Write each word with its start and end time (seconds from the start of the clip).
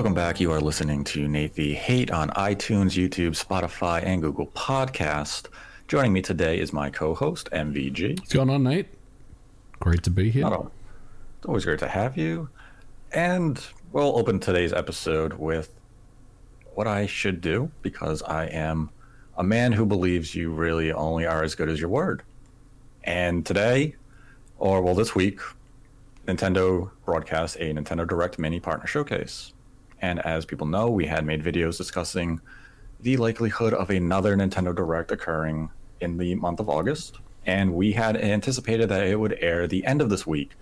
Welcome 0.00 0.14
back. 0.14 0.40
You 0.40 0.50
are 0.52 0.62
listening 0.62 1.04
to 1.04 1.28
Nate 1.28 1.52
the 1.52 1.74
Hate 1.74 2.10
on 2.10 2.30
iTunes, 2.30 2.96
YouTube, 2.96 3.38
Spotify, 3.38 4.02
and 4.02 4.22
Google 4.22 4.46
Podcast. 4.46 5.48
Joining 5.88 6.14
me 6.14 6.22
today 6.22 6.58
is 6.58 6.72
my 6.72 6.88
co-host 6.88 7.50
MVG. 7.52 8.18
What's 8.18 8.32
going 8.32 8.48
on, 8.48 8.62
Nate? 8.62 8.86
Great 9.78 10.02
to 10.04 10.10
be 10.10 10.30
here. 10.30 10.44
Hello. 10.44 10.70
It's 11.36 11.46
always 11.46 11.66
great 11.66 11.80
to 11.80 11.86
have 11.86 12.16
you. 12.16 12.48
And 13.12 13.62
we'll 13.92 14.16
open 14.16 14.40
today's 14.40 14.72
episode 14.72 15.34
with 15.34 15.74
what 16.72 16.86
I 16.86 17.04
should 17.04 17.42
do 17.42 17.70
because 17.82 18.22
I 18.22 18.46
am 18.46 18.88
a 19.36 19.42
man 19.42 19.70
who 19.70 19.84
believes 19.84 20.34
you 20.34 20.50
really 20.50 20.90
only 20.92 21.26
are 21.26 21.44
as 21.44 21.54
good 21.54 21.68
as 21.68 21.78
your 21.78 21.90
word. 21.90 22.22
And 23.04 23.44
today, 23.44 23.96
or 24.58 24.80
well, 24.80 24.94
this 24.94 25.14
week, 25.14 25.40
Nintendo 26.26 26.90
broadcast 27.04 27.56
a 27.56 27.74
Nintendo 27.74 28.08
Direct 28.08 28.38
Mini 28.38 28.60
Partner 28.60 28.86
Showcase. 28.86 29.52
And 30.00 30.20
as 30.20 30.44
people 30.44 30.66
know, 30.66 30.88
we 30.88 31.06
had 31.06 31.24
made 31.24 31.42
videos 31.42 31.76
discussing 31.76 32.40
the 33.00 33.16
likelihood 33.16 33.74
of 33.74 33.90
another 33.90 34.36
Nintendo 34.36 34.74
Direct 34.74 35.10
occurring 35.10 35.70
in 36.00 36.16
the 36.16 36.34
month 36.34 36.60
of 36.60 36.68
August. 36.68 37.18
And 37.46 37.74
we 37.74 37.92
had 37.92 38.16
anticipated 38.16 38.88
that 38.88 39.06
it 39.06 39.18
would 39.18 39.38
air 39.40 39.66
the 39.66 39.84
end 39.86 40.02
of 40.02 40.10
this 40.10 40.26
week 40.26 40.52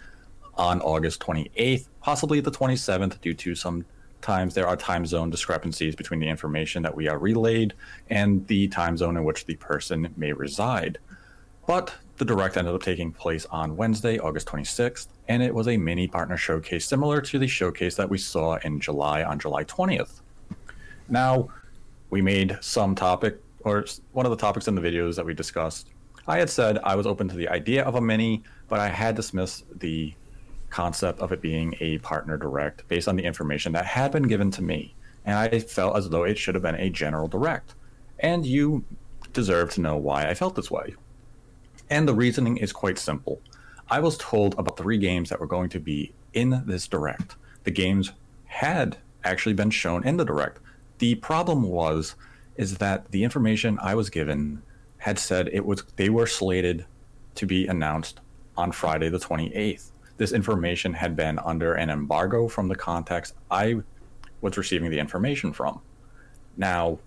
on 0.55 0.81
August 0.81 1.21
28th, 1.21 1.89
possibly 2.01 2.41
the 2.41 2.51
27th, 2.51 3.21
due 3.21 3.35
to 3.35 3.55
some 3.55 3.85
times 4.21 4.55
there 4.55 4.67
are 4.67 4.77
time 4.77 5.07
zone 5.07 5.31
discrepancies 5.31 5.95
between 5.95 6.19
the 6.19 6.29
information 6.29 6.83
that 6.83 6.97
we 6.97 7.09
are 7.09 7.19
relayed 7.19 7.75
and 8.11 8.47
the 8.49 8.67
time 8.69 8.97
zone 8.97 9.17
in 9.17 9.23
which 9.23 9.47
the 9.47 9.55
person 9.57 10.13
may 10.17 10.33
reside. 10.33 10.99
But 11.67 11.95
the 12.17 12.25
direct 12.25 12.57
ended 12.57 12.75
up 12.75 12.83
taking 12.83 13.13
place 13.13 13.47
on 13.47 13.77
Wednesday, 13.77 14.19
August 14.19 14.49
26th, 14.49 15.07
and 15.29 15.43
it 15.43 15.55
was 15.55 15.69
a 15.69 15.77
mini 15.77 16.09
partner 16.09 16.37
showcase 16.37 16.87
similar 16.87 17.21
to 17.21 17.39
the 17.39 17.47
showcase 17.47 17.95
that 17.97 18.09
we 18.09 18.19
saw 18.19 18.57
in 18.65 18.81
July 18.81 19.23
on 19.23 19.39
July 19.39 19.65
20th. 19.65 20.21
Now, 21.09 21.49
we 22.11 22.23
made 22.23 22.59
some 22.61 22.95
topic, 22.95 23.39
or 23.61 23.85
one 24.13 24.25
of 24.27 24.31
the 24.31 24.37
topics 24.37 24.69
in 24.69 24.75
the 24.75 24.81
videos 24.81 25.17
that 25.17 25.27
we 25.27 25.35
discussed. 25.35 25.91
I 26.27 26.39
had 26.39 26.51
said 26.51 26.79
I 26.79 26.95
was 26.95 27.07
open 27.07 27.29
to 27.29 27.37
the 27.37 27.49
idea 27.49 27.85
of 27.85 27.95
a 27.95 28.01
mini, 28.01 28.43
but 28.69 28.81
I 28.81 28.89
had 28.89 29.15
dismissed 29.15 29.65
the 29.79 30.15
concept 30.71 31.21
of 31.21 31.33
it 31.33 31.41
being 31.41 31.75
a 31.81 31.99
partner 31.99 32.37
direct 32.37 32.87
based 32.89 33.09
on 33.09 33.17
the 33.17 33.25
information 33.25 33.73
that 33.73 33.87
had 33.87 34.13
been 34.13 34.25
given 34.25 34.51
to 34.53 34.63
me. 34.63 34.95
And 35.25 35.39
I 35.39 35.59
felt 35.61 35.97
as 35.97 36.09
though 36.09 36.25
it 36.25 36.39
should 36.39 36.55
have 36.55 36.63
been 36.63 36.75
a 36.75 36.91
general 36.91 37.29
direct. 37.29 37.75
And 38.21 38.45
you 38.45 38.85
deserve 39.33 39.71
to 39.73 39.81
know 39.81 39.97
why 39.97 40.27
I 40.27 40.35
felt 40.35 40.55
this 40.55 40.71
way. 40.71 40.95
And 41.91 42.07
the 42.07 42.15
reasoning 42.15 42.59
is 42.59 42.73
quite 42.73 42.99
simple. 42.99 43.41
I 43.91 44.01
was 44.01 44.19
told 44.19 44.55
about 44.59 44.77
three 44.77 44.99
games 44.99 45.31
that 45.31 45.41
were 45.41 45.47
going 45.47 45.71
to 45.71 45.81
be 45.81 46.13
in 46.35 46.63
this 46.67 46.87
direct. 46.87 47.37
The 47.65 47.71
games 47.71 48.13
had 48.45 48.99
actually 49.25 49.55
been 49.55 49.71
shown 49.71 50.07
in 50.07 50.19
the 50.19 50.25
direct. 50.25 50.61
The 50.99 51.15
problem 51.17 51.63
was 51.63 52.15
is 52.57 52.79
that 52.79 53.11
the 53.13 53.25
information 53.25 53.79
I 53.81 53.95
was 53.95 54.11
given 54.11 54.63
had 54.99 55.19
said 55.19 55.49
it 55.53 55.65
was 55.65 55.85
they 55.97 56.11
were 56.11 56.27
slated 56.27 56.85
to 57.37 57.47
be 57.47 57.67
announced 57.67 58.21
on 58.57 58.73
Friday 58.73 59.09
the 59.09 59.19
28th. 59.19 59.93
This 60.17 60.33
information 60.33 60.93
had 60.93 61.15
been 61.15 61.39
under 61.39 61.75
an 61.75 61.89
embargo 61.89 62.49
from 62.49 62.69
the 62.69 62.75
contacts 62.75 63.33
I 63.51 63.77
was 64.41 64.59
receiving 64.59 64.91
the 64.91 64.99
information 64.99 65.53
from. 65.53 65.81
Now, 66.57 66.99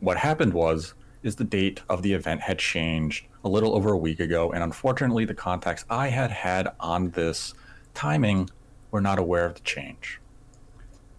what 0.00 0.16
happened 0.16 0.54
was 0.54 0.94
is 1.24 1.36
the 1.36 1.44
date 1.44 1.80
of 1.88 2.02
the 2.02 2.12
event 2.12 2.42
had 2.42 2.58
changed 2.58 3.26
a 3.42 3.48
little 3.48 3.74
over 3.74 3.92
a 3.92 3.98
week 3.98 4.20
ago, 4.20 4.52
and 4.52 4.62
unfortunately, 4.62 5.24
the 5.24 5.34
contacts 5.34 5.84
I 5.90 6.08
had 6.08 6.30
had 6.30 6.68
on 6.78 7.10
this 7.10 7.54
timing 7.94 8.50
were 8.90 9.00
not 9.00 9.18
aware 9.18 9.46
of 9.46 9.54
the 9.54 9.60
change. 9.62 10.20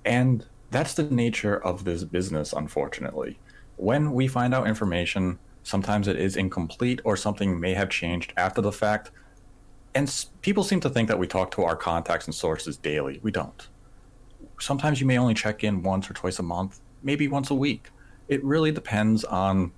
And 0.06 0.46
that's 0.72 0.94
the 0.94 1.04
nature 1.04 1.58
of 1.58 1.84
this 1.84 2.04
business, 2.04 2.54
unfortunately. 2.54 3.40
When 3.78 4.14
we 4.14 4.28
find 4.28 4.54
out 4.54 4.68
information, 4.68 5.40
sometimes 5.64 6.08
it 6.08 6.18
is 6.18 6.38
incomplete 6.38 7.02
or 7.04 7.18
something 7.18 7.60
may 7.60 7.74
have 7.74 7.90
changed 7.90 8.34
after 8.38 8.62
the 8.62 8.72
fact. 8.72 9.12
And 9.96 10.26
people 10.42 10.64
seem 10.64 10.80
to 10.82 10.90
think 10.90 11.08
that 11.08 11.20
we 11.20 11.28
talk 11.28 11.52
to 11.52 11.64
our 11.64 11.76
contacts 11.76 12.26
and 12.28 12.36
sources 12.36 12.78
daily. 12.78 13.20
We 13.24 13.32
don't. 13.32 13.68
Sometimes 14.60 15.02
you 15.02 15.08
may 15.08 15.18
only 15.18 15.34
check 15.34 15.64
in 15.64 15.82
once 15.84 16.10
or 16.10 16.14
twice 16.14 16.40
a 16.40 16.44
month, 16.44 16.82
maybe 17.04 17.28
once 17.28 17.50
a 17.50 17.56
week. 17.56 17.90
It 18.28 18.44
really 18.44 18.72
depends 18.72 19.24
on 19.24 19.72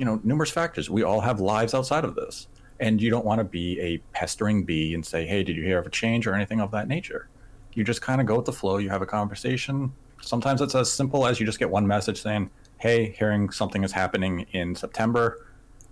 you 0.00 0.06
know 0.06 0.18
numerous 0.24 0.50
factors. 0.50 0.88
We 0.88 1.02
all 1.02 1.20
have 1.20 1.40
lives 1.40 1.74
outside 1.74 2.04
of 2.04 2.14
this, 2.14 2.48
and 2.80 3.02
you 3.02 3.10
don't 3.10 3.26
want 3.26 3.38
to 3.38 3.44
be 3.44 3.78
a 3.80 3.98
pestering 4.14 4.64
bee 4.64 4.94
and 4.94 5.04
say, 5.04 5.26
"Hey, 5.26 5.42
did 5.44 5.56
you 5.56 5.62
hear 5.62 5.78
of 5.78 5.86
a 5.86 5.90
change 5.90 6.26
or 6.26 6.34
anything 6.34 6.58
of 6.58 6.70
that 6.70 6.88
nature?" 6.88 7.28
You 7.74 7.84
just 7.84 8.00
kind 8.00 8.18
of 8.18 8.26
go 8.26 8.36
with 8.36 8.46
the 8.46 8.52
flow. 8.52 8.78
You 8.78 8.88
have 8.88 9.02
a 9.02 9.06
conversation. 9.06 9.92
Sometimes 10.22 10.62
it's 10.62 10.74
as 10.74 10.90
simple 10.90 11.26
as 11.26 11.38
you 11.38 11.44
just 11.44 11.58
get 11.58 11.68
one 11.68 11.86
message 11.86 12.22
saying, 12.22 12.48
"Hey, 12.78 13.14
hearing 13.18 13.50
something 13.50 13.84
is 13.84 13.92
happening 13.92 14.46
in 14.52 14.74
September." 14.74 15.46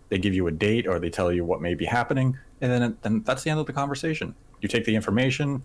They 0.08 0.16
give 0.16 0.32
you 0.32 0.46
a 0.46 0.52
date 0.52 0.86
or 0.86 0.98
they 0.98 1.10
tell 1.10 1.30
you 1.30 1.44
what 1.44 1.60
may 1.60 1.74
be 1.74 1.84
happening, 1.84 2.38
and 2.62 2.72
then 2.72 2.96
then 3.02 3.22
that's 3.26 3.42
the 3.42 3.50
end 3.50 3.60
of 3.60 3.66
the 3.66 3.74
conversation. 3.74 4.34
You 4.62 4.70
take 4.70 4.86
the 4.86 4.96
information, 4.96 5.62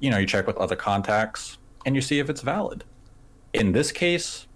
you 0.00 0.10
know, 0.10 0.18
you 0.18 0.26
check 0.26 0.48
with 0.48 0.56
other 0.56 0.74
contacts, 0.74 1.58
and 1.84 1.94
you 1.94 2.02
see 2.02 2.18
if 2.18 2.28
it's 2.28 2.40
valid. 2.40 2.82
In 3.52 3.70
this 3.70 3.92
case, 3.92 4.48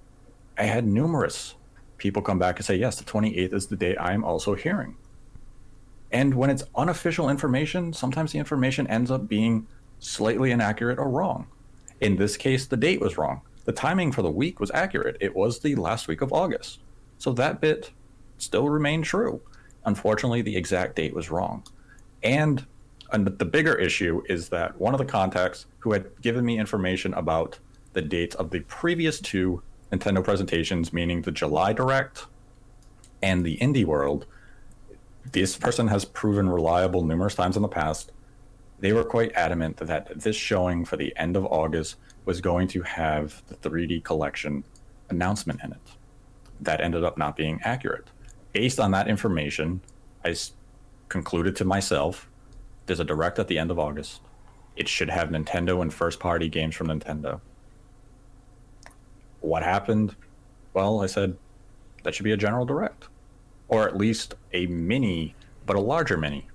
I 0.58 0.64
had 0.64 0.84
numerous 0.84 1.54
people 2.00 2.22
come 2.22 2.38
back 2.38 2.56
and 2.58 2.66
say, 2.66 2.74
yes, 2.74 2.96
the 2.96 3.04
28th 3.04 3.52
is 3.52 3.66
the 3.68 3.76
date 3.76 3.96
I 4.00 4.12
am 4.12 4.24
also 4.24 4.54
hearing. 4.54 4.96
And 6.10 6.34
when 6.34 6.50
it's 6.50 6.64
unofficial 6.74 7.28
information, 7.28 7.92
sometimes 7.92 8.32
the 8.32 8.38
information 8.38 8.88
ends 8.88 9.12
up 9.12 9.28
being 9.28 9.68
slightly 10.00 10.50
inaccurate 10.50 10.98
or 10.98 11.08
wrong. 11.08 11.46
In 12.00 12.16
this 12.16 12.36
case, 12.36 12.66
the 12.66 12.76
date 12.76 13.00
was 13.00 13.16
wrong. 13.16 13.42
The 13.66 13.72
timing 13.72 14.10
for 14.10 14.22
the 14.22 14.30
week 14.30 14.58
was 14.58 14.70
accurate. 14.72 15.18
It 15.20 15.36
was 15.36 15.60
the 15.60 15.76
last 15.76 16.08
week 16.08 16.22
of 16.22 16.32
August. 16.32 16.80
So 17.18 17.32
that 17.34 17.60
bit 17.60 17.92
still 18.38 18.68
remained 18.68 19.04
true. 19.04 19.40
Unfortunately, 19.84 20.42
the 20.42 20.56
exact 20.56 20.96
date 20.96 21.14
was 21.14 21.30
wrong. 21.30 21.62
And, 22.22 22.66
and 23.12 23.26
the 23.26 23.44
bigger 23.44 23.74
issue 23.74 24.22
is 24.28 24.48
that 24.48 24.80
one 24.80 24.94
of 24.94 24.98
the 24.98 25.04
contacts 25.04 25.66
who 25.78 25.92
had 25.92 26.10
given 26.22 26.44
me 26.44 26.58
information 26.58 27.14
about 27.14 27.58
the 27.92 28.02
dates 28.02 28.34
of 28.36 28.50
the 28.50 28.60
previous 28.60 29.20
two 29.20 29.62
Nintendo 29.92 30.22
presentations, 30.22 30.92
meaning 30.92 31.22
the 31.22 31.32
July 31.32 31.72
Direct 31.72 32.26
and 33.22 33.44
the 33.44 33.56
Indie 33.58 33.84
World, 33.84 34.26
this 35.32 35.56
person 35.56 35.88
has 35.88 36.04
proven 36.04 36.48
reliable 36.48 37.04
numerous 37.04 37.34
times 37.34 37.56
in 37.56 37.62
the 37.62 37.68
past. 37.68 38.12
They 38.78 38.92
were 38.92 39.04
quite 39.04 39.32
adamant 39.34 39.76
that 39.78 40.20
this 40.20 40.36
showing 40.36 40.84
for 40.84 40.96
the 40.96 41.14
end 41.16 41.36
of 41.36 41.44
August 41.46 41.96
was 42.24 42.40
going 42.40 42.68
to 42.68 42.82
have 42.82 43.42
the 43.48 43.56
3D 43.56 44.04
collection 44.04 44.64
announcement 45.10 45.60
in 45.62 45.72
it. 45.72 45.96
That 46.60 46.80
ended 46.80 47.04
up 47.04 47.18
not 47.18 47.36
being 47.36 47.60
accurate. 47.64 48.08
Based 48.52 48.80
on 48.80 48.92
that 48.92 49.08
information, 49.08 49.80
I 50.24 50.34
concluded 51.08 51.56
to 51.56 51.64
myself 51.64 52.28
there's 52.86 53.00
a 53.00 53.04
direct 53.04 53.38
at 53.38 53.48
the 53.48 53.58
end 53.58 53.70
of 53.70 53.78
August. 53.78 54.20
It 54.76 54.88
should 54.88 55.10
have 55.10 55.28
Nintendo 55.28 55.82
and 55.82 55.92
first 55.92 56.20
party 56.20 56.48
games 56.48 56.74
from 56.74 56.88
Nintendo 56.88 57.40
what 59.40 59.62
happened? 59.62 60.14
Well, 60.74 61.02
I 61.02 61.06
said 61.06 61.36
that 62.02 62.14
should 62.14 62.24
be 62.24 62.32
a 62.32 62.36
general 62.36 62.64
direct, 62.64 63.08
or 63.68 63.86
at 63.86 63.96
least 63.96 64.34
a 64.52 64.66
mini, 64.66 65.34
but 65.66 65.76
a 65.76 65.80
larger 65.80 66.16
mini. 66.16 66.46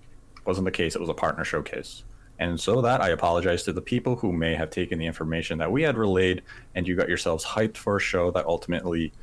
Wasn't 0.45 0.65
the 0.65 0.71
case. 0.71 0.95
It 0.95 1.01
was 1.01 1.09
a 1.09 1.13
partner 1.13 1.43
showcase. 1.43 2.03
And 2.37 2.59
so 2.59 2.81
that 2.81 3.01
I 3.01 3.09
apologize 3.09 3.63
to 3.63 3.73
the 3.73 3.81
people 3.81 4.15
who 4.15 4.31
may 4.31 4.55
have 4.55 4.69
taken 4.69 4.99
the 4.99 5.05
information 5.05 5.57
that 5.59 5.71
we 5.71 5.83
had 5.83 5.97
relayed 5.97 6.41
and 6.75 6.87
you 6.87 6.95
got 6.95 7.07
yourselves 7.07 7.45
hyped 7.45 7.77
for 7.77 7.97
a 7.97 7.99
show 7.99 8.29
that 8.31 8.45
ultimately 8.45 9.13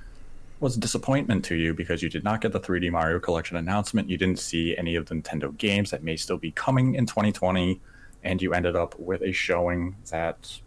was 0.61 0.77
a 0.77 0.81
disappointment 0.81 1.45
to 1.45 1.57
you 1.57 1.75
because 1.75 2.03
you 2.03 2.09
did 2.09 2.25
not 2.25 2.41
get 2.41 2.53
the 2.53 2.61
3D 2.61 2.91
Mario 2.91 3.19
Collection 3.19 3.57
announcement. 3.57 4.09
You 4.09 4.17
didn't 4.17 4.39
see 4.39 4.77
any 4.77 4.97
of 4.97 5.07
the 5.07 5.15
Nintendo 5.17 5.55
games 5.57 5.91
that 5.91 6.03
may 6.03 6.17
still 6.17 6.39
be 6.39 6.53
coming 6.53 6.95
in 6.95 7.05
2020. 7.05 7.81
And 8.25 8.41
you 8.41 8.55
ended 8.55 8.77
up 8.77 8.99
with 8.99 9.23
a 9.23 9.33
showing 9.33 9.97
that 10.11 10.61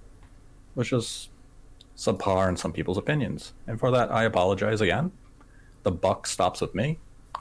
was 0.75 0.90
just 0.90 1.30
subpar 1.96 2.50
in 2.50 2.58
some 2.58 2.72
people's 2.72 2.98
opinions. 2.98 3.54
And 3.68 3.80
for 3.80 3.92
that, 3.92 4.12
I 4.12 4.24
apologize 4.24 4.82
again. 4.82 5.12
The 5.84 5.92
buck 5.92 6.28
stops 6.28 6.62
with 6.62 6.76
me. 6.76 7.00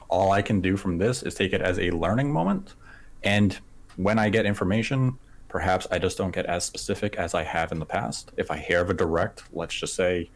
All 0.09 0.33
I 0.33 0.43
can 0.43 0.61
do 0.61 0.77
from 0.77 0.99
this 0.99 1.23
is 1.23 1.35
take 1.35 1.53
it 1.53 1.61
as 1.61 1.79
a 1.79 1.91
learning 1.91 2.33
moment. 2.33 2.75
And 3.23 3.59
when 3.97 4.19
I 4.19 4.29
get 4.29 4.47
information, 4.47 5.19
perhaps 5.49 5.87
I 5.91 5.99
just 5.99 6.19
don't 6.19 6.35
get 6.35 6.47
as 6.47 6.65
specific 6.65 7.17
as 7.17 7.35
I 7.35 7.43
have 7.43 7.73
in 7.73 7.79
the 7.79 7.87
past. 7.87 8.33
If 8.37 8.51
I 8.51 8.59
hear 8.59 8.81
of 8.81 8.91
a 8.91 8.95
direct, 8.95 9.45
let's 9.53 9.75
just 9.75 9.95
say 9.95 10.31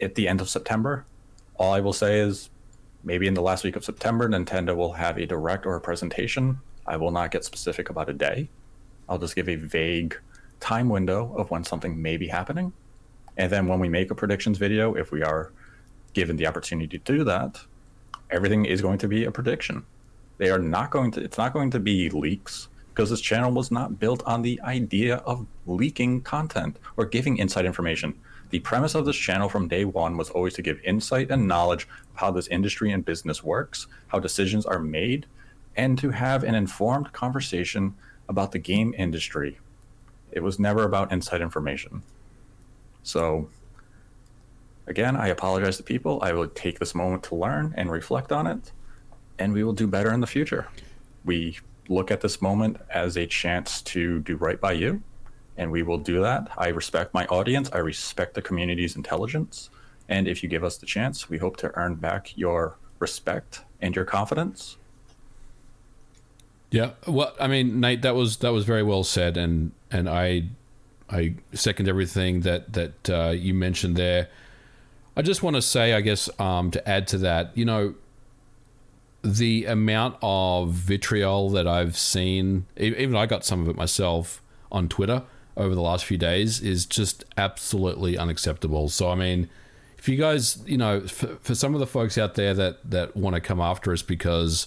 at 0.00 0.14
the 0.14 0.26
end 0.26 0.40
of 0.40 0.48
September, 0.48 1.04
all 1.56 1.72
I 1.72 1.80
will 1.80 1.92
say 1.92 2.18
is 2.18 2.50
maybe 3.04 3.26
in 3.26 3.34
the 3.34 3.42
last 3.42 3.64
week 3.64 3.76
of 3.76 3.84
September, 3.84 4.28
Nintendo 4.28 4.74
will 4.74 4.94
have 4.94 5.16
a 5.16 5.26
direct 5.26 5.66
or 5.66 5.76
a 5.76 5.80
presentation. 5.80 6.58
I 6.86 6.96
will 6.96 7.10
not 7.10 7.30
get 7.30 7.44
specific 7.44 7.88
about 7.88 8.08
a 8.08 8.12
day. 8.12 8.48
I'll 9.08 9.18
just 9.18 9.36
give 9.36 9.48
a 9.48 9.56
vague 9.56 10.18
time 10.60 10.88
window 10.88 11.34
of 11.36 11.50
when 11.50 11.64
something 11.64 12.00
may 12.00 12.16
be 12.16 12.28
happening. 12.28 12.72
And 13.36 13.50
then 13.50 13.66
when 13.66 13.78
we 13.78 13.88
make 13.88 14.10
a 14.10 14.14
predictions 14.14 14.58
video, 14.58 14.94
if 14.94 15.10
we 15.10 15.22
are 15.22 15.52
given 16.12 16.36
the 16.36 16.46
opportunity 16.46 16.98
to 16.98 17.12
do 17.12 17.24
that, 17.24 17.60
everything 18.30 18.64
is 18.66 18.82
going 18.82 18.98
to 18.98 19.08
be 19.08 19.24
a 19.24 19.30
prediction. 19.30 19.84
They 20.38 20.50
are 20.50 20.58
not 20.58 20.90
going 20.90 21.10
to, 21.12 21.22
it's 21.22 21.38
not 21.38 21.52
going 21.52 21.70
to 21.70 21.80
be 21.80 22.10
leaks. 22.10 22.68
because 22.92 23.08
this 23.08 23.20
channel 23.22 23.50
was 23.50 23.70
not 23.70 23.98
built 23.98 24.22
on 24.24 24.42
the 24.42 24.60
idea 24.62 25.16
of 25.16 25.46
leaking 25.66 26.20
content 26.20 26.76
or 26.98 27.06
giving 27.06 27.38
inside 27.38 27.64
information. 27.64 28.14
The 28.50 28.58
premise 28.58 28.94
of 28.94 29.06
this 29.06 29.16
channel 29.16 29.48
from 29.48 29.68
day 29.68 29.86
one 29.86 30.18
was 30.18 30.28
always 30.28 30.52
to 30.54 30.62
give 30.62 30.78
insight 30.84 31.30
and 31.30 31.48
knowledge 31.48 31.84
of 31.84 32.16
how 32.16 32.30
this 32.30 32.48
industry 32.48 32.92
and 32.92 33.02
business 33.02 33.42
works, 33.42 33.86
how 34.08 34.18
decisions 34.18 34.66
are 34.66 34.78
made, 34.78 35.24
and 35.74 35.98
to 35.98 36.10
have 36.10 36.44
an 36.44 36.54
informed 36.54 37.14
conversation 37.14 37.94
about 38.28 38.52
the 38.52 38.58
game 38.58 38.94
industry. 38.98 39.58
It 40.30 40.42
was 40.42 40.58
never 40.58 40.84
about 40.84 41.12
inside 41.12 41.40
information. 41.40 42.02
So, 43.02 43.48
again, 44.86 45.16
I 45.16 45.28
apologize 45.28 45.76
to 45.78 45.82
people. 45.82 46.20
I 46.22 46.32
will 46.32 46.48
take 46.48 46.78
this 46.78 46.94
moment 46.94 47.22
to 47.24 47.34
learn 47.34 47.74
and 47.76 47.90
reflect 47.90 48.32
on 48.32 48.46
it, 48.46 48.72
and 49.38 49.52
we 49.52 49.64
will 49.64 49.72
do 49.72 49.86
better 49.86 50.12
in 50.12 50.20
the 50.20 50.26
future. 50.26 50.68
We 51.24 51.58
look 51.88 52.10
at 52.10 52.20
this 52.20 52.40
moment 52.40 52.78
as 52.90 53.16
a 53.16 53.26
chance 53.26 53.82
to 53.82 54.20
do 54.20 54.36
right 54.36 54.60
by 54.60 54.72
you, 54.72 55.02
and 55.56 55.70
we 55.70 55.82
will 55.82 55.98
do 55.98 56.20
that. 56.22 56.48
I 56.56 56.68
respect 56.68 57.12
my 57.12 57.26
audience, 57.26 57.70
I 57.72 57.78
respect 57.78 58.34
the 58.34 58.42
community's 58.42 58.96
intelligence, 58.96 59.70
and 60.08 60.28
if 60.28 60.42
you 60.42 60.48
give 60.48 60.64
us 60.64 60.76
the 60.78 60.86
chance, 60.86 61.28
we 61.28 61.38
hope 61.38 61.56
to 61.58 61.70
earn 61.74 61.96
back 61.96 62.36
your 62.36 62.76
respect 62.98 63.62
and 63.80 63.94
your 63.96 64.04
confidence. 64.04 64.76
Yeah, 66.70 66.92
well, 67.06 67.34
I 67.38 67.48
mean, 67.48 67.80
Nate, 67.80 68.00
that 68.02 68.14
was 68.14 68.38
that 68.38 68.52
was 68.52 68.64
very 68.64 68.82
well 68.82 69.04
said, 69.04 69.36
and 69.36 69.72
and 69.90 70.08
I 70.08 70.44
I 71.12 71.34
second 71.52 71.88
everything 71.88 72.40
that 72.40 72.72
that 72.72 73.10
uh, 73.10 73.30
you 73.30 73.54
mentioned 73.54 73.96
there. 73.96 74.28
I 75.16 75.22
just 75.22 75.42
want 75.42 75.56
to 75.56 75.62
say, 75.62 75.92
I 75.92 76.00
guess, 76.00 76.30
um, 76.40 76.70
to 76.70 76.88
add 76.88 77.06
to 77.08 77.18
that, 77.18 77.52
you 77.54 77.66
know, 77.66 77.94
the 79.22 79.66
amount 79.66 80.16
of 80.22 80.70
vitriol 80.70 81.50
that 81.50 81.68
I've 81.68 81.98
seen, 81.98 82.64
even 82.78 83.14
I 83.14 83.26
got 83.26 83.44
some 83.44 83.60
of 83.60 83.68
it 83.68 83.76
myself 83.76 84.42
on 84.70 84.88
Twitter 84.88 85.22
over 85.54 85.74
the 85.74 85.82
last 85.82 86.06
few 86.06 86.16
days, 86.16 86.60
is 86.60 86.86
just 86.86 87.24
absolutely 87.36 88.16
unacceptable. 88.16 88.88
So, 88.88 89.10
I 89.10 89.14
mean, 89.14 89.50
if 89.98 90.08
you 90.08 90.16
guys, 90.16 90.62
you 90.66 90.78
know, 90.78 91.06
for, 91.06 91.36
for 91.42 91.54
some 91.54 91.74
of 91.74 91.80
the 91.80 91.86
folks 91.86 92.16
out 92.16 92.34
there 92.34 92.54
that 92.54 92.90
that 92.90 93.16
want 93.16 93.34
to 93.34 93.40
come 93.40 93.60
after 93.60 93.92
us 93.92 94.02
because 94.02 94.66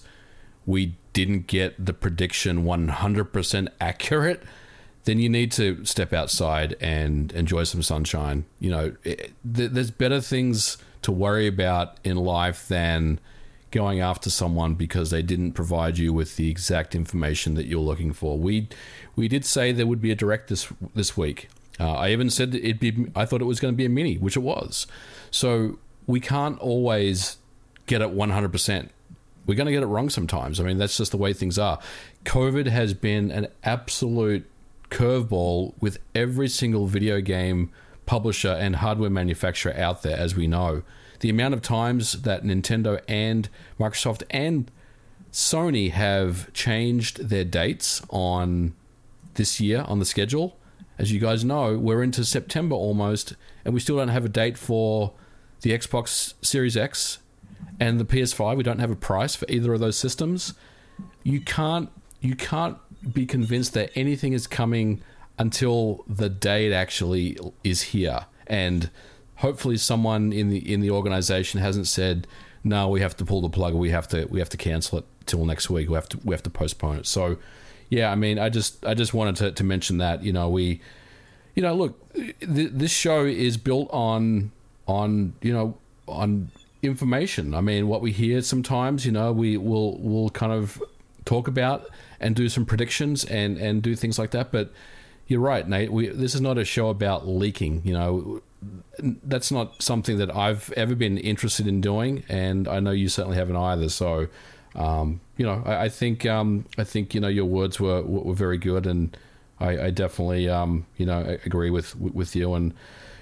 we 0.66 0.96
didn't 1.14 1.48
get 1.48 1.84
the 1.84 1.94
prediction 1.94 2.64
100% 2.66 3.68
accurate, 3.80 4.44
then 5.06 5.20
you 5.20 5.30
need 5.30 5.52
to 5.54 5.84
step 5.86 6.14
outside 6.14 6.76
and 6.82 7.32
enjoy 7.34 7.64
some 7.64 7.82
sunshine. 7.82 8.46
You 8.60 8.70
know, 8.72 8.96
it, 9.04 9.32
there's 9.44 9.92
better 9.92 10.20
things 10.20 10.78
to 11.04 11.12
worry 11.12 11.48
about 11.48 11.98
in 12.04 12.18
life 12.18 12.68
than 12.68 13.20
going 13.72 14.00
after 14.00 14.30
someone 14.30 14.74
because 14.74 15.12
they 15.12 15.22
didn't 15.22 15.54
provide 15.54 15.98
you 15.98 16.12
with 16.12 16.36
the 16.38 16.50
exact 16.50 16.96
information 16.96 17.54
that 17.54 17.66
you're 17.66 17.80
looking 17.80 18.14
for. 18.14 18.38
We 18.38 18.68
we 19.16 19.28
did 19.28 19.46
say 19.46 19.72
there 19.72 19.88
would 19.88 20.02
be 20.02 20.12
a 20.12 20.16
direct 20.16 20.50
this 20.50 20.68
this 20.94 21.16
week. 21.16 21.50
Uh, 21.80 21.94
I 21.94 22.10
even 22.10 22.30
said 22.30 22.56
it'd 22.56 22.80
be. 22.80 23.08
I 23.16 23.26
thought 23.26 23.42
it 23.42 23.46
was 23.46 23.60
going 23.60 23.74
to 23.74 23.78
be 23.78 23.86
a 23.86 23.90
mini, 23.90 24.18
which 24.18 24.36
it 24.36 24.42
was. 24.42 24.88
So 25.30 25.78
we 26.08 26.20
can't 26.20 26.58
always 26.60 27.38
get 27.86 28.02
it 28.02 28.10
100 28.12 28.52
percent 28.52 28.92
we're 29.46 29.56
going 29.56 29.68
to 29.68 29.72
get 29.72 29.84
it 29.84 29.88
wrong 29.88 30.10
sometimes. 30.10 30.60
I 30.60 30.64
mean, 30.64 30.78
that's 30.78 30.98
just 30.98 31.12
the 31.12 31.18
way 31.18 31.32
things 31.34 31.60
are. 31.60 31.80
COVID 32.26 32.68
has 32.68 32.94
been 32.94 33.32
an 33.32 33.48
absolute 33.64 34.50
curveball 34.96 35.74
with 35.80 36.00
every 36.14 36.48
single 36.48 36.88
video 36.88 37.20
game 37.20 37.70
publisher 38.06 38.52
and 38.52 38.78
hardware 38.78 39.10
manufacturer 39.10 39.76
out 39.76 40.04
there, 40.04 40.18
as 40.18 40.36
we 40.36 40.48
know. 40.48 40.84
The 41.20 41.30
amount 41.30 41.54
of 41.54 41.62
times 41.62 42.22
that 42.22 42.44
Nintendo 42.44 43.02
and 43.08 43.50
Microsoft 43.80 44.24
and 44.30 44.72
Sony 45.32 45.92
have 45.92 46.52
changed 46.54 47.30
their 47.30 47.44
dates 47.44 48.02
on 48.10 48.74
this 49.34 49.60
year 49.60 49.84
on 49.88 50.00
the 50.00 50.06
schedule. 50.06 50.58
As 50.98 51.12
you 51.12 51.20
guys 51.20 51.44
know, 51.44 51.78
we're 51.78 52.04
into 52.04 52.24
September 52.24 52.76
almost, 52.76 53.36
and 53.66 53.74
we 53.74 53.82
still 53.82 53.98
don't 53.98 54.08
have 54.08 54.24
a 54.24 54.30
date 54.30 54.58
for 54.58 55.14
the 55.62 55.72
Xbox 55.72 56.36
Series 56.42 56.78
X 56.78 57.18
and 57.80 58.00
the 58.00 58.06
PS5, 58.06 58.58
we 58.58 58.64
don't 58.64 58.80
have 58.80 58.92
a 58.92 58.96
price 58.96 59.36
for 59.36 59.46
either 59.50 59.74
of 59.74 59.80
those 59.80 59.98
systems. 59.98 60.54
You 61.24 61.42
can't 61.42 61.90
you 62.22 62.36
can't 62.36 62.78
be 63.14 63.26
convinced 63.26 63.74
that 63.74 63.92
anything 63.96 64.34
is 64.34 64.48
coming 64.48 65.02
until 65.38 66.04
the 66.08 66.30
day 66.30 66.68
it 66.68 66.74
actually 66.74 67.38
is 67.64 67.82
here. 67.82 68.26
And 68.48 68.90
hopefully 69.36 69.78
someone 69.78 70.32
in 70.32 70.50
the 70.50 70.74
in 70.74 70.82
the 70.82 70.92
organization 70.92 71.60
hasn't 71.60 71.88
said, 71.88 72.28
no, 72.64 72.88
we 72.88 73.02
have 73.02 73.16
to 73.18 73.26
pull 73.26 73.42
the 73.42 73.50
plug 73.50 73.74
we 73.74 73.90
have 73.90 74.08
to 74.10 74.26
we 74.26 74.40
have 74.40 74.50
to 74.50 74.58
cancel 74.58 75.00
it 75.00 75.06
till 75.26 75.46
next 75.46 75.70
week. 75.70 75.90
We 75.90 75.96
have 75.96 76.10
to 76.10 76.20
we 76.24 76.34
have 76.34 76.44
to 76.44 76.50
postpone 76.50 76.98
it. 76.98 77.06
So 77.06 77.38
yeah, 77.90 78.12
I 78.12 78.16
mean, 78.16 78.40
I 78.40 78.50
just 78.50 78.86
I 78.86 78.94
just 78.94 79.14
wanted 79.14 79.36
to, 79.38 79.52
to 79.52 79.64
mention 79.64 79.98
that, 80.00 80.24
you 80.24 80.34
know, 80.34 80.50
we 80.50 80.82
you 81.56 81.62
know, 81.62 81.74
look, 81.74 82.14
th- 82.14 82.72
this 82.74 82.92
show 82.92 83.26
is 83.26 83.58
built 83.58 83.90
on 83.92 84.52
on, 84.88 85.34
you 85.42 85.54
know, 85.54 85.78
on 86.08 86.52
information. 86.82 87.54
I 87.54 87.62
mean, 87.62 87.88
what 87.88 88.02
we 88.02 88.12
hear 88.12 88.42
sometimes, 88.42 89.06
you 89.06 89.12
know, 89.12 89.32
we 89.32 89.58
will 89.58 89.98
will 90.00 90.30
kind 90.30 90.52
of 90.52 90.82
talk 91.26 91.48
about 91.48 91.90
and 92.20 92.36
do 92.36 92.50
some 92.50 92.66
predictions 92.66 93.26
and 93.26 93.58
and 93.58 93.82
do 93.82 93.96
things 93.96 94.18
like 94.18 94.32
that. 94.32 94.52
But 94.52 94.72
you're 95.28 95.40
right, 95.40 95.68
Nate. 95.68 95.92
We, 95.92 96.08
this 96.10 96.36
is 96.36 96.42
not 96.42 96.58
a 96.58 96.66
show 96.66 96.90
about 96.90 97.28
leaking. 97.28 97.82
You 97.84 97.94
know, 97.94 98.42
that's 99.00 99.52
not 99.52 99.82
something 99.82 100.18
that 100.18 100.36
I've 100.36 100.72
ever 100.74 100.96
been 100.96 101.18
interested 101.18 101.68
in 101.68 101.82
doing, 101.82 102.24
and 102.30 102.68
I 102.68 102.80
know 102.80 102.92
you 102.92 103.10
certainly 103.10 103.38
haven't 103.38 103.56
either. 103.56 103.90
So, 103.90 104.28
um, 104.76 105.22
you 105.38 105.46
know, 105.46 105.64
I, 105.66 105.86
I 105.86 105.90
think 105.90 106.26
um, 106.26 106.66
I 106.78 106.84
think 106.84 107.14
you 107.14 107.22
know 107.22 107.28
your 107.28 107.46
words 107.46 107.80
were 107.80 108.02
were 108.04 108.36
very 108.36 108.58
good, 108.58 108.86
and 108.86 109.18
I, 109.60 109.86
I 109.86 109.90
definitely 109.90 110.48
um, 110.48 110.86
you 110.98 111.06
know 111.06 111.38
agree 111.46 111.70
with 111.70 111.96
with 111.96 112.36
you. 112.36 112.54
And 112.54 112.74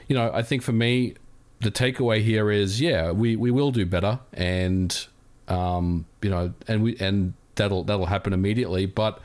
you 0.07 0.15
know, 0.15 0.29
I 0.33 0.44
think 0.44 0.61
for 0.61 0.73
me, 0.73 1.15
the 1.61 1.71
takeaway 1.71 2.21
here 2.21 2.51
is, 2.51 2.81
yeah, 2.81 3.11
we, 3.11 3.35
we 3.35 3.49
will 3.51 3.71
do 3.71 3.85
better, 3.85 4.19
and 4.33 5.07
um, 5.47 6.06
you 6.21 6.29
know, 6.29 6.53
and 6.67 6.83
we 6.83 6.97
and 6.99 7.33
that'll 7.55 7.83
that'll 7.83 8.07
happen 8.07 8.33
immediately. 8.33 8.85
But 8.85 9.19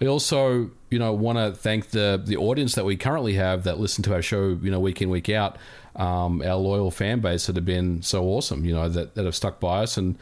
I 0.00 0.06
also, 0.06 0.70
you 0.90 0.98
know, 0.98 1.12
want 1.12 1.38
to 1.38 1.52
thank 1.52 1.90
the 1.90 2.22
the 2.24 2.36
audience 2.36 2.74
that 2.74 2.84
we 2.84 2.96
currently 2.96 3.34
have 3.34 3.64
that 3.64 3.78
listen 3.78 4.02
to 4.04 4.14
our 4.14 4.22
show, 4.22 4.58
you 4.62 4.70
know, 4.70 4.80
week 4.80 5.02
in 5.02 5.10
week 5.10 5.28
out. 5.28 5.58
Um, 5.96 6.40
our 6.42 6.54
loyal 6.54 6.90
fan 6.90 7.20
base 7.20 7.46
that 7.46 7.56
have 7.56 7.64
been 7.64 8.00
so 8.02 8.24
awesome, 8.24 8.64
you 8.64 8.72
know, 8.72 8.88
that 8.88 9.14
that 9.14 9.24
have 9.24 9.34
stuck 9.34 9.58
by 9.60 9.82
us, 9.82 9.96
and 9.96 10.16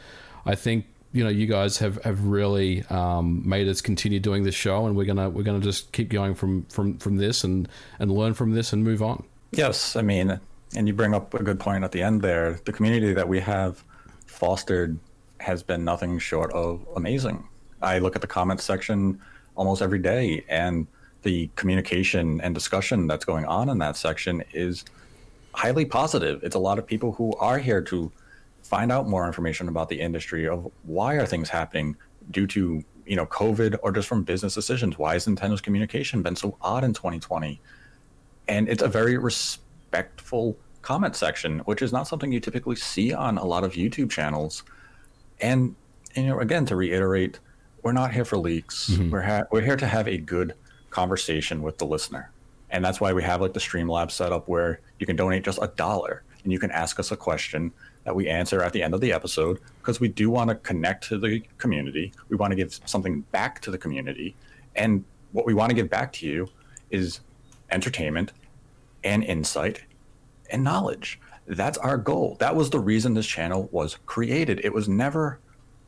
I 0.45 0.55
think 0.55 0.85
you 1.13 1.23
know 1.23 1.29
you 1.29 1.45
guys 1.45 1.77
have 1.77 2.03
have 2.03 2.25
really 2.25 2.83
um, 2.89 3.47
made 3.47 3.67
us 3.67 3.79
continue 3.79 4.19
doing 4.19 4.43
this 4.43 4.55
show, 4.55 4.87
and 4.87 4.95
we're 4.95 5.05
gonna 5.05 5.29
we're 5.29 5.43
gonna 5.43 5.59
just 5.59 5.91
keep 5.91 6.09
going 6.09 6.33
from 6.33 6.65
from 6.65 6.97
from 6.97 7.17
this 7.17 7.43
and 7.43 7.69
and 7.99 8.11
learn 8.11 8.33
from 8.33 8.53
this 8.53 8.73
and 8.73 8.83
move 8.83 9.03
on. 9.03 9.23
Yes, 9.51 9.95
I 9.95 10.01
mean 10.01 10.39
and 10.75 10.87
you 10.87 10.93
bring 10.93 11.13
up 11.13 11.33
a 11.33 11.43
good 11.43 11.59
point 11.59 11.83
at 11.83 11.91
the 11.91 12.01
end 12.01 12.21
there. 12.21 12.59
The 12.65 12.71
community 12.71 13.13
that 13.13 13.27
we 13.27 13.39
have 13.39 13.83
fostered 14.25 14.99
has 15.39 15.63
been 15.63 15.83
nothing 15.83 16.19
short 16.19 16.51
of 16.51 16.85
amazing. 16.95 17.47
I 17.81 17.99
look 17.99 18.15
at 18.15 18.21
the 18.21 18.27
comments 18.27 18.63
section 18.63 19.19
almost 19.55 19.81
every 19.81 19.99
day, 19.99 20.43
and 20.47 20.87
the 21.23 21.49
communication 21.55 22.39
and 22.41 22.53
discussion 22.53 23.07
that's 23.07 23.25
going 23.25 23.45
on 23.45 23.69
in 23.69 23.77
that 23.79 23.97
section 23.97 24.43
is 24.53 24.85
highly 25.53 25.85
positive. 25.85 26.43
It's 26.43 26.55
a 26.55 26.59
lot 26.59 26.79
of 26.79 26.85
people 26.85 27.11
who 27.13 27.33
are 27.37 27.57
here 27.57 27.81
to 27.83 28.11
find 28.63 28.91
out 28.91 29.07
more 29.07 29.25
information 29.25 29.67
about 29.67 29.89
the 29.89 29.99
industry 29.99 30.47
of 30.47 30.71
why 30.83 31.15
are 31.15 31.25
things 31.25 31.49
happening 31.49 31.95
due 32.31 32.47
to 32.47 32.83
you 33.05 33.15
know 33.15 33.25
COVID 33.25 33.77
or 33.81 33.91
just 33.91 34.07
from 34.07 34.23
business 34.23 34.53
decisions. 34.53 34.97
Why 34.97 35.13
has 35.13 35.25
Nintendo's 35.25 35.61
communication 35.61 36.21
been 36.21 36.35
so 36.35 36.57
odd 36.61 36.83
in 36.83 36.93
2020? 36.93 37.59
And 38.47 38.69
it's 38.69 38.83
a 38.83 38.87
very 38.87 39.17
respectful 39.17 40.57
comment 40.81 41.15
section, 41.15 41.59
which 41.59 41.81
is 41.81 41.91
not 41.91 42.07
something 42.07 42.31
you 42.31 42.39
typically 42.39 42.75
see 42.75 43.13
on 43.13 43.37
a 43.37 43.45
lot 43.45 43.63
of 43.63 43.73
YouTube 43.73 44.09
channels. 44.09 44.63
And 45.41 45.75
you 46.15 46.23
know, 46.23 46.39
again, 46.39 46.65
to 46.67 46.75
reiterate, 46.75 47.39
we're 47.83 47.91
not 47.91 48.11
here 48.11 48.25
for 48.25 48.37
leaks. 48.37 48.89
Mm-hmm. 48.89 49.09
We're 49.09 49.21
ha- 49.21 49.43
we're 49.51 49.61
here 49.61 49.77
to 49.77 49.87
have 49.87 50.07
a 50.07 50.17
good 50.17 50.53
conversation 50.89 51.61
with 51.61 51.77
the 51.77 51.85
listener, 51.85 52.31
and 52.69 52.83
that's 52.83 52.99
why 52.99 53.13
we 53.13 53.23
have 53.23 53.41
like 53.41 53.53
the 53.53 53.59
Streamlabs 53.59 54.11
setup 54.11 54.47
where 54.47 54.81
you 54.99 55.05
can 55.05 55.15
donate 55.15 55.43
just 55.43 55.59
a 55.61 55.67
dollar 55.67 56.23
and 56.43 56.51
you 56.51 56.59
can 56.59 56.71
ask 56.71 56.99
us 56.99 57.11
a 57.11 57.17
question 57.17 57.71
that 58.05 58.15
we 58.15 58.27
answer 58.27 58.63
at 58.63 58.73
the 58.73 58.81
end 58.81 58.93
of 58.93 59.01
the 59.01 59.11
episode 59.11 59.59
because 59.79 59.99
we 59.99 60.07
do 60.07 60.29
want 60.29 60.49
to 60.49 60.55
connect 60.55 61.07
to 61.09 61.17
the 61.17 61.41
community. 61.57 62.13
We 62.29 62.37
want 62.37 62.51
to 62.51 62.55
give 62.55 62.79
something 62.85 63.21
back 63.31 63.61
to 63.61 63.71
the 63.71 63.77
community, 63.77 64.35
and 64.75 65.03
what 65.31 65.45
we 65.45 65.53
want 65.53 65.69
to 65.69 65.75
give 65.75 65.89
back 65.89 66.11
to 66.13 66.27
you 66.27 66.49
is 66.89 67.21
entertainment 67.71 68.33
and 69.03 69.23
insight 69.23 69.83
and 70.49 70.63
knowledge. 70.63 71.19
That's 71.49 71.77
our 71.79 71.97
goal. 71.97 72.37
That 72.39 72.55
was 72.55 72.69
the 72.69 72.79
reason 72.79 73.15
this 73.15 73.25
channel 73.25 73.67
was 73.71 73.97
created. 74.05 74.61
It 74.63 74.71
was 74.71 74.87
never 74.87 75.39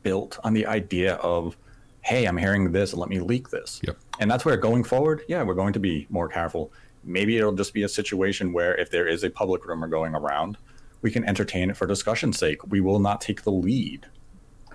built 0.02 0.38
on 0.42 0.54
the 0.54 0.66
idea 0.66 1.14
of, 1.14 1.56
hey, 2.00 2.26
I'm 2.26 2.36
hearing 2.36 2.72
this, 2.72 2.92
let 2.94 3.08
me 3.08 3.20
leak 3.20 3.50
this. 3.50 3.80
Yep. 3.84 3.96
And 4.18 4.30
that's 4.30 4.44
where 4.44 4.56
going 4.56 4.82
forward, 4.82 5.22
yeah, 5.28 5.42
we're 5.44 5.54
going 5.54 5.72
to 5.74 5.80
be 5.80 6.06
more 6.10 6.28
careful. 6.28 6.72
Maybe 7.04 7.38
it'll 7.38 7.54
just 7.54 7.72
be 7.72 7.84
a 7.84 7.88
situation 7.88 8.52
where 8.52 8.74
if 8.74 8.90
there 8.90 9.06
is 9.06 9.22
a 9.22 9.30
public 9.30 9.64
rumor 9.64 9.86
going 9.86 10.14
around, 10.14 10.58
we 11.00 11.10
can 11.10 11.24
entertain 11.24 11.70
it 11.70 11.76
for 11.76 11.86
discussion's 11.86 12.38
sake. 12.38 12.66
We 12.68 12.80
will 12.80 12.98
not 12.98 13.20
take 13.20 13.42
the 13.42 13.52
lead 13.52 14.06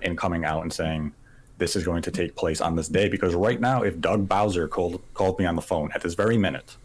in 0.02 0.16
coming 0.16 0.46
out 0.46 0.64
and 0.64 0.72
saying, 0.72 1.14
this 1.58 1.76
is 1.76 1.84
going 1.84 2.02
to 2.04 2.12
take 2.12 2.36
place 2.36 2.62
on 2.62 2.76
this 2.76 2.88
day 2.88 3.10
because 3.10 3.34
right 3.36 3.60
now, 3.60 3.82
if 3.82 4.00
Doug 4.00 4.28
Bowser 4.28 4.68
called 4.68 5.02
called 5.14 5.40
me 5.40 5.46
on 5.46 5.56
the 5.56 5.62
phone 5.62 5.92
at 5.94 6.02
this 6.02 6.14
very 6.14 6.38
minute 6.38 6.78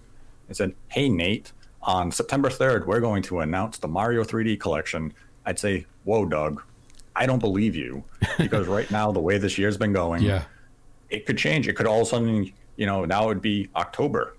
and 0.48 0.56
said, 0.56 0.74
"Hey 0.88 1.08
Nate, 1.08 1.52
on 1.82 2.12
September 2.12 2.48
3rd, 2.48 2.86
we're 2.86 3.00
going 3.00 3.22
to 3.24 3.40
announce 3.40 3.78
the 3.78 3.88
Mario 3.88 4.22
3D 4.24 4.58
collection," 4.60 5.12
I'd 5.46 5.58
say, 5.58 5.86
"Whoa, 6.04 6.24
Doug, 6.26 6.62
I 7.16 7.26
don't 7.26 7.38
believe 7.40 7.74
you 7.76 8.04
because 8.38 8.66
right 8.68 8.90
now 8.90 9.12
the 9.12 9.20
way 9.20 9.38
this 9.38 9.58
year's 9.58 9.76
been 9.76 9.92
going, 9.92 10.22
Yeah. 10.22 10.44
it 11.10 11.26
could 11.26 11.36
change. 11.38 11.68
It 11.68 11.74
could 11.74 11.86
all 11.86 12.00
of 12.02 12.06
a 12.06 12.10
sudden, 12.10 12.52
you 12.76 12.86
know, 12.86 13.04
now 13.04 13.30
it'd 13.30 13.42
be 13.42 13.68
October. 13.76 14.34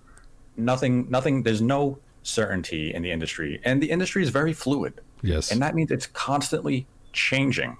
Nothing, 0.57 1.07
nothing. 1.09 1.43
There's 1.43 1.61
no 1.61 1.99
certainty 2.23 2.93
in 2.93 3.01
the 3.01 3.11
industry, 3.11 3.59
and 3.63 3.81
the 3.83 3.91
industry 3.91 4.23
is 4.23 4.29
very 4.29 4.53
fluid, 4.53 5.01
Yes. 5.21 5.51
and 5.51 5.61
that 5.61 5.75
means 5.75 5.91
it's 5.91 6.07
constantly 6.07 6.87
changing. 7.11 7.77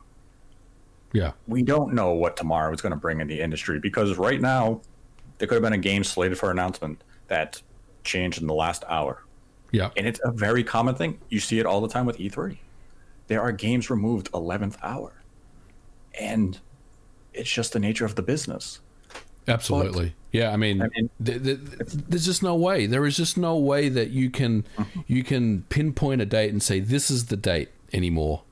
yeah. 1.14 1.32
We 1.48 1.62
don't 1.64 1.94
know 1.94 2.12
what 2.14 2.36
tomorrow 2.36 2.74
is 2.74 2.82
going 2.82 2.92
to 2.92 3.00
bring 3.00 3.20
in 3.22 3.28
the 3.28 3.40
industry 3.40 3.80
because 3.80 4.18
right 4.18 4.42
now 4.42 4.82
there 5.38 5.48
could 5.48 5.56
have 5.56 5.64
been 5.64 5.74
a 5.74 5.78
game 5.78 6.04
slated 6.04 6.38
for 6.38 6.50
announcement 6.52 7.04
that 7.28 7.62
changed 8.04 8.42
in 8.42 8.48
the 8.48 8.54
last 8.54 8.84
hour, 8.90 9.23
Yeah. 9.74 9.90
and 9.98 10.08
it's 10.08 10.22
a 10.24 10.32
very 10.32 10.64
common 10.64 10.96
thing. 10.96 11.20
You 11.30 11.42
see 11.42 11.60
it 11.60 11.66
all 11.66 11.82
the 11.82 11.90
time 11.90 12.06
with 12.06 12.18
E3. 12.20 12.58
There 13.28 13.42
are 13.42 13.52
games 13.52 13.90
removed 13.90 14.32
11th 14.32 14.78
hour, 14.84 15.12
and 16.18 16.60
it's 17.34 17.50
just 17.52 17.74
the 17.74 17.80
nature 17.80 18.06
of 18.06 18.16
the 18.16 18.22
business. 18.22 18.80
Absolutely. 19.48 20.14
yeah, 20.32 20.52
I 20.52 20.56
mean, 20.58 20.82
I 20.82 20.88
mean- 20.96 21.10
th- 21.24 21.44
th- 21.44 21.60
there's 22.08 22.26
just 22.26 22.44
no 22.44 22.56
way. 22.56 22.86
There 22.86 23.06
is 23.06 23.18
just 23.18 23.38
no 23.38 23.58
way 23.58 23.90
that 23.90 24.12
you 24.12 24.30
can 24.30 24.64
mm-hmm. 24.78 25.02
you 25.08 25.24
can 25.24 25.64
pinpoint 25.64 26.22
a 26.22 26.26
date 26.26 26.52
and 26.52 26.64
say 26.64 26.80
this 26.80 27.12
is 27.12 27.26
the 27.26 27.36
date 27.36 27.70
anymore. 27.92 28.44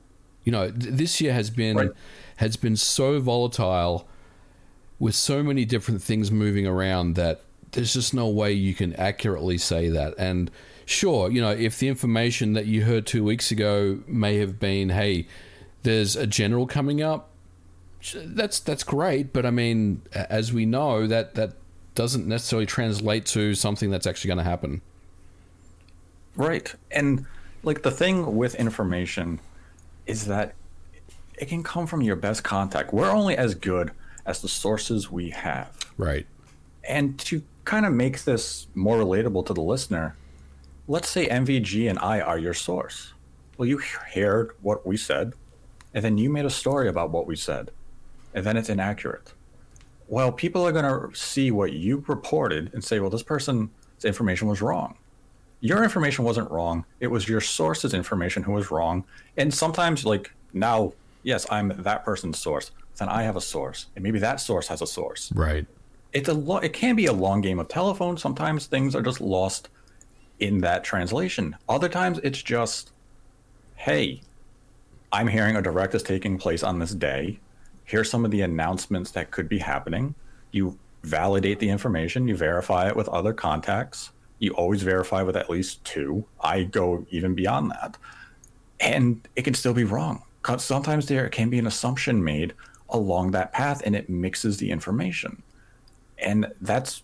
You 0.44 0.52
know, 0.52 0.70
th- 0.70 0.94
this 0.94 1.20
year 1.20 1.32
has 1.32 1.48
been 1.50 1.76
Right. 1.76 1.90
has 2.36 2.56
been 2.56 2.76
so 2.76 3.20
volatile 3.20 4.06
with 4.98 5.14
so 5.14 5.42
many 5.42 5.64
different 5.64 6.02
things 6.02 6.30
moving 6.30 6.66
around 6.66 7.14
that 7.14 7.42
there's 7.72 7.94
just 7.94 8.12
no 8.12 8.28
way 8.28 8.52
you 8.52 8.74
can 8.74 8.92
accurately 8.96 9.56
say 9.56 9.88
that. 9.88 10.14
And 10.18 10.50
sure, 10.84 11.30
you 11.30 11.40
know, 11.40 11.50
if 11.50 11.78
the 11.78 11.88
information 11.88 12.52
that 12.54 12.66
you 12.66 12.84
heard 12.84 13.06
2 13.06 13.24
weeks 13.24 13.50
ago 13.50 14.00
may 14.06 14.38
have 14.38 14.58
been, 14.58 14.90
hey, 14.90 15.26
there's 15.82 16.16
a 16.16 16.26
general 16.26 16.66
coming 16.66 17.02
up, 17.02 17.30
that's 18.14 18.58
that's 18.60 18.82
great, 18.82 19.32
but 19.32 19.46
I 19.46 19.50
mean, 19.50 20.02
as 20.12 20.52
we 20.52 20.66
know, 20.66 21.06
that 21.06 21.34
that 21.36 21.52
doesn't 21.94 22.26
necessarily 22.26 22.66
translate 22.66 23.26
to 23.26 23.54
something 23.54 23.90
that's 23.90 24.06
actually 24.06 24.28
going 24.28 24.38
to 24.38 24.44
happen. 24.44 24.80
Right. 26.34 26.74
And 26.90 27.26
like 27.62 27.82
the 27.82 27.90
thing 27.90 28.36
with 28.36 28.54
information 28.54 29.38
is 30.06 30.26
that 30.26 30.54
it 31.38 31.48
can 31.48 31.62
come 31.62 31.86
from 31.86 32.00
your 32.02 32.16
best 32.16 32.42
contact. 32.42 32.92
We're 32.92 33.10
only 33.10 33.36
as 33.36 33.54
good 33.54 33.92
as 34.24 34.40
the 34.40 34.48
sources 34.48 35.10
we 35.10 35.30
have. 35.30 35.76
Right. 35.98 36.26
And 36.88 37.18
to 37.20 37.42
kind 37.64 37.86
of 37.86 37.92
make 37.92 38.24
this 38.24 38.66
more 38.74 38.96
relatable 38.96 39.46
to 39.46 39.54
the 39.54 39.62
listener, 39.62 40.16
let's 40.88 41.08
say 41.08 41.28
MVG 41.28 41.88
and 41.88 41.98
I 41.98 42.20
are 42.20 42.38
your 42.38 42.54
source. 42.54 43.12
Well, 43.56 43.68
you 43.68 43.78
heard 43.78 44.52
what 44.62 44.86
we 44.86 44.96
said, 44.96 45.32
and 45.94 46.04
then 46.04 46.18
you 46.18 46.30
made 46.30 46.44
a 46.44 46.50
story 46.50 46.88
about 46.88 47.10
what 47.10 47.26
we 47.26 47.36
said, 47.36 47.70
and 48.34 48.44
then 48.44 48.56
it's 48.56 48.68
inaccurate. 48.68 49.32
Well, 50.08 50.32
people 50.32 50.66
are 50.66 50.72
going 50.72 50.84
to 51.10 51.16
see 51.16 51.50
what 51.50 51.72
you 51.72 52.04
reported 52.06 52.72
and 52.74 52.82
say, 52.82 53.00
well, 53.00 53.10
this 53.10 53.22
person's 53.22 53.70
information 54.04 54.48
was 54.48 54.60
wrong. 54.60 54.96
Your 55.60 55.84
information 55.84 56.24
wasn't 56.24 56.50
wrong. 56.50 56.84
It 56.98 57.06
was 57.06 57.28
your 57.28 57.40
source's 57.40 57.94
information 57.94 58.42
who 58.42 58.52
was 58.52 58.70
wrong. 58.70 59.04
And 59.36 59.54
sometimes, 59.54 60.04
like 60.04 60.32
now, 60.52 60.92
yes, 61.22 61.46
I'm 61.50 61.68
that 61.82 62.04
person's 62.04 62.38
source. 62.38 62.72
Then 62.96 63.08
I 63.08 63.22
have 63.22 63.36
a 63.36 63.40
source, 63.40 63.86
and 63.94 64.02
maybe 64.02 64.18
that 64.18 64.40
source 64.40 64.68
has 64.68 64.82
a 64.82 64.86
source 64.86 65.32
Right. 65.34 65.66
it's 66.12 66.28
a 66.28 66.34
lo- 66.34 66.58
it 66.58 66.72
can 66.74 66.94
be 66.94 67.06
a 67.06 67.12
long 67.12 67.40
game 67.40 67.58
of 67.58 67.68
telephone. 67.68 68.18
Sometimes 68.18 68.66
things 68.66 68.94
are 68.94 69.00
just 69.02 69.20
lost 69.20 69.68
in 70.42 70.60
that 70.60 70.84
translation. 70.84 71.56
Other 71.68 71.88
times 71.88 72.18
it's 72.22 72.42
just, 72.42 72.92
hey, 73.76 74.20
I'm 75.12 75.28
hearing 75.28 75.56
a 75.56 75.62
direct 75.62 75.94
is 75.94 76.02
taking 76.02 76.38
place 76.38 76.62
on 76.62 76.78
this 76.78 76.92
day. 76.92 77.38
Here's 77.84 78.10
some 78.10 78.24
of 78.24 78.30
the 78.30 78.42
announcements 78.42 79.10
that 79.12 79.30
could 79.30 79.48
be 79.48 79.58
happening. 79.58 80.14
You 80.50 80.78
validate 81.02 81.58
the 81.58 81.68
information, 81.68 82.28
you 82.28 82.36
verify 82.36 82.88
it 82.88 82.96
with 82.96 83.08
other 83.08 83.32
contacts. 83.32 84.12
You 84.38 84.52
always 84.52 84.82
verify 84.82 85.22
with 85.22 85.36
at 85.36 85.50
least 85.50 85.84
two. 85.84 86.24
I 86.40 86.64
go 86.64 87.06
even 87.10 87.34
beyond 87.34 87.70
that. 87.70 87.96
And 88.80 89.26
it 89.36 89.42
can 89.42 89.54
still 89.54 89.74
be 89.74 89.84
wrong. 89.84 90.22
sometimes 90.58 91.06
there 91.06 91.28
can 91.28 91.48
be 91.50 91.58
an 91.58 91.66
assumption 91.66 92.22
made 92.22 92.54
along 92.88 93.30
that 93.30 93.52
path 93.52 93.82
and 93.84 93.96
it 93.96 94.10
mixes 94.10 94.58
the 94.58 94.70
information 94.70 95.42
and 96.22 96.46
that's 96.60 97.02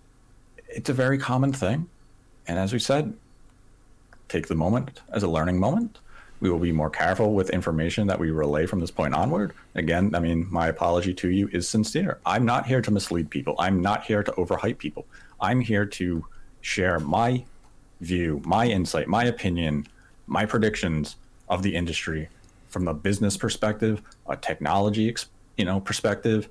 it's 0.68 0.88
a 0.88 0.92
very 0.92 1.18
common 1.18 1.52
thing 1.52 1.88
and 2.47 2.59
as 2.59 2.73
we 2.73 2.78
said 2.78 3.12
take 4.28 4.49
the 4.49 4.54
moment 4.54 5.00
as 5.12 5.23
a 5.23 5.28
learning 5.28 5.58
moment. 5.58 5.99
We 6.40 6.50
will 6.50 6.58
be 6.58 6.70
more 6.70 6.90
careful 6.90 7.35
with 7.35 7.50
information 7.50 8.06
that 8.06 8.18
we 8.18 8.30
relay 8.30 8.66
from 8.66 8.78
this 8.78 8.92
point 8.92 9.14
onward. 9.14 9.52
Again 9.75 10.14
i 10.14 10.20
mean 10.20 10.47
my 10.50 10.68
apology 10.68 11.12
to 11.14 11.28
you 11.30 11.49
is 11.52 11.68
sincere. 11.68 12.18
I'm 12.25 12.44
not 12.44 12.66
here 12.66 12.80
to 12.82 12.90
mislead 12.90 13.30
people. 13.30 13.56
I'm 13.58 13.80
not 13.80 14.04
here 14.04 14.23
to 14.23 14.32
overhype 14.32 14.78
people. 14.78 15.06
I'm 15.40 15.61
here 15.61 15.87
to 15.87 16.25
share 16.61 16.99
my 17.00 17.44
view 18.00 18.40
my 18.44 18.66
insight 18.66 19.08
my 19.08 19.25
opinion 19.25 19.87
my 20.26 20.47
predictions 20.47 21.16
of 21.49 21.62
the 21.62 21.75
industry 21.75 22.28
from 22.68 22.87
a 22.87 22.94
business 22.94 23.37
perspective 23.37 24.02
a 24.28 24.37
technology 24.37 25.12
you 25.56 25.64
know 25.64 25.80
perspective 25.80 26.49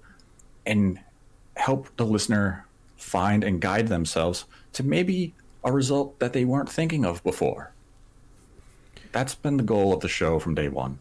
and 0.66 1.00
help 1.56 1.88
the 1.96 2.06
listener 2.06 2.66
find 2.98 3.44
and 3.44 3.62
guide 3.62 3.88
themselves 3.88 4.46
to 4.74 4.84
maybe 4.84 5.34
a 5.64 5.72
result 5.72 6.20
that 6.20 6.34
they 6.34 6.46
weren't 6.46 6.70
thinking 6.70 7.06
of 7.06 7.24
before. 7.24 7.72
That's 9.12 9.36
been 9.36 9.58
the 9.58 9.64
goal 9.64 9.94
of 9.94 10.02
the 10.02 10.08
show 10.08 10.40
from 10.40 10.56
day 10.56 10.70
one, 10.70 11.00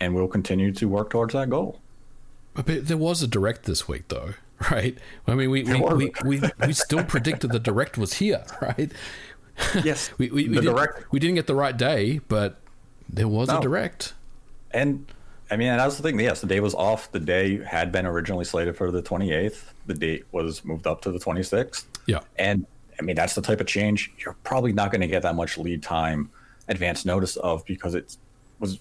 and 0.00 0.14
we'll 0.14 0.28
continue 0.28 0.72
to 0.72 0.88
work 0.88 1.10
towards 1.10 1.34
that 1.34 1.50
goal. 1.50 1.80
But 2.54 2.86
there 2.86 2.96
was 2.96 3.22
a 3.22 3.26
direct 3.26 3.64
this 3.64 3.88
week, 3.88 4.08
though, 4.08 4.34
right? 4.70 4.96
I 5.26 5.34
mean, 5.34 5.50
we 5.50 5.64
we, 5.64 5.80
we, 5.80 6.12
we, 6.24 6.42
we 6.66 6.72
still 6.72 7.04
predicted 7.04 7.52
the 7.52 7.58
direct 7.58 7.98
was 7.98 8.14
here, 8.14 8.44
right? 8.62 8.90
Yes, 9.82 10.10
We 10.18 10.30
we, 10.30 10.48
we, 10.48 10.48
the 10.48 10.62
didn't, 10.62 10.76
direct, 10.76 11.12
we 11.12 11.18
didn't 11.18 11.36
get 11.36 11.46
the 11.46 11.54
right 11.54 11.76
day, 11.76 12.20
but 12.28 12.60
there 13.08 13.28
was 13.28 13.48
a 13.48 13.60
direct. 13.60 14.14
and 14.70 15.06
I 15.50 15.56
mean, 15.56 15.68
and 15.68 15.80
was 15.80 15.96
the 15.96 16.02
thing. 16.02 16.18
Yes, 16.18 16.40
the 16.40 16.46
day 16.46 16.60
was 16.60 16.74
off. 16.74 17.12
The 17.12 17.20
day 17.20 17.62
had 17.62 17.92
been 17.92 18.06
originally 18.06 18.44
slated 18.44 18.76
for 18.76 18.90
the 18.90 19.02
28th. 19.02 19.62
The 19.86 19.94
date 19.94 20.24
was 20.32 20.64
moved 20.64 20.86
up 20.86 21.02
to 21.02 21.12
the 21.12 21.18
26th. 21.18 21.84
Yeah. 22.06 22.20
And 22.36 22.66
I 22.98 23.02
mean, 23.02 23.16
that's 23.16 23.34
the 23.34 23.42
type 23.42 23.60
of 23.60 23.66
change 23.66 24.12
you're 24.18 24.36
probably 24.44 24.72
not 24.72 24.90
going 24.90 25.00
to 25.00 25.06
get 25.06 25.22
that 25.22 25.34
much 25.34 25.58
lead 25.58 25.82
time, 25.82 26.30
advance 26.68 27.04
notice 27.04 27.36
of 27.36 27.64
because 27.66 27.94
it 27.94 28.16
was. 28.60 28.78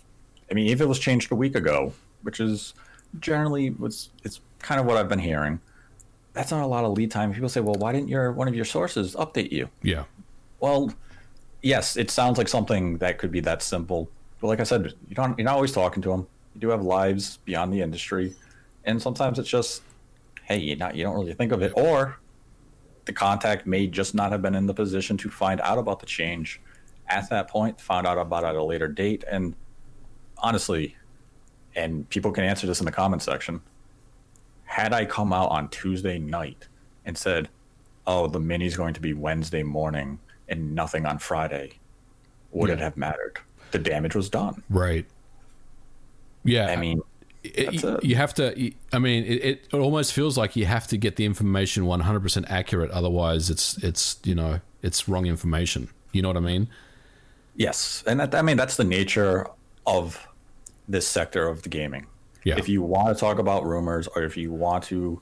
I 0.51 0.53
mean, 0.53 0.69
if 0.69 0.81
it 0.81 0.87
was 0.87 0.99
changed 0.99 1.31
a 1.31 1.35
week 1.35 1.55
ago, 1.55 1.93
which 2.21 2.39
is 2.39 2.73
generally 3.19 3.69
was 3.71 4.09
it's 4.23 4.41
kind 4.59 4.79
of 4.79 4.87
what 4.87 4.97
I've 4.97 5.09
been 5.09 5.19
hearing. 5.19 5.59
That's 6.33 6.49
not 6.49 6.63
a 6.63 6.67
lot 6.67 6.83
of 6.83 6.93
lead 6.93 7.11
time. 7.11 7.33
People 7.33 7.49
say, 7.49 7.61
"Well, 7.61 7.75
why 7.75 7.91
didn't 7.91 8.07
your 8.07 8.31
one 8.31 8.47
of 8.47 8.55
your 8.55 8.65
sources 8.65 9.15
update 9.15 9.51
you?" 9.51 9.69
Yeah. 9.83 10.05
Well, 10.59 10.93
yes, 11.61 11.95
it 11.97 12.09
sounds 12.09 12.37
like 12.37 12.47
something 12.47 12.97
that 12.97 13.17
could 13.17 13.31
be 13.31 13.39
that 13.41 13.61
simple. 13.61 14.09
But 14.39 14.47
like 14.47 14.59
I 14.59 14.63
said, 14.63 14.93
you 15.07 15.15
don't 15.15 15.37
you're 15.37 15.45
not 15.45 15.55
always 15.55 15.71
talking 15.71 16.01
to 16.03 16.09
them. 16.09 16.27
You 16.55 16.61
do 16.61 16.69
have 16.69 16.81
lives 16.81 17.37
beyond 17.45 17.71
the 17.71 17.81
industry, 17.81 18.35
and 18.85 19.01
sometimes 19.01 19.39
it's 19.39 19.49
just, 19.49 19.83
hey, 20.43 20.57
you 20.57 20.75
not 20.75 20.95
you 20.95 21.03
don't 21.03 21.15
really 21.15 21.33
think 21.33 21.51
of 21.51 21.61
it, 21.61 21.71
or 21.75 22.17
the 23.05 23.13
contact 23.13 23.65
may 23.67 23.87
just 23.87 24.15
not 24.15 24.31
have 24.31 24.41
been 24.41 24.55
in 24.55 24.65
the 24.65 24.73
position 24.73 25.17
to 25.17 25.29
find 25.29 25.59
out 25.61 25.77
about 25.77 25.99
the 25.99 26.05
change 26.05 26.61
at 27.07 27.29
that 27.29 27.49
point, 27.49 27.79
found 27.79 28.07
out 28.07 28.17
about 28.17 28.43
it 28.43 28.47
at 28.47 28.55
a 28.55 28.63
later 28.63 28.87
date, 28.87 29.23
and 29.29 29.55
honestly, 30.37 30.95
and 31.75 32.07
people 32.09 32.31
can 32.31 32.43
answer 32.43 32.67
this 32.67 32.79
in 32.79 32.85
the 32.85 32.91
comment 32.91 33.21
section. 33.21 33.61
Had 34.63 34.93
I 34.93 35.05
come 35.05 35.33
out 35.33 35.49
on 35.49 35.69
Tuesday 35.69 36.17
night 36.17 36.67
and 37.05 37.17
said, 37.17 37.49
"Oh, 38.07 38.27
the 38.27 38.39
mini's 38.39 38.77
going 38.77 38.93
to 38.93 39.01
be 39.01 39.13
Wednesday 39.13 39.63
morning," 39.63 40.19
and 40.47 40.73
nothing 40.73 41.05
on 41.05 41.19
Friday, 41.19 41.73
would 42.51 42.69
it 42.69 42.79
have 42.79 42.95
mattered? 42.95 43.39
The 43.71 43.79
damage 43.79 44.15
was 44.15 44.29
done. 44.29 44.63
Right. 44.69 45.05
Yeah. 46.43 46.67
I 46.67 46.75
mean, 46.75 47.01
it, 47.43 47.73
you, 47.73 47.79
you 47.79 47.99
you 48.01 48.15
have 48.15 48.33
to. 48.35 48.71
I 48.91 48.99
mean, 48.99 49.25
it, 49.25 49.67
it 49.71 49.73
almost 49.73 50.13
feels 50.13 50.37
like 50.37 50.55
you 50.55 50.65
have 50.65 50.87
to 50.87 50.97
get 50.97 51.15
the 51.17 51.25
information 51.25 51.85
one 51.85 51.99
hundred 51.99 52.21
percent 52.21 52.45
accurate. 52.49 52.91
Otherwise, 52.91 53.49
it's 53.49 53.77
it's 53.83 54.19
you 54.23 54.35
know 54.35 54.61
it's 54.81 55.07
wrong 55.09 55.25
information. 55.25 55.89
You 56.11 56.21
know 56.21 56.29
what 56.29 56.37
I 56.37 56.41
mean? 56.41 56.69
yes, 57.55 58.03
and 58.07 58.19
that, 58.19 58.35
I 58.35 58.41
mean 58.41 58.57
that's 58.57 58.77
the 58.77 58.83
nature 58.83 59.47
of 59.85 60.27
this 60.87 61.07
sector 61.07 61.47
of 61.47 61.63
the 61.63 61.69
gaming. 61.69 62.07
Yeah. 62.43 62.55
If 62.57 62.67
you 62.67 62.81
want 62.81 63.15
to 63.15 63.19
talk 63.19 63.39
about 63.39 63.65
rumors 63.65 64.07
or 64.07 64.23
if 64.23 64.35
you 64.35 64.51
want 64.51 64.83
to 64.85 65.21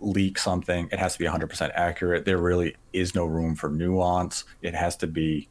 leak 0.00 0.38
something, 0.38 0.88
it 0.90 0.98
has 0.98 1.12
to 1.14 1.18
be 1.18 1.26
100% 1.26 1.70
accurate. 1.74 2.24
There 2.24 2.38
really 2.38 2.76
is 2.92 3.14
no 3.14 3.26
room 3.26 3.54
for 3.54 3.68
nuance. 3.68 4.44
It 4.62 4.74
has 4.74 4.96
to 4.96 5.06
be 5.06 5.48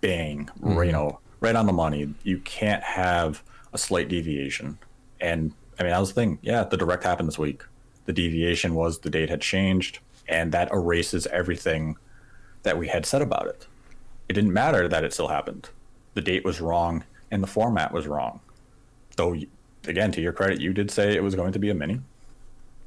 bang, 0.00 0.48
mm-hmm. 0.60 0.84
you 0.84 0.92
know, 0.92 1.18
right 1.40 1.56
on 1.56 1.66
the 1.66 1.72
money. 1.72 2.14
You 2.22 2.38
can't 2.38 2.82
have 2.82 3.42
a 3.72 3.78
slight 3.78 4.08
deviation. 4.08 4.78
And 5.20 5.52
I 5.78 5.82
mean, 5.82 5.92
that 5.92 6.00
was 6.00 6.10
the 6.10 6.14
thing. 6.14 6.38
Yeah, 6.42 6.64
the 6.64 6.76
direct 6.76 7.04
happened 7.04 7.28
this 7.28 7.38
week. 7.38 7.62
The 8.06 8.12
deviation 8.12 8.74
was 8.74 9.00
the 9.00 9.10
date 9.10 9.28
had 9.28 9.40
changed, 9.40 10.00
and 10.28 10.52
that 10.52 10.70
erases 10.72 11.26
everything 11.28 11.96
that 12.62 12.78
we 12.78 12.88
had 12.88 13.06
said 13.06 13.22
about 13.22 13.46
it. 13.46 13.66
It 14.28 14.32
didn't 14.32 14.52
matter 14.52 14.88
that 14.88 15.04
it 15.04 15.12
still 15.12 15.28
happened. 15.28 15.68
The 16.14 16.20
date 16.20 16.44
was 16.44 16.60
wrong, 16.60 17.04
and 17.30 17.42
the 17.42 17.46
format 17.46 17.92
was 17.92 18.06
wrong. 18.06 18.40
Though, 19.16 19.36
again, 19.86 20.12
to 20.12 20.20
your 20.20 20.32
credit, 20.32 20.60
you 20.60 20.72
did 20.72 20.90
say 20.90 21.14
it 21.14 21.22
was 21.22 21.34
going 21.34 21.52
to 21.52 21.58
be 21.58 21.70
a 21.70 21.74
mini. 21.74 22.00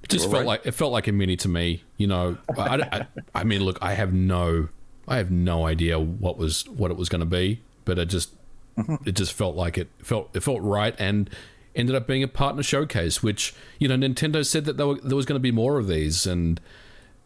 It 0.03 0.09
just 0.09 0.25
felt 0.25 0.33
right. 0.33 0.45
like 0.45 0.65
it 0.65 0.71
felt 0.71 0.91
like 0.91 1.07
a 1.07 1.11
mini 1.11 1.37
to 1.37 1.47
me. 1.47 1.83
You 1.97 2.07
know, 2.07 2.37
I, 2.57 2.77
I, 2.91 3.07
I 3.35 3.43
mean, 3.43 3.63
look, 3.63 3.77
I 3.81 3.93
have 3.93 4.13
no, 4.13 4.69
I 5.07 5.17
have 5.17 5.29
no 5.29 5.67
idea 5.67 5.99
what 5.99 6.37
was 6.37 6.67
what 6.67 6.89
it 6.89 6.97
was 6.97 7.09
going 7.09 7.19
to 7.19 7.25
be, 7.25 7.61
but 7.85 7.99
it 7.99 8.05
just, 8.05 8.33
mm-hmm. 8.77 8.95
it 9.05 9.11
just 9.11 9.33
felt 9.33 9.55
like 9.55 9.77
it 9.77 9.89
felt 9.99 10.29
it 10.33 10.41
felt 10.41 10.61
right, 10.61 10.95
and 10.97 11.29
ended 11.75 11.95
up 11.95 12.07
being 12.07 12.23
a 12.23 12.27
partner 12.27 12.63
showcase, 12.63 13.23
which 13.23 13.53
you 13.79 13.87
know 13.87 13.95
Nintendo 13.95 14.45
said 14.45 14.65
that 14.65 14.77
there, 14.77 14.87
were, 14.87 14.95
there 14.95 15.15
was 15.15 15.25
going 15.25 15.37
to 15.37 15.41
be 15.41 15.51
more 15.51 15.77
of 15.77 15.87
these, 15.87 16.25
and 16.25 16.59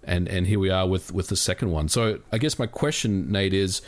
and 0.04 0.28
and 0.28 0.48
here 0.48 0.60
we 0.60 0.70
are 0.70 0.88
with 0.88 1.14
with 1.14 1.28
the 1.28 1.36
second 1.36 1.72
one. 1.72 1.90
So 1.90 2.20
I 2.32 2.38
guess 2.38 2.60
my 2.60 2.68
question, 2.68 3.32
Nate, 3.32 3.54
is 3.54 3.82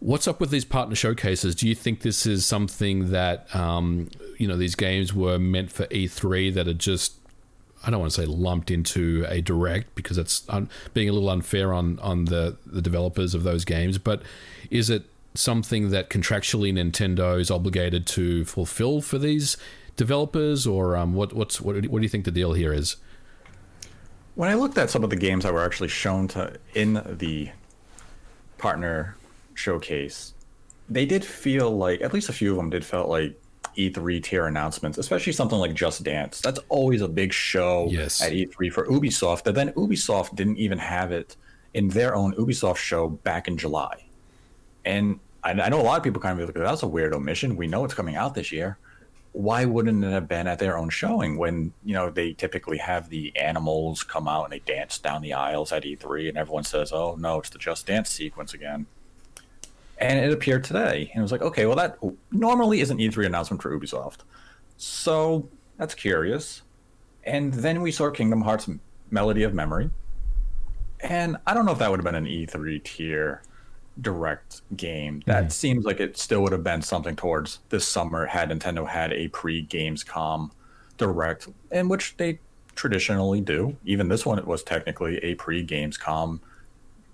what's 0.00 0.28
up 0.28 0.40
with 0.40 0.50
these 0.50 0.64
partner 0.64 0.94
showcases? 0.94 1.54
Do 1.54 1.68
you 1.68 1.74
think 1.74 2.00
this 2.00 2.26
is 2.26 2.46
something 2.46 3.10
that 3.10 3.54
um, 3.54 4.08
you 4.36 4.46
know 4.46 4.56
these 4.56 4.74
games 4.74 5.14
were 5.14 5.38
meant 5.38 5.72
for 5.72 5.86
E3 5.86 6.54
that 6.54 6.68
are 6.68 6.74
just 6.74 7.14
I 7.84 7.90
don't 7.90 8.00
want 8.00 8.12
to 8.12 8.20
say 8.20 8.26
lumped 8.26 8.70
into 8.70 9.24
a 9.28 9.40
direct 9.40 9.94
because 9.94 10.16
that's 10.16 10.40
being 10.94 11.08
a 11.08 11.12
little 11.12 11.30
unfair 11.30 11.72
on 11.72 11.98
on 12.00 12.26
the 12.26 12.56
the 12.66 12.82
developers 12.82 13.34
of 13.34 13.44
those 13.44 13.64
games, 13.64 13.98
but 13.98 14.22
is 14.70 14.90
it 14.90 15.04
something 15.38 15.90
that 15.90 16.10
contractually 16.10 16.72
Nintendo 16.72 17.38
is 17.40 17.50
obligated 17.50 18.06
to 18.08 18.44
fulfill 18.44 19.00
for 19.00 19.18
these 19.18 19.56
developers, 19.96 20.66
or 20.66 20.96
um, 20.96 21.14
what, 21.14 21.32
what's 21.32 21.60
what, 21.60 21.76
what 21.86 22.00
do 22.00 22.02
you 22.02 22.08
think 22.08 22.24
the 22.24 22.30
deal 22.30 22.52
here 22.52 22.72
is? 22.72 22.96
When 24.34 24.48
I 24.48 24.54
looked 24.54 24.78
at 24.78 24.90
some 24.90 25.04
of 25.04 25.10
the 25.10 25.16
games 25.16 25.44
that 25.44 25.52
were 25.52 25.64
actually 25.64 25.88
shown 25.88 26.28
to 26.28 26.56
in 26.74 27.02
the 27.18 27.50
partner 28.56 29.16
showcase, 29.54 30.34
they 30.88 31.06
did 31.06 31.24
feel 31.24 31.76
like 31.76 32.00
at 32.02 32.12
least 32.12 32.28
a 32.28 32.32
few 32.32 32.52
of 32.52 32.56
them 32.56 32.70
did 32.70 32.84
felt 32.84 33.08
like 33.08 33.40
E3 33.76 34.22
tier 34.22 34.46
announcements, 34.46 34.98
especially 34.98 35.32
something 35.32 35.58
like 35.58 35.74
Just 35.74 36.02
Dance. 36.02 36.40
That's 36.40 36.60
always 36.68 37.00
a 37.00 37.08
big 37.08 37.32
show 37.32 37.88
yes. 37.90 38.20
at 38.20 38.32
E3 38.32 38.72
for 38.72 38.86
Ubisoft. 38.86 39.44
But 39.44 39.54
then 39.54 39.72
Ubisoft 39.72 40.34
didn't 40.34 40.58
even 40.58 40.78
have 40.78 41.12
it 41.12 41.36
in 41.74 41.88
their 41.88 42.14
own 42.14 42.34
Ubisoft 42.34 42.78
show 42.78 43.08
back 43.08 43.46
in 43.46 43.56
July. 43.56 44.04
And 44.84 45.20
I, 45.42 45.50
I 45.50 45.68
know 45.68 45.80
a 45.80 45.82
lot 45.82 45.98
of 45.98 46.04
people 46.04 46.20
kind 46.20 46.32
of 46.32 46.38
be 46.38 46.52
like, 46.52 46.64
oh, 46.64 46.68
that's 46.68 46.82
a 46.82 46.88
weird 46.88 47.14
omission. 47.14 47.56
We 47.56 47.66
know 47.66 47.84
it's 47.84 47.94
coming 47.94 48.16
out 48.16 48.34
this 48.34 48.52
year. 48.52 48.78
Why 49.32 49.64
wouldn't 49.64 50.02
it 50.04 50.10
have 50.10 50.26
been 50.26 50.46
at 50.46 50.58
their 50.58 50.76
own 50.78 50.90
showing 50.90 51.36
when, 51.36 51.72
you 51.84 51.94
know, 51.94 52.10
they 52.10 52.32
typically 52.32 52.78
have 52.78 53.08
the 53.08 53.36
animals 53.36 54.02
come 54.02 54.26
out 54.26 54.44
and 54.44 54.52
they 54.52 54.58
dance 54.60 54.98
down 54.98 55.22
the 55.22 55.34
aisles 55.34 55.70
at 55.70 55.84
E3 55.84 56.30
and 56.30 56.38
everyone 56.38 56.64
says, 56.64 56.92
oh, 56.92 57.14
no, 57.18 57.38
it's 57.38 57.50
the 57.50 57.58
Just 57.58 57.86
Dance 57.86 58.08
sequence 58.08 58.54
again. 58.54 58.86
And 59.98 60.18
it 60.18 60.32
appeared 60.32 60.64
today. 60.64 61.10
And 61.12 61.20
it 61.20 61.22
was 61.22 61.32
like, 61.32 61.42
okay, 61.42 61.66
well, 61.66 61.76
that 61.76 61.98
normally 62.32 62.80
is 62.80 62.90
an 62.90 62.98
E3 62.98 63.26
announcement 63.26 63.62
for 63.62 63.76
Ubisoft. 63.78 64.18
So 64.76 65.48
that's 65.76 65.94
curious. 65.94 66.62
And 67.24 67.52
then 67.52 67.82
we 67.82 67.92
saw 67.92 68.10
Kingdom 68.10 68.42
Hearts 68.42 68.68
Melody 69.10 69.42
of 69.42 69.54
Memory. 69.54 69.90
And 71.00 71.36
I 71.46 71.54
don't 71.54 71.66
know 71.66 71.72
if 71.72 71.78
that 71.78 71.90
would 71.90 72.00
have 72.00 72.04
been 72.04 72.14
an 72.14 72.26
E3 72.26 72.82
tier 72.82 73.42
direct 74.00 74.62
game. 74.76 75.22
That 75.26 75.46
mm. 75.46 75.52
seems 75.52 75.84
like 75.84 76.00
it 76.00 76.16
still 76.16 76.42
would 76.42 76.52
have 76.52 76.64
been 76.64 76.82
something 76.82 77.16
towards 77.16 77.60
this 77.68 77.86
summer 77.86 78.26
had 78.26 78.50
Nintendo 78.50 78.86
had 78.86 79.12
a 79.12 79.28
pre 79.28 79.66
Gamescom 79.66 80.50
direct, 80.96 81.48
in 81.70 81.88
which 81.88 82.16
they 82.16 82.38
traditionally 82.74 83.40
do. 83.40 83.76
Even 83.84 84.08
this 84.08 84.24
one, 84.24 84.38
it 84.38 84.46
was 84.46 84.62
technically 84.62 85.18
a 85.18 85.34
pre 85.34 85.66
Gamescom 85.66 86.40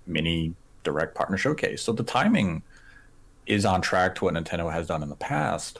mini 0.05 0.53
direct 0.83 1.15
partner 1.15 1.37
showcase. 1.37 1.81
So 1.81 1.91
the 1.91 2.03
timing 2.03 2.61
is 3.45 3.65
on 3.65 3.81
track 3.81 4.15
to 4.15 4.25
what 4.25 4.33
Nintendo 4.33 4.71
has 4.71 4.87
done 4.87 5.03
in 5.03 5.09
the 5.09 5.15
past. 5.15 5.79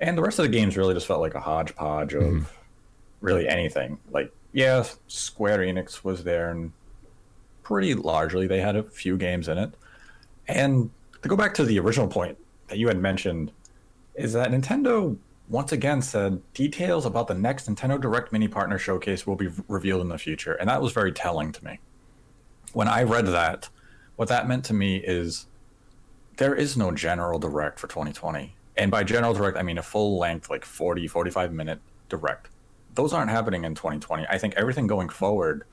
And 0.00 0.16
the 0.16 0.22
rest 0.22 0.38
of 0.38 0.44
the 0.44 0.48
games 0.48 0.76
really 0.76 0.94
just 0.94 1.06
felt 1.06 1.20
like 1.20 1.34
a 1.34 1.40
hodgepodge 1.40 2.14
of 2.14 2.22
mm. 2.22 2.46
really 3.20 3.46
anything. 3.48 3.98
Like, 4.10 4.32
yeah, 4.52 4.84
Square 5.08 5.58
Enix 5.58 6.02
was 6.02 6.24
there 6.24 6.50
and 6.50 6.72
pretty 7.62 7.94
largely 7.94 8.46
they 8.46 8.60
had 8.60 8.76
a 8.76 8.82
few 8.82 9.16
games 9.16 9.48
in 9.48 9.58
it. 9.58 9.72
And 10.50 10.90
to 11.22 11.28
go 11.28 11.36
back 11.36 11.54
to 11.54 11.64
the 11.64 11.78
original 11.78 12.08
point 12.08 12.38
that 12.68 12.78
you 12.78 12.88
had 12.88 12.98
mentioned, 12.98 13.52
is 14.14 14.32
that 14.32 14.50
Nintendo 14.50 15.16
once 15.48 15.72
again 15.72 16.00
said 16.00 16.40
details 16.54 17.04
about 17.04 17.26
the 17.26 17.34
next 17.34 17.68
Nintendo 17.68 18.00
Direct 18.00 18.32
Mini 18.32 18.46
Partner 18.46 18.78
Showcase 18.78 19.26
will 19.26 19.36
be 19.36 19.48
revealed 19.66 20.00
in 20.00 20.08
the 20.08 20.18
future. 20.18 20.54
And 20.54 20.68
that 20.68 20.80
was 20.80 20.92
very 20.92 21.12
telling 21.12 21.50
to 21.52 21.64
me. 21.64 21.80
When 22.72 22.86
I 22.86 23.02
read 23.02 23.26
that, 23.26 23.68
what 24.14 24.28
that 24.28 24.46
meant 24.46 24.64
to 24.66 24.74
me 24.74 24.98
is 24.98 25.46
there 26.36 26.54
is 26.54 26.76
no 26.76 26.92
general 26.92 27.38
direct 27.38 27.80
for 27.80 27.88
2020. 27.88 28.54
And 28.76 28.90
by 28.90 29.02
general 29.02 29.34
direct, 29.34 29.56
I 29.56 29.62
mean 29.62 29.78
a 29.78 29.82
full 29.82 30.18
length, 30.18 30.48
like 30.48 30.64
40, 30.64 31.08
45 31.08 31.52
minute 31.52 31.80
direct. 32.08 32.48
Those 32.94 33.12
aren't 33.12 33.30
happening 33.30 33.64
in 33.64 33.74
2020. 33.74 34.26
I 34.28 34.38
think 34.38 34.54
everything 34.56 34.86
going 34.86 35.08
forward 35.08 35.64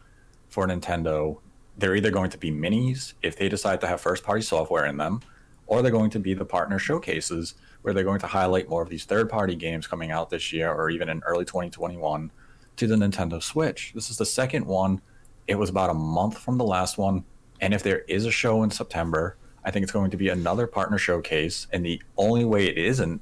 for 0.50 0.68
Nintendo 0.68 1.38
they're 1.78 1.96
either 1.96 2.12
going 2.12 2.30
to 2.32 2.38
be 2.38 2.52
minis 2.52 3.14
if 3.22 3.38
they 3.38 3.50
decide 3.50 3.82
to 3.82 3.88
have 3.88 4.02
first 4.02 4.24
party 4.24 4.42
software 4.42 4.86
in 4.86 4.98
them, 4.98 5.22
or 5.68 5.82
they're 5.82 5.92
going 5.92 6.10
to 6.10 6.20
be 6.20 6.34
the 6.34 6.46
partner 6.46 6.80
showcases 6.80 7.56
where 7.82 7.94
they're 7.94 8.04
going 8.04 8.20
to 8.20 8.28
highlight 8.28 8.70
more 8.70 8.82
of 8.82 8.90
these 8.90 9.06
third 9.06 9.30
party 9.30 9.56
games 9.56 9.88
coming 9.88 10.12
out 10.12 10.30
this 10.30 10.52
year 10.52 10.72
or 10.72 10.90
even 10.90 11.10
in 11.10 11.22
early 11.26 11.46
2021 11.46 12.32
to 12.78 12.88
the 12.88 12.96
Nintendo 12.96 13.42
Switch. 13.42 13.92
This 13.94 14.10
is 14.10 14.18
the 14.18 14.26
second 14.26 14.66
one. 14.66 15.02
It 15.48 15.56
was 15.56 15.70
about 15.70 15.90
a 15.90 15.94
month 15.94 16.38
from 16.38 16.58
the 16.58 16.64
last 16.64 16.98
one. 16.98 17.24
And 17.62 17.74
if 17.74 17.84
there 17.84 18.00
is 18.00 18.26
a 18.26 18.32
show 18.32 18.64
in 18.64 18.72
September, 18.72 19.38
I 19.64 19.72
think 19.72 19.84
it's 19.84 19.92
going 19.92 20.12
to 20.12 20.18
be 20.18 20.30
another 20.30 20.68
partner 20.68 20.98
showcase. 20.98 21.68
And 21.72 21.86
the 21.86 22.02
only 22.18 22.46
way 22.46 22.68
it 22.68 22.78
isn't, 22.78 23.22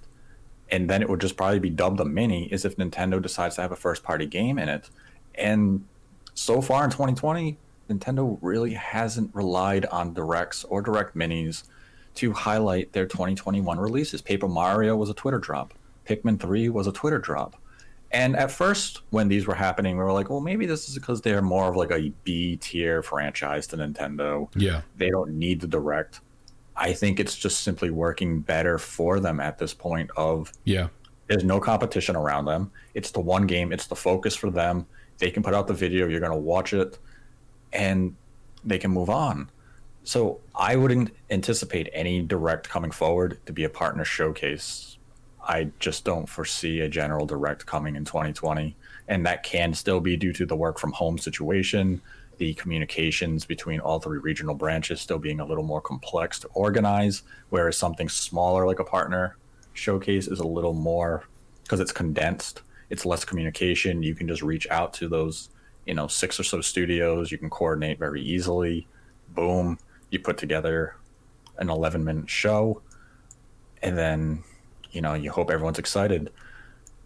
and 0.70 0.90
then 0.90 1.02
it 1.02 1.10
would 1.10 1.22
just 1.22 1.38
probably 1.38 1.60
be 1.60 1.70
dubbed 1.70 2.00
a 2.00 2.06
mini, 2.06 2.52
is 2.52 2.66
if 2.66 2.78
Nintendo 2.78 3.22
decides 3.22 3.56
to 3.56 3.62
have 3.62 3.72
a 3.72 3.76
first 3.76 4.04
party 4.04 4.26
game 4.26 4.58
in 4.58 4.70
it. 4.70 4.90
And 5.36 5.86
so 6.34 6.62
far 6.62 6.84
in 6.84 6.90
2020, 6.90 7.58
Nintendo 7.90 8.38
really 8.42 8.74
hasn't 8.74 9.34
relied 9.34 9.86
on 9.86 10.14
directs 10.14 10.64
or 10.66 10.82
direct 10.82 11.16
minis 11.16 11.64
to 12.16 12.32
highlight 12.32 12.94
their 12.94 13.06
2021 13.06 13.78
releases. 13.78 14.22
Paper 14.22 14.48
Mario 14.48 14.96
was 14.96 15.10
a 15.10 15.14
Twitter 15.14 15.40
drop. 15.40 15.74
Pikmin 16.08 16.40
3 16.40 16.70
was 16.70 16.88
a 16.88 16.92
Twitter 16.92 17.20
drop. 17.20 17.56
And 18.12 18.36
at 18.38 18.52
first, 18.52 19.02
when 19.10 19.28
these 19.28 19.46
were 19.46 19.56
happening, 19.56 19.98
we 19.98 20.04
were 20.04 20.14
like, 20.14 20.30
well, 20.30 20.40
maybe 20.40 20.66
this 20.66 20.88
is 20.88 20.96
because 20.96 21.22
they're 21.22 21.42
more 21.42 21.68
of 21.68 21.76
like 21.76 21.92
a 21.92 22.14
B 22.24 22.56
tier 22.58 23.04
franchise 23.04 23.68
to 23.68 23.78
Nintendo. 23.78 24.48
Yeah. 24.56 24.82
They 24.96 25.10
don't 25.10 25.38
need 25.38 25.60
the 25.60 25.68
direct. 25.68 26.22
I 26.78 26.94
think 26.94 27.20
it's 27.20 27.36
just 27.36 27.62
simply 27.62 27.90
working 27.90 28.40
better 28.40 28.78
for 28.78 29.20
them 29.20 29.40
at 29.40 29.58
this 29.58 29.74
point 29.74 30.10
of 30.16 30.52
Yeah. 30.64 30.88
There's 31.28 31.44
no 31.44 31.60
competition 31.60 32.16
around 32.16 32.46
them. 32.46 32.72
It's 32.94 33.12
the 33.12 33.20
one 33.20 33.48
game, 33.48 33.74
it's 33.74 33.88
the 33.88 33.96
focus 33.96 34.36
for 34.36 34.52
them. 34.52 34.86
They 35.18 35.32
can 35.32 35.42
put 35.42 35.54
out 35.54 35.68
the 35.68 35.74
video, 35.74 36.08
you're 36.08 36.20
gonna 36.20 36.38
watch 36.38 36.74
it 36.74 37.00
and 37.76 38.16
they 38.64 38.80
can 38.80 38.92
move 38.92 39.10
on. 39.10 39.50
So 40.04 40.40
I 40.56 40.76
wouldn't 40.76 41.12
anticipate 41.30 41.90
any 41.94 42.22
direct 42.22 42.70
coming 42.70 42.92
forward 42.92 43.40
to 43.46 43.54
be 43.54 43.64
a 43.64 43.70
partner 43.70 44.06
showcase. 44.06 44.98
I 45.48 45.70
just 45.80 46.06
don't 46.06 46.28
foresee 46.28 46.80
a 46.80 46.90
general 46.90 47.26
direct 47.26 47.66
coming 47.66 47.96
in 47.96 48.06
2020. 48.06 48.76
And 49.08 49.26
that 49.26 49.44
can 49.44 49.74
still 49.74 50.00
be 50.00 50.18
due 50.18 50.34
to 50.34 50.46
the 50.46 50.56
work 50.56 50.80
from 50.80 50.92
home 50.92 51.18
situation, 51.18 52.02
the 52.38 52.54
communications 52.56 53.46
between 53.46 53.80
all 53.80 54.00
three 54.00 54.20
regional 54.20 54.56
branches 54.56 55.02
still 55.02 55.20
being 55.20 55.40
a 55.40 55.46
little 55.46 55.64
more 55.64 55.82
complex 55.82 56.40
to 56.40 56.48
organize, 56.50 57.24
whereas 57.50 57.78
something 57.78 58.10
smaller 58.10 58.66
like 58.66 58.80
a 58.80 58.84
partner 58.84 59.38
showcase 59.74 60.28
is 60.28 60.40
a 60.40 60.48
little 60.48 60.74
more 60.74 61.26
because 61.64 61.80
it's 61.80 61.92
condensed, 61.92 62.62
it's 62.90 63.06
less 63.06 63.26
communication. 63.26 64.04
You 64.04 64.16
can 64.16 64.28
just 64.28 64.42
reach 64.42 64.68
out 64.70 64.94
to 64.96 65.08
those 65.08 65.50
you 65.86 65.94
know 65.94 66.08
six 66.08 66.40
or 66.40 66.44
so 66.44 66.62
studios 66.62 67.32
you 67.32 67.38
can 67.38 67.50
coordinate 67.50 68.00
very 68.00 68.22
easily. 68.22 68.88
Boom 69.30 69.78
you 70.16 70.20
put 70.20 70.38
together 70.38 70.96
an 71.58 71.70
11 71.70 72.04
minute 72.04 72.30
show 72.30 72.82
and 73.82 73.98
then 73.98 74.44
you 74.92 75.02
know 75.02 75.14
you 75.14 75.30
hope 75.30 75.52
everyone's 75.52 75.80
excited. 75.80 76.32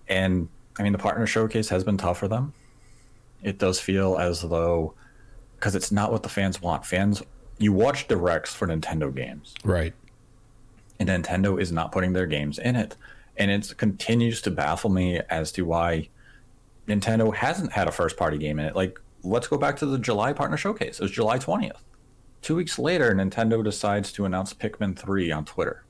And 0.08 0.48
i 0.78 0.84
mean 0.84 0.92
the 0.92 1.00
partner 1.00 1.28
showcase 1.28 1.70
has 1.70 1.84
been 1.84 1.98
tough 1.98 2.20
for 2.20 2.28
them. 2.28 2.54
It 3.42 3.58
does 3.58 3.80
feel 3.80 4.18
as 4.18 4.42
though 4.42 4.94
because 5.56 5.76
it's 5.76 5.92
not 5.92 6.12
what 6.12 6.24
the 6.24 6.30
fans 6.30 6.62
want. 6.62 6.86
Fans 6.86 7.22
you 7.58 7.74
watch 7.74 8.08
directs 8.08 8.54
for 8.54 8.68
nintendo 8.68 9.14
games. 9.14 9.56
Right. 9.64 9.94
And 11.00 11.10
nintendo 11.10 11.60
is 11.62 11.72
not 11.72 11.92
putting 11.92 12.14
their 12.14 12.28
games 12.28 12.60
in 12.60 12.76
it. 12.76 12.96
And 13.38 13.50
it 13.50 13.74
continues 13.78 14.42
to 14.44 14.52
baffle 14.52 14.90
me 14.90 15.22
as 15.30 15.52
to 15.54 15.64
why 15.64 16.10
Nintendo 16.90 17.34
hasn't 17.34 17.72
had 17.72 17.88
a 17.88 17.92
first 17.92 18.18
party 18.18 18.38
game 18.38 18.60
in 18.60 18.66
it. 18.66 18.76
Like, 18.76 19.00
let's 19.24 19.48
go 19.48 19.58
back 19.58 19.78
to 19.78 19.86
the 19.86 20.00
July 20.00 20.34
partner 20.34 20.58
showcase. 20.58 21.00
It 21.00 21.04
was 21.04 21.12
July 21.12 21.38
20th. 21.38 21.82
Two 22.42 22.56
weeks 22.56 22.80
later, 22.80 23.14
Nintendo 23.14 23.64
decides 23.64 24.12
to 24.14 24.26
announce 24.26 24.54
Pikmin 24.54 24.98
3 24.98 25.32
on 25.32 25.46
Twitter. 25.46 25.84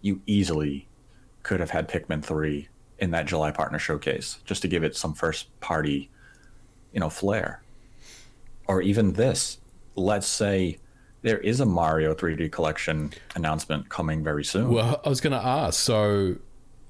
You 0.00 0.22
easily 0.26 0.88
could 1.42 1.60
have 1.60 1.70
had 1.70 1.88
Pikmin 1.88 2.24
3 2.24 2.68
in 3.00 3.10
that 3.10 3.26
July 3.26 3.50
partner 3.50 3.78
showcase, 3.78 4.38
just 4.44 4.62
to 4.62 4.68
give 4.68 4.82
it 4.82 4.96
some 4.96 5.14
first 5.14 5.58
party, 5.60 6.10
you 6.92 7.00
know, 7.00 7.10
flair. 7.10 7.62
Or 8.66 8.80
even 8.82 9.12
this, 9.12 9.58
let's 9.94 10.26
say 10.26 10.78
there 11.22 11.38
is 11.38 11.60
a 11.60 11.66
Mario 11.66 12.14
3D 12.14 12.50
collection 12.52 13.12
announcement 13.34 13.88
coming 13.88 14.22
very 14.22 14.44
soon. 14.44 14.70
Well, 14.70 15.00
I 15.04 15.08
was 15.08 15.20
going 15.20 15.32
to 15.32 15.44
ask. 15.44 15.80
So, 15.80 16.36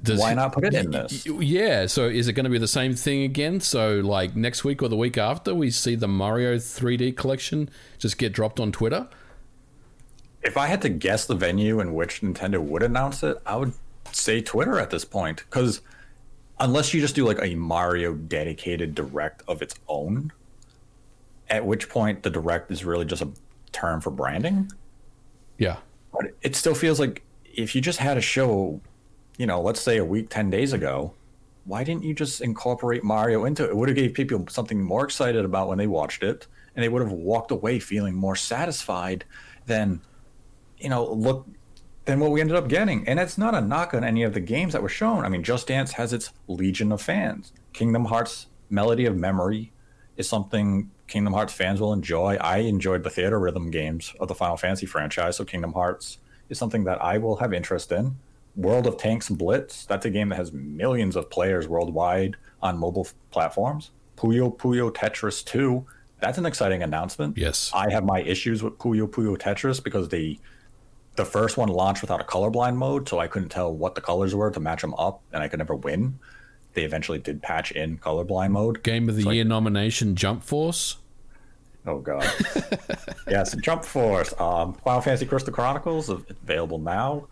does 0.02 0.20
why 0.20 0.34
not 0.34 0.52
put 0.52 0.64
it 0.64 0.74
in 0.74 0.90
this? 0.90 1.26
Yeah. 1.26 1.86
So, 1.86 2.06
is 2.06 2.28
it 2.28 2.34
going 2.34 2.44
to 2.44 2.50
be 2.50 2.58
the 2.58 2.68
same 2.68 2.94
thing 2.94 3.22
again? 3.22 3.60
So, 3.60 4.00
like 4.00 4.36
next 4.36 4.64
week 4.64 4.82
or 4.82 4.88
the 4.88 4.96
week 4.96 5.18
after, 5.18 5.54
we 5.54 5.70
see 5.70 5.94
the 5.94 6.08
Mario 6.08 6.56
3D 6.56 7.16
collection 7.16 7.68
just 7.98 8.18
get 8.18 8.32
dropped 8.32 8.60
on 8.60 8.70
Twitter? 8.70 9.08
If 10.42 10.56
I 10.56 10.66
had 10.66 10.82
to 10.82 10.88
guess 10.88 11.26
the 11.26 11.34
venue 11.34 11.80
in 11.80 11.94
which 11.94 12.20
Nintendo 12.20 12.60
would 12.60 12.82
announce 12.82 13.22
it, 13.22 13.38
I 13.44 13.56
would 13.56 13.72
say 14.12 14.40
Twitter 14.40 14.78
at 14.78 14.90
this 14.90 15.04
point. 15.04 15.44
Because 15.50 15.80
unless 16.60 16.94
you 16.94 17.00
just 17.00 17.14
do 17.14 17.26
like 17.26 17.40
a 17.42 17.54
Mario 17.56 18.14
dedicated 18.14 18.94
direct 18.94 19.42
of 19.48 19.62
its 19.62 19.74
own, 19.88 20.32
at 21.50 21.64
which 21.64 21.88
point 21.88 22.22
the 22.22 22.30
direct 22.30 22.70
is 22.70 22.84
really 22.84 23.04
just 23.04 23.22
a 23.22 23.28
term 23.72 24.00
for 24.00 24.10
branding. 24.10 24.70
Yeah. 25.58 25.78
But 26.12 26.34
it 26.42 26.54
still 26.54 26.74
feels 26.74 27.00
like 27.00 27.22
if 27.44 27.74
you 27.74 27.80
just 27.80 27.98
had 27.98 28.16
a 28.16 28.20
show, 28.20 28.80
you 29.38 29.46
know, 29.46 29.62
let's 29.62 29.80
say 29.80 29.96
a 29.96 30.04
week, 30.04 30.28
10 30.28 30.50
days 30.50 30.74
ago, 30.74 31.14
why 31.64 31.84
didn't 31.84 32.02
you 32.02 32.14
just 32.14 32.40
incorporate 32.40 33.04
Mario 33.04 33.44
into 33.44 33.64
it? 33.64 33.70
It 33.70 33.76
would 33.76 33.88
have 33.88 33.96
gave 33.96 34.14
people 34.14 34.44
something 34.48 34.82
more 34.82 35.04
excited 35.04 35.44
about 35.44 35.68
when 35.68 35.78
they 35.78 35.86
watched 35.86 36.22
it, 36.22 36.46
and 36.74 36.82
they 36.82 36.88
would 36.88 37.02
have 37.02 37.12
walked 37.12 37.50
away 37.50 37.78
feeling 37.78 38.14
more 38.14 38.36
satisfied 38.36 39.24
than, 39.66 40.00
you 40.78 40.88
know, 40.88 41.04
look 41.04 41.46
than 42.04 42.20
what 42.20 42.30
we 42.30 42.40
ended 42.40 42.56
up 42.56 42.68
getting. 42.68 43.06
And 43.06 43.20
it's 43.20 43.36
not 43.36 43.54
a 43.54 43.60
knock 43.60 43.92
on 43.92 44.02
any 44.02 44.22
of 44.22 44.32
the 44.32 44.40
games 44.40 44.72
that 44.72 44.82
were 44.82 44.88
shown. 44.88 45.26
I 45.26 45.28
mean, 45.28 45.42
Just 45.42 45.66
Dance 45.66 45.92
has 45.92 46.14
its 46.14 46.32
legion 46.46 46.90
of 46.90 47.02
fans. 47.02 47.52
Kingdom 47.74 48.06
Hearts 48.06 48.46
Melody 48.70 49.04
of 49.04 49.14
Memory 49.14 49.72
is 50.16 50.26
something 50.26 50.90
Kingdom 51.06 51.34
Hearts 51.34 51.52
fans 51.52 51.82
will 51.82 51.92
enjoy. 51.92 52.36
I 52.40 52.58
enjoyed 52.58 53.02
the 53.02 53.10
Theatrhythm 53.10 53.70
games 53.70 54.14
of 54.18 54.28
the 54.28 54.34
Final 54.34 54.56
Fantasy 54.56 54.86
franchise, 54.86 55.36
so 55.36 55.44
Kingdom 55.44 55.74
Hearts 55.74 56.18
is 56.48 56.58
something 56.58 56.84
that 56.84 57.02
I 57.02 57.18
will 57.18 57.36
have 57.36 57.52
interest 57.52 57.92
in. 57.92 58.16
World 58.58 58.86
of 58.86 58.96
Tanks 58.96 59.30
Blitz, 59.30 59.86
that's 59.86 60.04
a 60.04 60.10
game 60.10 60.28
that 60.28 60.36
has 60.36 60.52
millions 60.52 61.16
of 61.16 61.30
players 61.30 61.66
worldwide 61.66 62.36
on 62.60 62.76
mobile 62.76 63.08
platforms. 63.30 63.90
Puyo 64.16 64.54
Puyo 64.56 64.92
Tetris 64.92 65.44
2, 65.44 65.86
that's 66.20 66.38
an 66.38 66.44
exciting 66.44 66.82
announcement. 66.82 67.38
Yes. 67.38 67.70
I 67.72 67.90
have 67.90 68.04
my 68.04 68.20
issues 68.20 68.62
with 68.62 68.76
Puyo 68.78 69.08
Puyo 69.08 69.38
Tetris 69.38 69.82
because 69.82 70.08
the 70.08 70.38
the 71.14 71.24
first 71.24 71.56
one 71.56 71.68
launched 71.68 72.02
without 72.02 72.20
a 72.20 72.24
colorblind 72.24 72.76
mode, 72.76 73.08
so 73.08 73.18
I 73.18 73.26
couldn't 73.26 73.48
tell 73.48 73.72
what 73.72 73.96
the 73.96 74.00
colors 74.00 74.34
were 74.36 74.52
to 74.52 74.60
match 74.60 74.82
them 74.82 74.94
up, 74.94 75.20
and 75.32 75.42
I 75.42 75.48
could 75.48 75.58
never 75.58 75.74
win 75.74 76.18
they 76.78 76.84
eventually 76.84 77.18
did 77.18 77.42
patch 77.42 77.72
in 77.72 77.98
colorblind 77.98 78.52
mode. 78.52 78.82
Game 78.84 79.08
of 79.08 79.16
the 79.16 79.34
Year 79.34 79.44
nomination, 79.44 80.14
Jump 80.14 80.44
Force. 80.44 80.98
Oh 81.86 81.98
god, 81.98 82.28
yes, 83.28 83.56
Jump 83.56 83.84
Force. 83.84 84.32
Um, 84.38 84.74
Final 84.74 85.00
Fantasy 85.00 85.26
Crystal 85.26 85.52
Chronicles 85.52 86.08
available 86.08 86.78
now. 86.78 87.26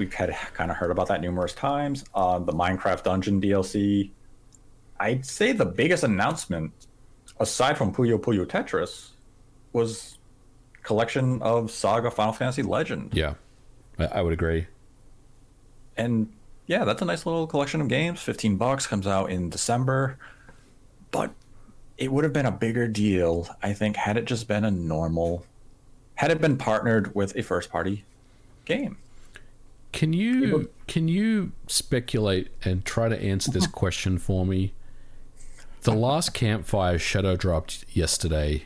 We've 0.00 0.14
had 0.14 0.34
kind 0.54 0.70
of 0.70 0.78
heard 0.78 0.90
about 0.90 1.08
that 1.08 1.20
numerous 1.20 1.52
times. 1.52 2.06
Uh, 2.14 2.38
the 2.38 2.54
Minecraft 2.54 3.02
Dungeon 3.02 3.38
DLC. 3.38 4.10
I'd 4.98 5.26
say 5.26 5.52
the 5.52 5.66
biggest 5.66 6.04
announcement, 6.04 6.72
aside 7.38 7.76
from 7.76 7.92
Puyo 7.92 8.18
Puyo 8.18 8.46
Tetris, 8.46 9.10
was 9.74 10.16
collection 10.82 11.42
of 11.42 11.70
Saga 11.70 12.10
Final 12.10 12.32
Fantasy 12.32 12.62
Legend. 12.62 13.12
Yeah, 13.12 13.34
I 13.98 14.22
would 14.22 14.32
agree. 14.32 14.68
And 15.98 16.32
yeah, 16.66 16.86
that's 16.86 17.02
a 17.02 17.04
nice 17.04 17.26
little 17.26 17.46
collection 17.46 17.82
of 17.82 17.88
games. 17.88 18.22
15 18.22 18.56
bucks 18.56 18.86
comes 18.86 19.06
out 19.06 19.30
in 19.30 19.50
December. 19.50 20.16
But 21.10 21.30
it 21.98 22.10
would 22.10 22.24
have 22.24 22.32
been 22.32 22.46
a 22.46 22.52
bigger 22.52 22.88
deal, 22.88 23.54
I 23.62 23.74
think, 23.74 23.96
had 23.96 24.16
it 24.16 24.24
just 24.24 24.48
been 24.48 24.64
a 24.64 24.70
normal, 24.70 25.44
had 26.14 26.30
it 26.30 26.40
been 26.40 26.56
partnered 26.56 27.14
with 27.14 27.36
a 27.36 27.42
first 27.42 27.68
party 27.68 28.06
game. 28.64 28.96
Can 29.92 30.12
you 30.12 30.70
can 30.86 31.08
you 31.08 31.52
speculate 31.66 32.48
and 32.64 32.84
try 32.84 33.08
to 33.08 33.20
answer 33.20 33.50
this 33.50 33.66
question 33.66 34.18
for 34.18 34.46
me? 34.46 34.72
The 35.82 35.92
last 35.92 36.34
campfire 36.34 36.98
shadow 36.98 37.36
dropped 37.36 37.84
yesterday. 37.92 38.64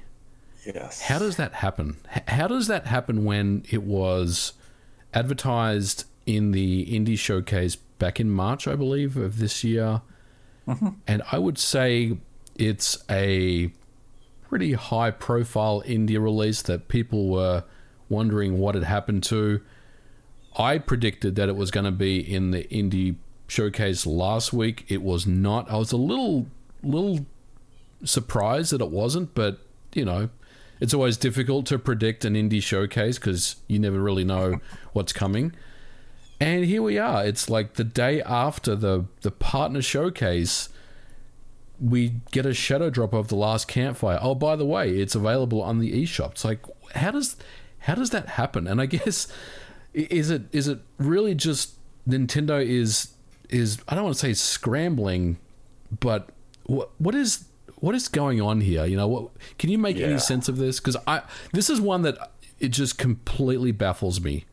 Yes. 0.67 1.03
How 1.03 1.19
does 1.19 1.37
that 1.37 1.55
happen? 1.55 1.97
How 2.29 2.49
does 2.49 2.67
that 2.67 2.87
happen 2.87 3.25
when 3.25 3.65
it 3.71 3.83
was 3.83 4.55
advertised 5.15 6.05
in 6.27 6.53
the 6.53 6.87
indie 6.87 7.19
showcase 7.19 7.77
back 7.77 8.21
in 8.21 8.31
March, 8.31 8.67
I 8.67 8.75
believe, 8.75 9.17
of 9.17 9.39
this 9.39 9.65
year. 9.65 10.03
Mm-hmm. 10.67 10.89
And 11.07 11.23
I 11.31 11.39
would 11.39 11.59
say 11.59 12.19
it's 12.57 13.03
a 13.11 13.73
pretty 14.49 14.73
high 14.73 15.11
profile 15.11 15.83
indie 15.87 16.21
release 16.21 16.63
that 16.63 16.89
people 16.89 17.29
were 17.29 17.65
wondering 18.09 18.59
what 18.59 18.75
had 18.75 18.85
happened 18.85 19.23
to. 19.25 19.61
I 20.57 20.79
predicted 20.79 21.35
that 21.37 21.49
it 21.49 21.57
was 21.57 21.71
going 21.71 21.85
to 21.85 21.93
be 21.93 22.19
in 22.19 22.51
the 22.51 22.65
indie 22.65 23.17
showcase 23.49 24.07
last 24.07 24.53
week. 24.53 24.85
It 24.89 25.03
was 25.03 25.27
not. 25.27 25.71
I 25.71 25.77
was 25.77 25.93
a 25.93 25.97
little 25.97 26.47
little 26.83 27.27
surprised 28.05 28.73
that 28.73 28.81
it 28.81 28.91
wasn't, 28.91 29.35
but 29.35 29.59
you 29.95 30.05
know, 30.05 30.29
it's 30.81 30.95
always 30.95 31.17
difficult 31.17 31.67
to 31.67 31.79
predict 31.79 32.25
an 32.25 32.35
indie 32.35 32.63
showcase 32.63 33.19
because 33.19 33.57
you 33.69 33.79
never 33.79 34.01
really 34.01 34.25
know 34.25 34.61
what's 34.93 35.13
coming. 35.13 35.53
And 36.41 36.65
here 36.65 36.83
we 36.83 36.99
are. 36.99 37.25
It's 37.25 37.49
like 37.49 37.75
the 37.75 37.85
day 37.85 38.21
after 38.23 38.75
the 38.75 39.07
the 39.23 39.31
partner 39.31 39.83
showcase, 39.83 40.69
we 41.81 42.21
get 42.31 42.47
a 42.47 42.55
shadow 42.55 42.91
drop 42.91 43.13
of 43.13 43.29
the 43.29 43.37
last 43.37 43.67
campfire. 43.69 44.19
Oh, 44.21 44.35
by 44.35 44.57
the 44.57 44.67
way, 44.67 44.91
it's 44.91 45.15
available 45.15 45.63
on 45.63 45.79
the 45.79 46.03
eShop. 46.03 46.33
It's 46.33 46.45
like 46.45 46.61
how 46.95 47.13
does 47.13 47.37
how 47.81 47.95
does 47.95 48.11
that 48.11 48.31
happen? 48.31 48.67
And 48.67 48.81
I 48.81 48.87
guess 48.97 49.29
is 49.95 50.31
it 50.31 50.43
is 50.53 50.69
it 50.69 50.81
really 50.99 51.35
just 51.35 51.75
Nintendo 52.09 52.65
is 52.65 53.15
is 53.49 53.79
I 53.89 53.95
don't 53.95 54.05
want 54.05 54.17
to 54.17 54.21
say 54.21 54.35
scrambling, 54.35 55.39
but 56.01 56.31
what 56.65 56.91
what 56.99 57.15
is 57.15 57.47
what 57.77 57.95
is 57.95 58.09
going 58.09 58.41
on 58.41 58.61
here? 58.61 58.85
You 58.85 58.97
know, 58.97 59.09
what 59.09 59.31
can 59.59 59.71
you 59.71 59.79
make 59.79 59.97
yeah. 59.97 60.07
any 60.07 60.19
sense 60.19 60.49
of 60.49 60.57
this? 60.57 60.81
Because 60.81 60.97
I 61.07 61.23
this 61.53 61.71
is 61.71 61.81
one 61.81 62.03
that 62.03 62.33
it 62.59 62.69
just 62.69 62.99
completely 62.99 63.73
baffles 63.73 64.21
me. 64.21 64.45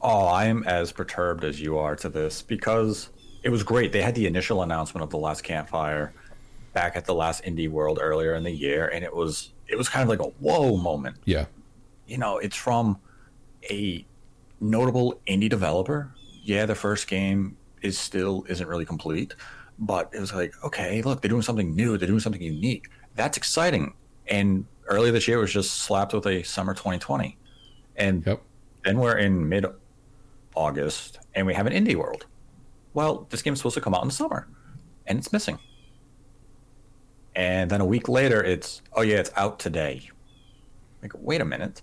Oh, 0.00 0.26
I 0.26 0.46
am 0.46 0.64
as 0.64 0.90
perturbed 0.92 1.44
as 1.44 1.60
you 1.60 1.78
are 1.78 1.94
to 1.96 2.08
this 2.08 2.42
because 2.42 3.10
it 3.42 3.50
was 3.50 3.62
great. 3.62 3.92
They 3.92 4.02
had 4.02 4.14
the 4.14 4.26
initial 4.26 4.62
announcement 4.62 5.04
of 5.04 5.10
the 5.10 5.18
last 5.18 5.42
campfire 5.42 6.12
back 6.72 6.96
at 6.96 7.04
the 7.04 7.14
last 7.14 7.44
indie 7.44 7.68
world 7.68 7.98
earlier 8.00 8.34
in 8.34 8.42
the 8.42 8.50
year, 8.50 8.88
and 8.88 9.04
it 9.04 9.14
was 9.14 9.52
it 9.68 9.76
was 9.76 9.88
kind 9.88 10.02
of 10.02 10.08
like 10.08 10.20
a 10.20 10.30
whoa 10.40 10.76
moment. 10.76 11.16
Yeah. 11.24 11.46
You 12.06 12.18
know, 12.18 12.38
it's 12.38 12.56
from 12.56 12.98
a 13.70 14.04
notable 14.62 15.20
indie 15.26 15.50
developer. 15.50 16.14
Yeah, 16.42 16.66
the 16.66 16.74
first 16.74 17.08
game 17.08 17.56
is 17.82 17.98
still 17.98 18.44
isn't 18.48 18.66
really 18.66 18.84
complete, 18.84 19.34
but 19.78 20.10
it 20.12 20.20
was 20.20 20.32
like, 20.32 20.54
okay, 20.64 21.02
look, 21.02 21.20
they're 21.20 21.28
doing 21.28 21.42
something 21.42 21.74
new, 21.74 21.98
they're 21.98 22.08
doing 22.08 22.20
something 22.20 22.42
unique. 22.42 22.88
That's 23.14 23.36
exciting. 23.36 23.94
And 24.28 24.64
earlier 24.86 25.12
this 25.12 25.28
year 25.28 25.38
was 25.38 25.52
just 25.52 25.72
slapped 25.72 26.14
with 26.14 26.26
a 26.26 26.42
summer 26.42 26.74
2020. 26.74 27.36
And 27.96 28.24
yep. 28.26 28.40
then 28.84 28.98
we're 28.98 29.18
in 29.18 29.48
mid 29.48 29.66
August, 30.54 31.18
and 31.34 31.46
we 31.46 31.54
have 31.54 31.66
an 31.66 31.72
indie 31.72 31.96
world. 31.96 32.26
Well, 32.94 33.26
this 33.30 33.42
game's 33.42 33.58
supposed 33.58 33.74
to 33.74 33.80
come 33.80 33.94
out 33.94 34.02
in 34.02 34.08
the 34.08 34.14
summer, 34.14 34.48
and 35.06 35.18
it's 35.18 35.32
missing. 35.32 35.58
And 37.34 37.70
then 37.70 37.80
a 37.80 37.86
week 37.86 38.08
later, 38.08 38.42
it's 38.42 38.82
oh 38.94 39.02
yeah, 39.02 39.16
it's 39.16 39.30
out 39.36 39.58
today. 39.58 40.10
Like, 41.00 41.12
wait 41.16 41.40
a 41.40 41.44
minute, 41.44 41.82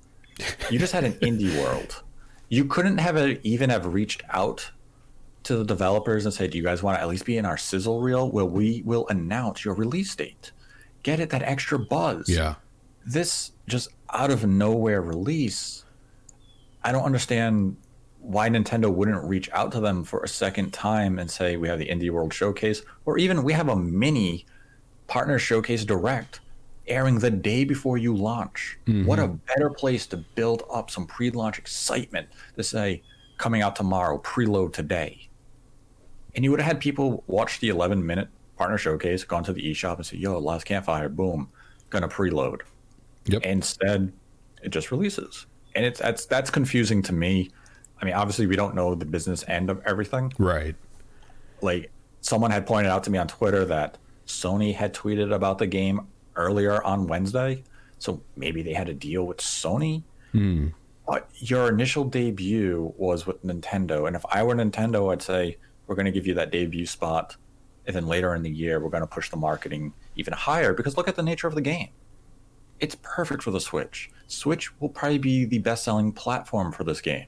you 0.70 0.80
just 0.80 0.94
had 0.94 1.04
an 1.04 1.14
indie 1.14 1.56
world. 1.62 2.04
You 2.50 2.66
couldn't 2.66 2.98
have 2.98 3.16
a, 3.16 3.48
even 3.48 3.70
have 3.70 3.86
reached 3.86 4.24
out 4.30 4.72
to 5.44 5.58
the 5.58 5.64
developers 5.64 6.26
and 6.26 6.34
say, 6.34 6.48
"Do 6.48 6.58
you 6.58 6.64
guys 6.64 6.84
want 6.84 6.98
to 6.98 7.02
at 7.02 7.08
least 7.08 7.26
be 7.26 7.38
in 7.38 7.46
our 7.46 7.58
sizzle 7.58 8.02
reel? 8.02 8.30
Where 8.30 8.46
we 8.46 8.82
will 8.86 9.08
announce 9.08 9.64
your 9.64 9.76
release 9.76 10.16
date, 10.16 10.52
get 11.04 11.20
it 11.20 11.30
that 11.30 11.44
extra 11.44 11.80
buzz." 11.80 12.28
Yeah. 12.28 12.56
This 13.06 13.52
just 13.68 13.90
out 14.12 14.32
of 14.32 14.46
nowhere 14.46 15.02
release. 15.02 15.86
I 16.84 16.92
don't 16.92 17.04
understand 17.04 17.78
why 18.20 18.50
Nintendo 18.50 18.94
wouldn't 18.94 19.24
reach 19.24 19.50
out 19.52 19.72
to 19.72 19.80
them 19.80 20.04
for 20.04 20.24
a 20.24 20.28
second 20.28 20.74
time 20.74 21.20
and 21.20 21.30
say 21.30 21.56
we 21.56 21.68
have 21.68 21.80
the 21.80 21.88
Indie 21.88 22.10
World 22.10 22.34
Showcase, 22.34 22.82
or 23.06 23.18
even 23.18 23.44
we 23.44 23.54
have 23.54 23.70
a 23.70 23.76
mini 23.76 24.46
partner 25.08 25.40
showcase 25.40 25.86
direct 25.86 26.42
airing 26.90 27.20
the 27.20 27.32
day 27.32 27.64
before 27.64 27.98
you 27.98 28.16
launch. 28.16 28.78
Mm-hmm. 28.86 29.06
What 29.06 29.20
a 29.20 29.28
better 29.28 29.70
place 29.70 30.06
to 30.08 30.18
build 30.18 30.64
up 30.72 30.92
some 30.92 31.06
pre-launch 31.06 31.58
excitement 31.58 32.28
to 32.56 32.64
say 32.64 33.04
coming 33.38 33.62
out 33.62 33.76
tomorrow, 33.76 34.20
preload 34.20 34.74
today. 34.74 35.30
And 36.36 36.44
you 36.44 36.52
would 36.52 36.60
have 36.60 36.68
had 36.68 36.80
people 36.80 37.24
watch 37.28 37.60
the 37.60 37.70
11 37.70 38.06
minute 38.06 38.28
partner 38.58 38.78
showcase, 38.78 39.24
gone 39.24 39.44
to 39.46 39.54
the 39.54 39.72
eShop 39.72 39.98
and 39.98 40.06
say, 40.06 40.18
yo, 40.18 40.38
last 40.40 40.66
campfire, 40.66 41.10
boom, 41.10 41.50
gonna 41.90 42.10
preload. 42.10 42.62
Yep. 43.26 43.44
Instead, 43.44 44.12
it 44.62 44.70
just 44.70 44.92
releases. 44.92 45.46
And 45.76 45.86
it's 45.86 46.00
that's 46.00 46.26
that's 46.26 46.50
confusing 46.50 47.02
to 47.04 47.14
me 47.14 47.52
I 48.02 48.06
mean, 48.06 48.14
obviously, 48.14 48.48
we 48.48 48.56
don't 48.56 48.76
know 48.76 48.96
the 48.96 49.06
business 49.06 49.44
end 49.48 49.70
of 49.70 49.82
everything. 49.86 50.32
Right. 50.38 50.76
Like 51.62 51.92
someone 52.22 52.52
had 52.52 52.66
pointed 52.66 52.90
out 52.90 53.04
to 53.06 53.12
me 53.12 53.18
on 53.18 53.28
Twitter 53.28 53.66
that 53.66 53.98
Sony 54.26 54.74
had 54.74 54.94
tweeted 54.94 55.34
about 55.34 55.58
the 55.58 55.68
game 55.68 56.08
earlier 56.40 56.84
on 56.84 57.08
Wednesday. 57.08 57.64
So 58.00 58.22
maybe 58.36 58.62
they 58.62 58.74
had 58.74 58.90
a 58.90 58.94
deal 58.94 59.26
with 59.28 59.38
Sony. 59.38 60.04
Hmm. 60.32 60.70
But 61.06 61.30
your 61.34 61.70
initial 61.70 62.04
debut 62.04 62.94
was 62.98 63.28
with 63.28 63.44
Nintendo. 63.44 64.08
And 64.08 64.16
if 64.16 64.24
I 64.32 64.44
were 64.44 64.56
Nintendo, 64.56 65.12
I'd 65.12 65.22
say, 65.22 65.58
we're 65.88 65.96
going 65.96 66.06
to 66.06 66.12
give 66.12 66.28
you 66.28 66.36
that 66.36 66.52
debut 66.52 66.86
spot. 66.86 67.36
And 67.88 67.96
then 67.96 68.06
later 68.08 68.36
in 68.36 68.44
the 68.44 68.50
year, 68.50 68.80
we're 68.80 68.92
going 68.92 69.02
to 69.02 69.08
push 69.08 69.30
the 69.30 69.38
marketing 69.38 69.94
even 70.16 70.34
higher 70.34 70.74
because 70.74 70.98
look 70.98 71.08
at 71.08 71.16
the 71.16 71.24
nature 71.24 71.48
of 71.48 71.56
the 71.56 71.62
game. 71.62 71.90
It's 72.80 72.96
perfect 73.02 73.44
for 73.44 73.52
the 73.52 73.60
Switch. 73.60 74.12
Switch 74.28 74.80
will 74.80 74.90
probably 74.90 75.18
be 75.18 75.46
the 75.46 75.58
best 75.58 75.84
selling 75.84 76.12
platform 76.12 76.72
for 76.72 76.84
this 76.84 77.02
game. 77.02 77.26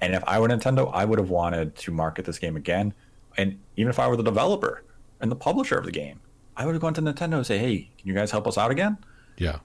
And 0.00 0.14
if 0.14 0.24
I 0.26 0.40
were 0.40 0.48
Nintendo, 0.48 0.90
I 0.92 1.04
would 1.04 1.18
have 1.18 1.30
wanted 1.30 1.76
to 1.76 1.92
market 1.92 2.24
this 2.24 2.38
game 2.38 2.56
again. 2.56 2.94
And 3.36 3.58
even 3.76 3.90
if 3.90 3.98
I 3.98 4.08
were 4.08 4.16
the 4.16 4.22
developer 4.22 4.82
and 5.20 5.30
the 5.30 5.36
publisher 5.36 5.76
of 5.76 5.84
the 5.84 5.92
game, 5.92 6.20
I 6.58 6.66
would 6.66 6.74
have 6.74 6.82
gone 6.82 6.94
to 6.94 7.00
Nintendo 7.00 7.36
and 7.36 7.46
say, 7.46 7.56
hey, 7.56 7.88
can 7.98 8.08
you 8.08 8.14
guys 8.14 8.32
help 8.32 8.48
us 8.48 8.58
out 8.58 8.72
again? 8.72 8.98
Yeah. 9.38 9.60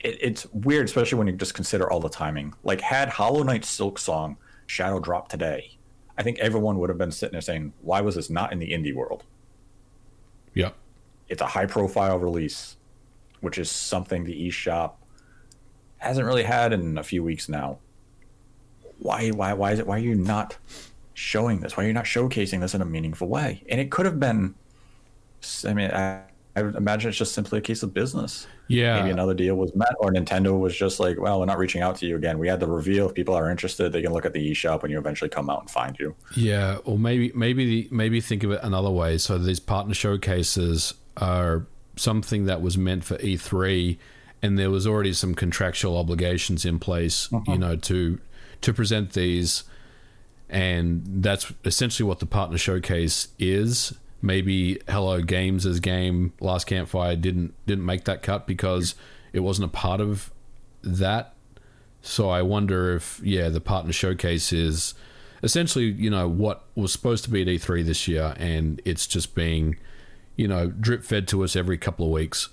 It, 0.00 0.18
it's 0.20 0.46
weird, 0.52 0.86
especially 0.86 1.18
when 1.18 1.26
you 1.26 1.34
just 1.34 1.52
consider 1.52 1.90
all 1.90 2.00
the 2.00 2.08
timing. 2.08 2.54
Like, 2.64 2.80
had 2.80 3.10
Hollow 3.10 3.42
Knight 3.42 3.62
Silksong 3.62 4.36
Shadow 4.66 4.98
drop 4.98 5.28
today, 5.28 5.78
I 6.16 6.22
think 6.22 6.38
everyone 6.38 6.78
would 6.78 6.88
have 6.88 6.98
been 6.98 7.12
sitting 7.12 7.32
there 7.32 7.42
saying, 7.42 7.74
why 7.82 8.00
was 8.00 8.14
this 8.14 8.30
not 8.30 8.52
in 8.52 8.58
the 8.58 8.72
indie 8.72 8.94
world? 8.94 9.24
Yep. 10.54 10.74
It's 11.28 11.42
a 11.42 11.46
high 11.46 11.66
profile 11.66 12.18
release, 12.18 12.76
which 13.40 13.58
is 13.58 13.70
something 13.70 14.24
the 14.24 14.48
eShop 14.48 14.94
hasn't 15.98 16.26
really 16.26 16.44
had 16.44 16.72
in 16.72 16.96
a 16.96 17.02
few 17.02 17.22
weeks 17.22 17.48
now. 17.48 17.78
Why 18.98 19.28
why 19.28 19.52
why 19.52 19.72
is 19.72 19.78
it 19.78 19.86
why 19.86 19.96
are 19.96 20.02
you 20.02 20.14
not 20.14 20.56
showing 21.14 21.60
this? 21.60 21.76
Why 21.76 21.84
are 21.84 21.86
you 21.86 21.92
not 21.92 22.04
showcasing 22.04 22.60
this 22.60 22.74
in 22.74 22.82
a 22.82 22.84
meaningful 22.84 23.28
way? 23.28 23.62
And 23.68 23.80
it 23.80 23.90
could 23.90 24.06
have 24.06 24.18
been 24.18 24.54
I 25.64 25.74
mean 25.74 25.90
I, 25.90 26.22
I 26.58 26.62
would 26.62 26.74
imagine 26.74 27.08
it's 27.08 27.18
just 27.18 27.34
simply 27.34 27.58
a 27.58 27.62
case 27.62 27.82
of 27.82 27.94
business. 27.94 28.46
Yeah. 28.66 29.00
Maybe 29.00 29.10
another 29.10 29.34
deal 29.34 29.54
was 29.54 29.74
met 29.74 29.94
or 30.00 30.12
Nintendo 30.12 30.58
was 30.58 30.76
just 30.76 30.98
like, 30.98 31.20
well, 31.20 31.38
we're 31.38 31.46
not 31.46 31.58
reaching 31.58 31.82
out 31.82 31.96
to 31.96 32.06
you 32.06 32.16
again. 32.16 32.38
We 32.38 32.48
had 32.48 32.58
the 32.58 32.66
reveal. 32.66 33.08
If 33.08 33.14
people 33.14 33.34
are 33.34 33.50
interested, 33.50 33.92
they 33.92 34.02
can 34.02 34.12
look 34.12 34.26
at 34.26 34.32
the 34.32 34.50
eShop 34.50 34.82
when 34.82 34.90
you 34.90 34.98
eventually 34.98 35.30
come 35.30 35.48
out 35.48 35.60
and 35.60 35.70
find 35.70 35.96
you. 35.98 36.14
Yeah, 36.34 36.78
or 36.84 36.98
maybe 36.98 37.32
maybe 37.34 37.88
maybe 37.90 38.20
think 38.20 38.42
of 38.42 38.50
it 38.50 38.60
another 38.62 38.90
way. 38.90 39.18
So 39.18 39.38
these 39.38 39.60
partner 39.60 39.94
showcases 39.94 40.94
are 41.16 41.66
something 41.96 42.46
that 42.46 42.60
was 42.60 42.76
meant 42.76 43.04
for 43.04 43.16
E3, 43.18 43.96
and 44.42 44.58
there 44.58 44.70
was 44.70 44.86
already 44.86 45.12
some 45.12 45.34
contractual 45.34 45.96
obligations 45.96 46.64
in 46.64 46.78
place, 46.78 47.28
you 47.30 47.38
mm-hmm. 47.38 47.60
know, 47.60 47.76
to 47.76 48.18
to 48.62 48.74
present 48.74 49.12
these, 49.12 49.62
and 50.50 51.02
that's 51.22 51.52
essentially 51.64 52.06
what 52.06 52.18
the 52.18 52.26
partner 52.26 52.58
showcase 52.58 53.28
is. 53.38 53.94
Maybe 54.20 54.80
Hello 54.88 55.22
Games' 55.22 55.78
game 55.80 56.32
Last 56.40 56.66
Campfire 56.66 57.16
didn't 57.16 57.54
didn't 57.66 57.86
make 57.86 58.04
that 58.04 58.22
cut 58.22 58.46
because 58.46 58.94
it 59.32 59.40
wasn't 59.40 59.66
a 59.66 59.76
part 59.76 60.00
of 60.00 60.30
that. 60.82 61.34
So 62.02 62.28
I 62.28 62.42
wonder 62.42 62.94
if 62.94 63.20
yeah, 63.22 63.48
the 63.48 63.60
partner 63.60 63.92
showcase 63.92 64.52
is 64.52 64.94
essentially 65.42 65.84
you 65.84 66.10
know 66.10 66.28
what 66.28 66.64
was 66.74 66.92
supposed 66.92 67.24
to 67.24 67.30
be 67.30 67.42
at 67.42 67.48
E3 67.48 67.84
this 67.84 68.08
year, 68.08 68.34
and 68.38 68.80
it's 68.84 69.06
just 69.06 69.34
being 69.34 69.76
you 70.36 70.48
know 70.48 70.68
drip 70.68 71.04
fed 71.04 71.28
to 71.28 71.44
us 71.44 71.54
every 71.54 71.78
couple 71.78 72.06
of 72.06 72.12
weeks. 72.12 72.48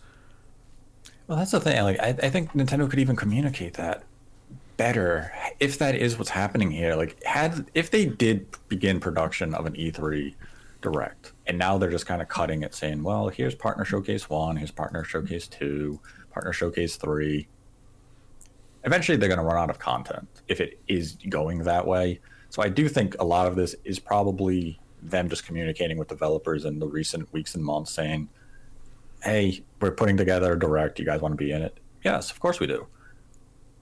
Well, 1.28 1.38
that's 1.38 1.51
the 1.51 1.60
thing. 1.60 1.82
Like, 1.82 1.99
I, 1.99 2.10
I 2.10 2.30
think 2.30 2.51
Nintendo 2.51 2.89
could 2.89 2.99
even 2.99 3.15
communicate 3.15 3.75
that 3.75 4.04
better 4.78 5.32
if 5.60 5.80
that 5.80 5.95
is 5.95 6.17
what's 6.17 6.30
happening 6.30 6.69
here. 6.69 6.95
Like, 6.95 7.23
had 7.23 7.65
if 7.73 7.89
they 7.89 8.06
did 8.06 8.45
begin 8.67 8.99
production 8.99 9.54
of 9.56 9.65
an 9.65 9.73
E3 9.73 10.36
direct, 10.85 11.33
and 11.47 11.57
now 11.57 11.77
they're 11.77 11.89
just 11.89 12.05
kind 12.05 12.21
of 12.21 12.27
cutting 12.27 12.61
it, 12.61 12.75
saying, 12.75 13.01
"Well, 13.03 13.27
here's 13.27 13.55
Partner 13.55 13.83
Showcase 13.83 14.29
One, 14.29 14.55
here's 14.55 14.71
Partner 14.71 15.03
Showcase 15.03 15.47
Two, 15.47 15.99
Partner 16.31 16.53
Showcase 16.53 16.95
Three. 16.95 17.47
Eventually, 18.83 19.17
they're 19.17 19.29
going 19.29 19.39
to 19.39 19.45
run 19.45 19.57
out 19.57 19.71
of 19.71 19.79
content 19.79 20.27
if 20.47 20.61
it 20.61 20.79
is 20.87 21.17
going 21.29 21.59
that 21.63 21.85
way. 21.85 22.19
So, 22.49 22.61
I 22.61 22.69
do 22.69 22.87
think 22.87 23.15
a 23.19 23.25
lot 23.25 23.47
of 23.47 23.55
this 23.55 23.75
is 23.83 23.97
probably 23.97 24.79
them 25.01 25.27
just 25.27 25.45
communicating 25.45 25.97
with 25.97 26.07
developers 26.07 26.65
in 26.65 26.77
the 26.79 26.87
recent 26.87 27.31
weeks 27.33 27.55
and 27.55 27.65
months, 27.65 27.91
saying, 27.91 28.29
"Hey, 29.23 29.63
we're 29.81 29.91
putting 29.91 30.17
together 30.17 30.53
a 30.53 30.59
direct. 30.59 30.99
You 30.99 31.05
guys 31.05 31.21
want 31.21 31.33
to 31.33 31.43
be 31.43 31.51
in 31.51 31.63
it?" 31.63 31.79
Yes, 32.03 32.29
of 32.29 32.39
course 32.39 32.59
we 32.59 32.67
do. 32.67 32.85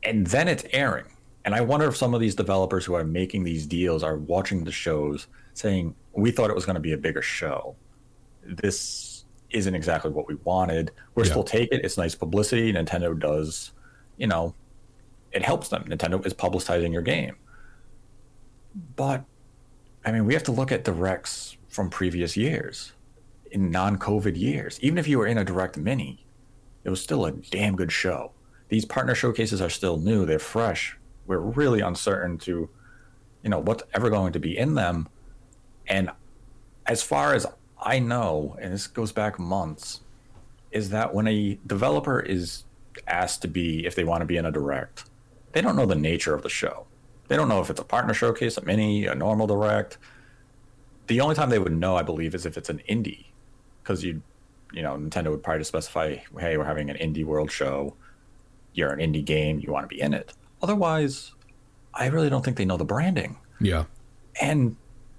And 0.03 0.25
then 0.27 0.47
it's 0.47 0.65
airing. 0.71 1.05
And 1.45 1.53
I 1.53 1.59
wonder 1.59 1.85
if 1.87 1.97
some 1.97 2.13
of 2.13 2.21
these 2.21 2.35
developers 2.35 2.85
who 2.85 2.93
are 2.93 3.03
making 3.03 3.43
these 3.43 3.67
deals 3.67 4.03
are 4.03 4.15
watching 4.15 4.63
the 4.63 4.71
shows 4.71 5.27
saying, 5.53 5.95
We 6.13 6.29
thought 6.31 6.49
it 6.49 6.55
was 6.55 6.65
going 6.65 6.75
to 6.75 6.79
be 6.79 6.93
a 6.93 6.97
bigger 6.97 7.21
show. 7.23 7.75
This 8.45 9.25
isn't 9.49 9.73
exactly 9.73 10.11
what 10.11 10.27
we 10.27 10.35
wanted. 10.43 10.91
We're 11.15 11.23
Yeah. 11.25 11.31
still 11.31 11.43
take 11.43 11.71
it. 11.71 11.83
It's 11.83 11.97
nice 11.97 12.13
publicity. 12.15 12.71
Nintendo 12.73 13.17
does, 13.17 13.71
you 14.17 14.27
know, 14.27 14.53
it 15.31 15.41
helps 15.43 15.69
them. 15.69 15.85
Nintendo 15.85 16.23
is 16.25 16.33
publicizing 16.33 16.91
your 16.93 17.01
game. 17.01 17.35
But 18.95 19.23
I 20.05 20.11
mean, 20.11 20.25
we 20.25 20.33
have 20.33 20.43
to 20.43 20.51
look 20.51 20.71
at 20.71 20.83
directs 20.83 21.55
from 21.69 21.89
previous 21.89 22.35
years, 22.35 22.91
in 23.51 23.71
non 23.71 23.97
COVID 23.97 24.37
years. 24.37 24.77
Even 24.81 24.97
if 24.97 25.07
you 25.07 25.17
were 25.17 25.27
in 25.27 25.37
a 25.37 25.45
direct 25.45 25.77
mini, 25.77 26.25
it 26.83 26.89
was 26.89 27.01
still 27.01 27.25
a 27.25 27.31
damn 27.31 27.75
good 27.75 27.91
show. 27.91 28.31
These 28.69 28.85
partner 28.85 29.15
showcases 29.15 29.61
are 29.61 29.69
still 29.69 29.97
new, 29.97 30.25
they're 30.25 30.39
fresh. 30.39 30.97
We're 31.25 31.39
really 31.39 31.79
uncertain 31.79 32.37
to, 32.39 32.69
you 33.43 33.49
know, 33.49 33.59
what's 33.59 33.83
ever 33.93 34.09
going 34.09 34.33
to 34.33 34.39
be 34.39 34.57
in 34.57 34.75
them. 34.75 35.07
And 35.87 36.11
as 36.85 37.03
far 37.03 37.33
as 37.33 37.45
I 37.81 37.99
know, 37.99 38.57
and 38.61 38.73
this 38.73 38.87
goes 38.87 39.11
back 39.11 39.39
months, 39.39 40.01
is 40.71 40.89
that 40.89 41.13
when 41.13 41.27
a 41.27 41.59
developer 41.67 42.19
is 42.19 42.63
asked 43.07 43.41
to 43.43 43.47
be, 43.47 43.85
if 43.85 43.95
they 43.95 44.03
want 44.03 44.21
to 44.21 44.25
be 44.25 44.37
in 44.37 44.45
a 44.45 44.51
direct, 44.51 45.05
they 45.51 45.61
don't 45.61 45.75
know 45.75 45.85
the 45.85 45.95
nature 45.95 46.33
of 46.33 46.41
the 46.41 46.49
show. 46.49 46.85
They 47.27 47.35
don't 47.35 47.47
know 47.47 47.61
if 47.61 47.69
it's 47.69 47.79
a 47.79 47.85
partner 47.85 48.13
showcase, 48.13 48.57
a 48.57 48.65
mini, 48.65 49.05
a 49.05 49.15
normal 49.15 49.47
direct. 49.47 49.97
The 51.07 51.21
only 51.21 51.35
time 51.35 51.49
they 51.49 51.59
would 51.59 51.73
know, 51.73 51.95
I 51.95 52.03
believe, 52.03 52.33
is 52.35 52.45
if 52.45 52.57
it's 52.57 52.69
an 52.69 52.81
indie, 52.89 53.25
because 53.81 54.03
you, 54.03 54.21
you 54.71 54.81
know, 54.81 54.95
Nintendo 54.95 55.29
would 55.31 55.43
probably 55.43 55.59
just 55.59 55.69
specify, 55.69 56.17
hey, 56.39 56.57
we're 56.57 56.65
having 56.65 56.89
an 56.89 56.97
indie 56.97 57.25
world 57.25 57.51
show. 57.51 57.95
You're 58.73 58.91
an 58.91 58.99
indie 58.99 59.23
game, 59.23 59.59
you 59.59 59.71
want 59.71 59.83
to 59.83 59.95
be 59.95 60.01
in 60.01 60.13
it. 60.13 60.33
Otherwise, 60.61 61.33
I 61.93 62.07
really 62.07 62.29
don't 62.29 62.43
think 62.43 62.57
they 62.57 62.65
know 62.65 62.77
the 62.77 62.85
branding. 62.85 63.37
Yeah. 63.61 63.85
And 64.41 64.75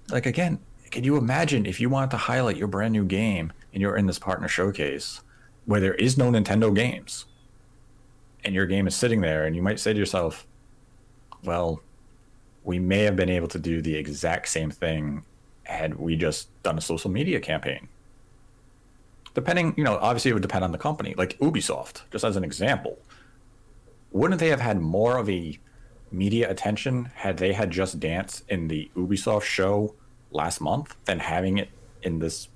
like 0.09 0.25
again, 0.25 0.59
can 0.91 1.03
you 1.03 1.17
imagine 1.17 1.65
if 1.65 1.79
you 1.79 1.89
wanted 1.89 2.11
to 2.11 2.17
highlight 2.17 2.57
your 2.57 2.67
brand 2.67 2.93
new 2.93 3.05
game 3.05 3.51
and 3.73 3.81
you're 3.81 3.97
in 3.97 4.05
this 4.05 4.19
partner 4.19 4.47
showcase 4.47 5.21
where 5.65 5.81
there 5.81 5.95
is 5.95 6.17
no 6.17 6.31
Nintendo 6.31 6.73
games 6.73 7.25
and 8.43 8.53
your 8.53 8.65
game 8.65 8.87
is 8.87 8.95
sitting 8.95 9.21
there 9.21 9.45
and 9.45 9.55
you 9.55 9.61
might 9.61 9.79
say 9.79 9.91
to 9.91 9.99
yourself, 9.99 10.45
well, 11.43 11.81
we 12.63 12.79
may 12.79 13.03
have 13.03 13.15
been 13.15 13.29
able 13.29 13.47
to 13.47 13.59
do 13.59 13.81
the 13.81 13.95
exact 13.95 14.47
same 14.47 14.71
thing 14.71 15.23
had 15.63 15.95
we 15.95 16.15
just 16.15 16.47
done 16.63 16.77
a 16.77 16.81
social 16.81 17.09
media 17.09 17.39
campaign. 17.39 17.87
Depending, 19.33 19.73
you 19.75 19.83
know, 19.83 19.97
obviously 19.97 20.31
it 20.31 20.33
would 20.33 20.41
depend 20.41 20.63
on 20.63 20.71
the 20.71 20.77
company. 20.77 21.13
Like 21.17 21.37
Ubisoft, 21.39 22.01
just 22.11 22.23
as 22.23 22.35
an 22.35 22.43
example, 22.43 22.97
wouldn't 24.11 24.39
they 24.39 24.47
have 24.47 24.61
had 24.61 24.79
more 24.79 25.17
of 25.17 25.29
a 25.29 25.59
media 26.15 26.49
attention 26.49 27.11
had 27.15 27.37
they 27.37 27.53
had 27.53 27.71
Just 27.71 27.99
Dance 27.99 28.43
in 28.49 28.67
the 28.67 28.89
Ubisoft 28.95 29.43
show 29.43 29.93
last 30.31 30.61
month 30.61 30.95
than 31.05 31.19
having 31.19 31.57
it 31.57 31.69
in 32.03 32.19
this 32.19 32.47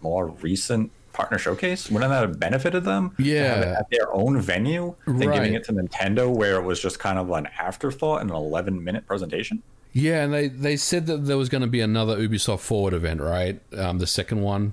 more 0.00 0.26
recent 0.42 0.90
partner 1.12 1.38
showcase? 1.38 1.90
Wouldn't 1.90 2.10
that 2.10 2.20
have 2.22 2.38
benefited 2.38 2.84
them? 2.84 3.10
to 3.16 3.22
have 3.24 3.58
it 3.58 3.66
Yeah. 3.66 3.76
at 3.78 3.90
their 3.90 4.12
own 4.14 4.40
venue 4.40 4.94
than 5.06 5.16
Right. 5.28 5.34
giving 5.36 5.54
it 5.54 5.64
to 5.64 5.72
Nintendo 5.72 6.28
where 6.32 6.56
it 6.56 6.62
was 6.62 6.80
just 6.80 6.98
kind 6.98 7.18
of 7.18 7.30
an 7.30 7.48
afterthought 7.58 8.22
in 8.22 8.30
an 8.30 8.36
11 8.36 8.82
minute 8.84 9.06
presentation? 9.06 9.62
Yeah, 9.92 10.22
and 10.22 10.32
they, 10.32 10.48
they 10.48 10.76
said 10.76 11.06
that 11.06 11.26
there 11.26 11.36
was 11.38 11.48
going 11.48 11.62
to 11.62 11.66
be 11.66 11.80
another 11.80 12.16
Ubisoft 12.18 12.60
Forward 12.60 12.92
event, 12.94 13.20
right? 13.20 13.60
Um, 13.76 13.98
the 13.98 14.06
second 14.06 14.42
one. 14.42 14.72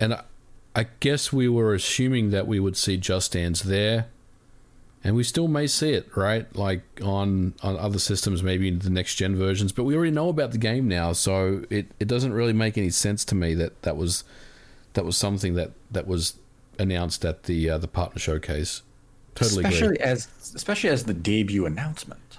And 0.00 0.14
I, 0.14 0.22
I 0.74 0.86
guess 1.00 1.32
we 1.32 1.48
were 1.48 1.74
assuming 1.74 2.30
that 2.30 2.46
we 2.46 2.60
would 2.60 2.76
see 2.76 2.96
Just 2.96 3.32
Dance 3.32 3.60
there. 3.62 4.06
And 5.04 5.14
we 5.14 5.22
still 5.22 5.46
may 5.46 5.68
see 5.68 5.90
it, 5.92 6.16
right? 6.16 6.52
Like 6.56 6.82
on, 7.00 7.54
on 7.62 7.76
other 7.76 8.00
systems, 8.00 8.42
maybe 8.42 8.66
in 8.66 8.80
the 8.80 8.90
next 8.90 9.14
gen 9.14 9.36
versions. 9.36 9.70
But 9.70 9.84
we 9.84 9.94
already 9.94 10.10
know 10.10 10.28
about 10.28 10.50
the 10.50 10.58
game 10.58 10.88
now, 10.88 11.12
so 11.12 11.64
it, 11.70 11.86
it 12.00 12.08
doesn't 12.08 12.32
really 12.32 12.52
make 12.52 12.76
any 12.76 12.90
sense 12.90 13.24
to 13.26 13.34
me 13.36 13.54
that 13.54 13.82
that 13.82 13.96
was 13.96 14.24
that 14.94 15.04
was 15.04 15.16
something 15.16 15.54
that, 15.54 15.72
that 15.90 16.06
was 16.06 16.34
announced 16.78 17.24
at 17.24 17.44
the 17.44 17.70
uh, 17.70 17.78
the 17.78 17.86
partner 17.86 18.18
showcase. 18.18 18.82
Totally 19.34 19.64
agree. 19.64 19.74
especially 19.74 20.00
as 20.00 20.28
especially 20.54 20.90
as 20.90 21.04
the 21.04 21.14
debut 21.14 21.66
announcement. 21.66 22.38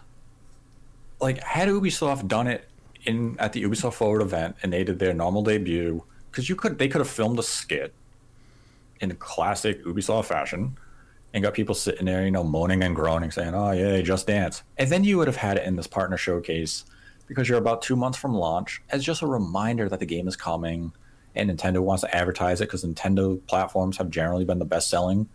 Like 1.22 1.42
had 1.44 1.70
Ubisoft 1.70 2.28
done 2.28 2.48
it 2.48 2.68
in 3.06 3.38
at 3.40 3.54
the 3.54 3.64
Ubisoft 3.64 3.94
Forward 3.94 4.22
event 4.22 4.56
and 4.62 4.74
they 4.74 4.84
did 4.84 5.00
their 5.00 5.14
normal 5.14 5.44
debut, 5.44 6.04
because 6.32 6.50
you 6.50 6.56
could 6.56 6.80
they 6.80 6.88
could 6.90 7.00
have 7.00 7.10
filmed 7.10 7.40
a 7.40 7.44
skit 7.44 7.94
in 9.00 9.16
classic 9.16 9.86
Ubisoft 9.86 10.26
fashion 10.26 10.78
and 11.38 11.44
got 11.44 11.54
people 11.54 11.76
sitting 11.76 12.06
there, 12.08 12.26
you 12.26 12.32
know, 12.32 12.44
moaning 12.44 12.82
and 12.82 12.96
groaning, 12.96 13.30
saying, 13.30 13.54
"Oh 13.54 13.72
yeah, 13.72 14.02
just 14.02 14.26
dance," 14.26 14.64
and 14.78 14.90
then 14.92 15.04
you 15.04 15.18
would 15.20 15.28
have 15.28 15.36
had 15.38 15.58
it 15.58 15.66
in 15.68 15.76
this 15.76 15.86
partner 15.86 16.18
showcase 16.18 16.84
because 17.28 17.48
you're 17.48 17.60
about 17.60 17.84
two 17.84 17.96
months 17.96 18.18
from 18.18 18.34
launch 18.34 18.82
as 18.90 19.04
just 19.04 19.22
a 19.22 19.28
reminder 19.28 19.88
that 19.88 20.00
the 20.00 20.06
game 20.06 20.28
is 20.28 20.36
coming 20.36 20.92
and 21.36 21.52
Nintendo 21.52 21.80
wants 21.80 22.02
to 22.02 22.16
advertise 22.16 22.60
it 22.60 22.66
because 22.66 22.84
Nintendo 22.84 23.40
platforms 23.46 23.98
have 23.98 24.10
generally 24.10 24.46
been 24.46 24.58
the 24.58 24.66
best 24.66 24.90
selling, 24.90 25.30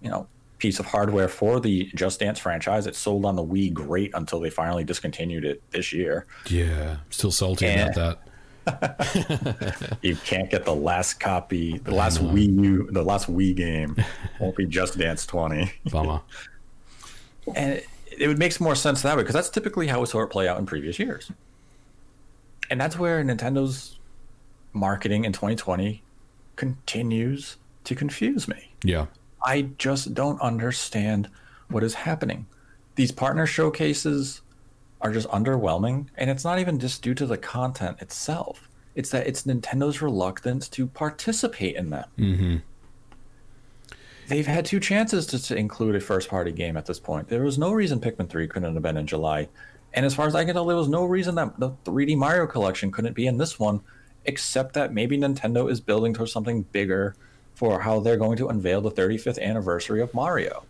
you 0.00 0.08
know, 0.08 0.26
piece 0.56 0.78
of 0.78 0.86
hardware 0.86 1.28
for 1.28 1.60
the 1.60 1.90
Just 1.94 2.20
Dance 2.20 2.38
franchise. 2.38 2.86
It 2.86 2.96
sold 2.96 3.26
on 3.26 3.36
the 3.36 3.44
Wii 3.44 3.70
great 3.74 4.12
until 4.14 4.40
they 4.40 4.48
finally 4.48 4.84
discontinued 4.84 5.44
it 5.44 5.60
this 5.72 5.92
year. 5.92 6.24
Yeah, 6.48 6.98
still 7.10 7.30
salty 7.32 7.66
And- 7.66 7.90
about 7.94 7.94
that. 8.24 8.27
You 10.02 10.16
can't 10.16 10.50
get 10.50 10.64
the 10.64 10.74
last 10.74 11.20
copy, 11.20 11.78
the 11.78 11.94
last 11.94 12.20
Wii 12.20 12.62
U, 12.64 12.88
the 12.90 13.02
last 13.02 13.30
Wii 13.32 13.54
game 13.54 13.96
won't 14.40 14.56
be 14.56 14.66
Just 14.66 14.98
Dance 14.98 15.26
20. 15.26 15.72
Bummer. 15.90 16.20
And 17.54 17.74
it, 17.74 17.86
it 18.18 18.28
would 18.28 18.38
make 18.38 18.58
more 18.60 18.74
sense 18.74 19.02
that 19.02 19.16
way 19.16 19.22
because 19.22 19.34
that's 19.34 19.50
typically 19.50 19.86
how 19.86 20.00
we 20.00 20.06
saw 20.06 20.22
it 20.22 20.30
play 20.30 20.48
out 20.48 20.58
in 20.58 20.66
previous 20.66 20.98
years. 20.98 21.30
And 22.70 22.80
that's 22.80 22.98
where 22.98 23.22
Nintendo's 23.24 23.98
marketing 24.72 25.24
in 25.24 25.32
2020 25.32 26.02
continues 26.56 27.56
to 27.84 27.94
confuse 27.94 28.46
me. 28.48 28.72
Yeah. 28.82 29.06
I 29.44 29.62
just 29.78 30.14
don't 30.14 30.40
understand 30.40 31.28
what 31.68 31.82
is 31.82 31.94
happening. 31.94 32.46
These 32.96 33.12
partner 33.12 33.46
showcases 33.46 34.42
are 35.00 35.12
just 35.12 35.28
underwhelming, 35.28 36.06
and 36.16 36.28
it's 36.30 36.44
not 36.44 36.58
even 36.58 36.78
just 36.78 37.02
due 37.02 37.14
to 37.14 37.26
the 37.26 37.38
content 37.38 38.00
itself. 38.00 38.68
It's 38.94 39.10
that 39.10 39.26
it's 39.26 39.42
Nintendo's 39.44 40.02
reluctance 40.02 40.68
to 40.70 40.86
participate 40.86 41.76
in 41.76 41.90
them. 41.90 42.08
Mm-hmm. 42.18 42.56
They've 44.26 44.46
had 44.46 44.66
two 44.66 44.80
chances 44.80 45.26
to, 45.26 45.42
to 45.44 45.56
include 45.56 45.94
a 45.94 46.00
first 46.00 46.28
party 46.28 46.52
game 46.52 46.76
at 46.76 46.84
this 46.84 47.00
point. 47.00 47.28
There 47.28 47.44
was 47.44 47.58
no 47.58 47.72
reason 47.72 48.00
Pikmin 48.00 48.28
3 48.28 48.46
couldn't 48.48 48.74
have 48.74 48.82
been 48.82 48.96
in 48.96 49.06
July. 49.06 49.48
And 49.94 50.04
as 50.04 50.14
far 50.14 50.26
as 50.26 50.34
I 50.34 50.44
can 50.44 50.54
tell, 50.54 50.66
there 50.66 50.76
was 50.76 50.88
no 50.88 51.04
reason 51.04 51.34
that 51.36 51.58
the 51.58 51.70
3D 51.84 52.16
Mario 52.16 52.46
collection 52.46 52.90
couldn't 52.90 53.14
be 53.14 53.26
in 53.26 53.38
this 53.38 53.58
one, 53.58 53.80
except 54.26 54.74
that 54.74 54.92
maybe 54.92 55.16
Nintendo 55.16 55.70
is 55.70 55.80
building 55.80 56.12
towards 56.12 56.32
something 56.32 56.62
bigger 56.72 57.14
for 57.54 57.80
how 57.80 58.00
they're 58.00 58.18
going 58.18 58.36
to 58.36 58.48
unveil 58.48 58.82
the 58.82 58.90
35th 58.90 59.40
anniversary 59.40 60.02
of 60.02 60.12
Mario. 60.12 60.64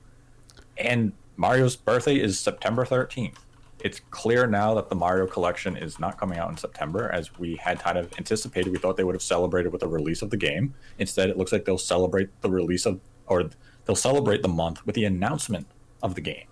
And 0.77 1.13
Mario's 1.37 1.75
birthday 1.75 2.17
is 2.17 2.39
September 2.39 2.85
13th. 2.85 3.39
It's 3.81 4.01
clear 4.11 4.47
now 4.47 4.75
that 4.75 4.89
the 4.89 4.97
Mario 4.97 5.27
collection 5.27 5.77
is 5.77 6.01
not 6.01 6.19
coming 6.19 6.39
out 6.39 6.51
in 6.51 6.57
September, 6.57 7.11
as 7.13 7.39
we 7.39 7.57
had 7.57 7.79
kind 7.79 7.97
of 7.97 8.13
anticipated. 8.19 8.73
We 8.73 8.79
thought 8.79 8.97
they 8.97 9.05
would 9.05 9.15
have 9.15 9.23
celebrated 9.23 9.71
with 9.71 9.83
the 9.83 9.89
release 9.89 10.21
of 10.21 10.31
the 10.31 10.37
game. 10.37 10.75
Instead, 10.99 11.31
it 11.31 11.37
looks 11.37 11.53
like 11.53 11.65
they'll 11.65 11.79
celebrate 11.79 12.29
the 12.41 12.51
release 12.51 12.87
of, 12.87 13.01
or 13.27 13.51
they'll 13.85 13.95
celebrate 13.97 14.43
the 14.43 14.49
month 14.49 14.85
with 14.85 14.97
the 14.97 15.05
announcement 15.05 15.67
of 16.03 16.17
the 16.17 16.21
game. 16.21 16.47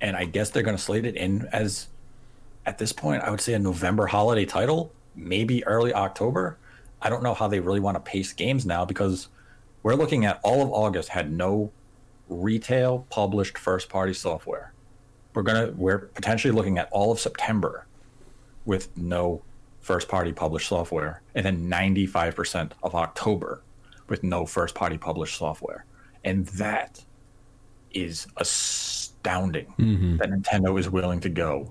And 0.00 0.16
I 0.16 0.24
guess 0.24 0.50
they're 0.50 0.64
going 0.64 0.76
to 0.76 0.82
slate 0.82 1.06
it 1.06 1.16
in 1.16 1.48
as, 1.52 1.88
at 2.66 2.78
this 2.78 2.92
point, 2.92 3.22
I 3.22 3.30
would 3.30 3.40
say 3.40 3.54
a 3.54 3.58
November 3.58 4.06
holiday 4.06 4.44
title, 4.44 4.92
maybe 5.14 5.64
early 5.64 5.94
October. 5.94 6.58
I 7.00 7.08
don't 7.08 7.22
know 7.22 7.34
how 7.34 7.48
they 7.48 7.60
really 7.60 7.80
want 7.80 7.94
to 7.94 8.00
pace 8.00 8.32
games 8.32 8.66
now 8.66 8.84
because 8.84 9.28
we're 9.82 9.94
looking 9.94 10.24
at 10.24 10.40
all 10.42 10.60
of 10.62 10.72
August 10.72 11.10
had 11.10 11.32
no 11.32 11.70
retail 12.28 13.06
published 13.10 13.56
first 13.56 13.88
party 13.88 14.12
software. 14.12 14.73
We're 15.34 15.42
gonna 15.42 15.72
we're 15.76 15.98
potentially 15.98 16.52
looking 16.52 16.78
at 16.78 16.88
all 16.90 17.12
of 17.12 17.18
September 17.18 17.86
with 18.64 18.96
no 18.96 19.42
first 19.80 20.08
party 20.08 20.32
published 20.32 20.68
software, 20.68 21.20
and 21.34 21.44
then 21.44 21.68
95% 21.70 22.72
of 22.82 22.94
October 22.94 23.62
with 24.08 24.22
no 24.22 24.46
first 24.46 24.74
party 24.74 24.96
published 24.96 25.36
software. 25.36 25.84
And 26.24 26.46
that 26.46 27.04
is 27.92 28.26
astounding 28.38 29.74
mm-hmm. 29.78 30.16
that 30.16 30.30
Nintendo 30.30 30.78
is 30.78 30.88
willing 30.88 31.20
to 31.20 31.28
go 31.28 31.70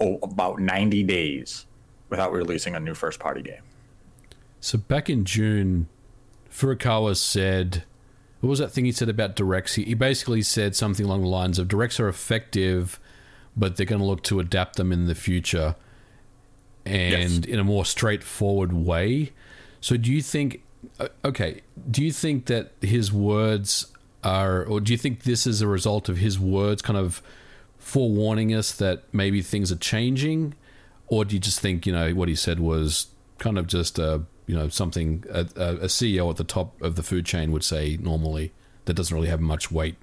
oh, 0.00 0.18
about 0.22 0.58
90 0.58 1.02
days 1.04 1.66
without 2.08 2.32
releasing 2.32 2.74
a 2.74 2.80
new 2.80 2.94
first 2.94 3.20
party 3.20 3.42
game. 3.42 3.62
So 4.60 4.76
back 4.76 5.08
in 5.08 5.24
June, 5.24 5.88
Furukawa 6.52 7.16
said, 7.16 7.84
what 8.40 8.48
was 8.48 8.58
that 8.58 8.70
thing 8.70 8.84
he 8.84 8.92
said 8.92 9.08
about 9.08 9.36
directs? 9.36 9.74
He, 9.74 9.84
he 9.84 9.94
basically 9.94 10.42
said 10.42 10.74
something 10.74 11.06
along 11.06 11.22
the 11.22 11.28
lines 11.28 11.58
of 11.58 11.68
directs 11.68 12.00
are 12.00 12.08
effective, 12.08 12.98
but 13.56 13.76
they're 13.76 13.86
going 13.86 14.00
to 14.00 14.06
look 14.06 14.22
to 14.24 14.40
adapt 14.40 14.76
them 14.76 14.92
in 14.92 15.06
the 15.06 15.14
future 15.14 15.76
and 16.86 17.44
in 17.46 17.58
a 17.58 17.64
more 17.64 17.84
straightforward 17.84 18.72
way. 18.72 19.32
So 19.80 19.96
do 19.96 20.10
you 20.10 20.22
think, 20.22 20.62
uh, 20.98 21.08
okay, 21.24 21.60
do 21.90 22.02
you 22.02 22.12
think 22.12 22.46
that 22.46 22.72
his 22.80 23.12
words 23.12 23.86
are, 24.24 24.64
or 24.64 24.80
do 24.80 24.92
you 24.92 24.98
think 24.98 25.24
this 25.24 25.46
is 25.46 25.60
a 25.60 25.68
result 25.68 26.08
of 26.08 26.16
his 26.18 26.38
words 26.38 26.80
kind 26.82 26.98
of 26.98 27.22
forewarning 27.78 28.54
us 28.54 28.72
that 28.72 29.04
maybe 29.12 29.42
things 29.42 29.70
are 29.70 29.76
changing? 29.76 30.54
Or 31.08 31.24
do 31.24 31.34
you 31.34 31.40
just 31.40 31.60
think, 31.60 31.86
you 31.86 31.92
know, 31.92 32.12
what 32.12 32.28
he 32.28 32.34
said 32.34 32.60
was 32.60 33.08
kind 33.38 33.58
of 33.58 33.66
just 33.66 33.98
a, 33.98 34.22
you 34.50 34.56
know, 34.56 34.68
something 34.68 35.22
a, 35.30 35.42
a 35.54 35.86
CEO 35.86 36.28
at 36.28 36.36
the 36.36 36.42
top 36.42 36.82
of 36.82 36.96
the 36.96 37.04
food 37.04 37.24
chain 37.24 37.52
would 37.52 37.62
say 37.62 37.96
normally 38.00 38.52
that 38.86 38.94
doesn't 38.94 39.14
really 39.14 39.28
have 39.28 39.40
much 39.40 39.70
weight? 39.70 39.94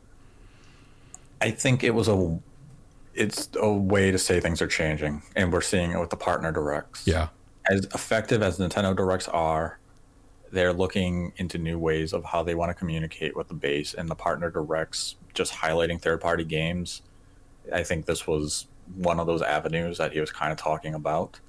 I 1.42 1.52
think 1.52 1.84
it 1.84 1.94
was 1.94 2.08
a 2.08 2.40
it's 3.14 3.50
a 3.60 3.70
way 3.70 4.10
to 4.10 4.18
say 4.18 4.40
things 4.40 4.62
are 4.62 4.68
changing, 4.68 5.22
and 5.36 5.52
we're 5.52 5.60
seeing 5.60 5.92
it 5.92 6.00
with 6.00 6.12
the 6.12 6.16
partner 6.16 6.54
directs. 6.54 7.06
Yeah. 7.06 7.28
As 7.70 7.84
effective 7.94 8.42
as 8.42 8.58
Nintendo 8.58 8.96
directs 8.96 9.28
are, 9.28 9.80
they're 10.50 10.72
looking 10.72 11.34
into 11.36 11.58
new 11.58 11.78
ways 11.78 12.14
of 12.14 12.24
how 12.24 12.42
they 12.42 12.56
want 12.56 12.70
to 12.70 12.74
communicate 12.74 13.36
with 13.36 13.50
the 13.50 13.54
base, 13.54 13.94
and 13.94 14.08
the 14.08 14.16
partner 14.16 14.50
directs 14.50 15.16
just 15.34 15.56
highlighting 15.56 16.00
third 16.00 16.22
party 16.22 16.46
games. 16.46 17.02
I 17.74 17.84
think 17.84 18.06
this 18.06 18.26
was 18.26 18.68
one 18.96 19.20
of 19.20 19.28
those 19.28 19.42
avenues 19.42 19.98
that 19.98 20.14
he 20.14 20.22
was 20.22 20.32
kind 20.32 20.54
of 20.54 20.58
talking 20.58 20.94
about. 20.94 21.42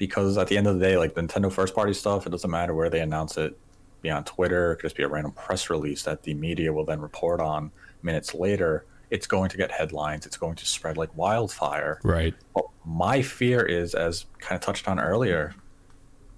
Because 0.00 0.38
at 0.38 0.46
the 0.46 0.56
end 0.56 0.66
of 0.66 0.78
the 0.78 0.80
day, 0.80 0.96
like 0.96 1.14
Nintendo 1.14 1.52
first 1.52 1.74
party 1.74 1.92
stuff, 1.92 2.26
it 2.26 2.30
doesn't 2.30 2.50
matter 2.50 2.74
where 2.74 2.88
they 2.88 3.00
announce 3.00 3.36
it. 3.36 3.54
Be 4.00 4.08
on 4.08 4.24
Twitter, 4.24 4.72
it 4.72 4.76
could 4.76 4.86
just 4.86 4.96
be 4.96 5.02
a 5.02 5.08
random 5.08 5.32
press 5.32 5.68
release 5.68 6.04
that 6.04 6.22
the 6.22 6.32
media 6.32 6.72
will 6.72 6.86
then 6.86 7.02
report 7.02 7.38
on 7.38 7.70
minutes 8.02 8.34
later. 8.34 8.86
It's 9.10 9.26
going 9.26 9.50
to 9.50 9.58
get 9.58 9.70
headlines. 9.70 10.24
It's 10.24 10.38
going 10.38 10.54
to 10.54 10.64
spread 10.64 10.96
like 10.96 11.14
wildfire. 11.14 12.00
Right. 12.02 12.34
But 12.54 12.64
my 12.86 13.20
fear 13.20 13.60
is, 13.60 13.94
as 13.94 14.24
kind 14.38 14.56
of 14.56 14.62
touched 14.62 14.88
on 14.88 14.98
earlier, 14.98 15.54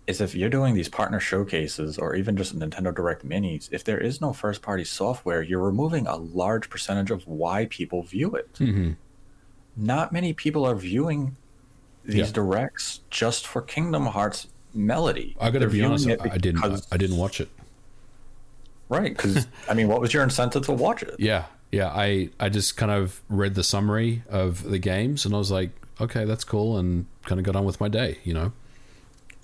is 0.09 0.21
if 0.21 0.35
you're 0.35 0.51
doing 0.51 0.75
these 0.75 0.89
partner 0.89 1.21
showcases 1.21 1.99
or 1.99 2.17
even 2.17 2.37
just 2.37 2.59
Nintendo 2.59 2.93
Direct 2.93 3.25
minis, 3.25 3.69
if 3.71 3.85
there 3.85 3.99
is 3.99 4.21
no 4.21 4.33
first 4.33 4.61
party 4.61 4.83
software, 4.83 5.41
you're 5.41 5.63
removing 5.63 6.09
a 6.09 6.17
large 6.17 6.69
percentage 6.69 7.13
of 7.13 7.29
why 7.29 7.67
people 7.67 8.03
view 8.03 8.35
it. 8.35 8.51
hmm 8.59 8.95
Not 9.77 10.13
many 10.13 10.33
people 10.33 10.65
are 10.65 10.75
viewing 10.75 11.37
these 12.05 12.29
Yeah. 12.29 12.33
directs 12.33 13.01
just 13.11 13.47
for 13.47 13.63
Kingdom 13.63 14.07
Hearts 14.07 14.49
melody. 14.75 15.37
I 15.41 15.51
got 15.51 15.61
to 15.61 15.69
be 15.69 15.83
honest, 15.83 16.09
I 16.09 16.39
didn't. 16.39 16.87
I 16.91 16.97
didn't 16.97 17.17
watch 17.17 17.41
it. 17.41 17.49
Right, 18.89 19.17
because 19.17 19.47
I 19.69 19.75
mean, 19.75 19.89
what 19.89 20.01
was 20.01 20.13
your 20.13 20.23
incentive 20.23 20.65
to 20.67 20.73
watch 20.73 21.03
it? 21.03 21.15
Yeah, 21.19 21.45
yeah. 21.71 21.89
I 21.89 22.31
I 22.39 22.49
just 22.49 22.77
kind 22.77 22.93
of 22.93 23.21
read 23.29 23.55
the 23.55 23.65
summary 23.65 24.23
of 24.29 24.63
the 24.65 24.79
games, 24.79 25.25
and 25.25 25.35
I 25.35 25.39
was 25.39 25.51
like, 25.51 25.71
okay, 26.01 26.25
that's 26.25 26.45
cool, 26.45 26.77
and 26.79 27.07
kind 27.25 27.39
of 27.39 27.45
got 27.47 27.57
on 27.57 27.65
with 27.65 27.81
my 27.81 27.89
day. 27.89 28.19
You 28.25 28.35
know. 28.35 28.53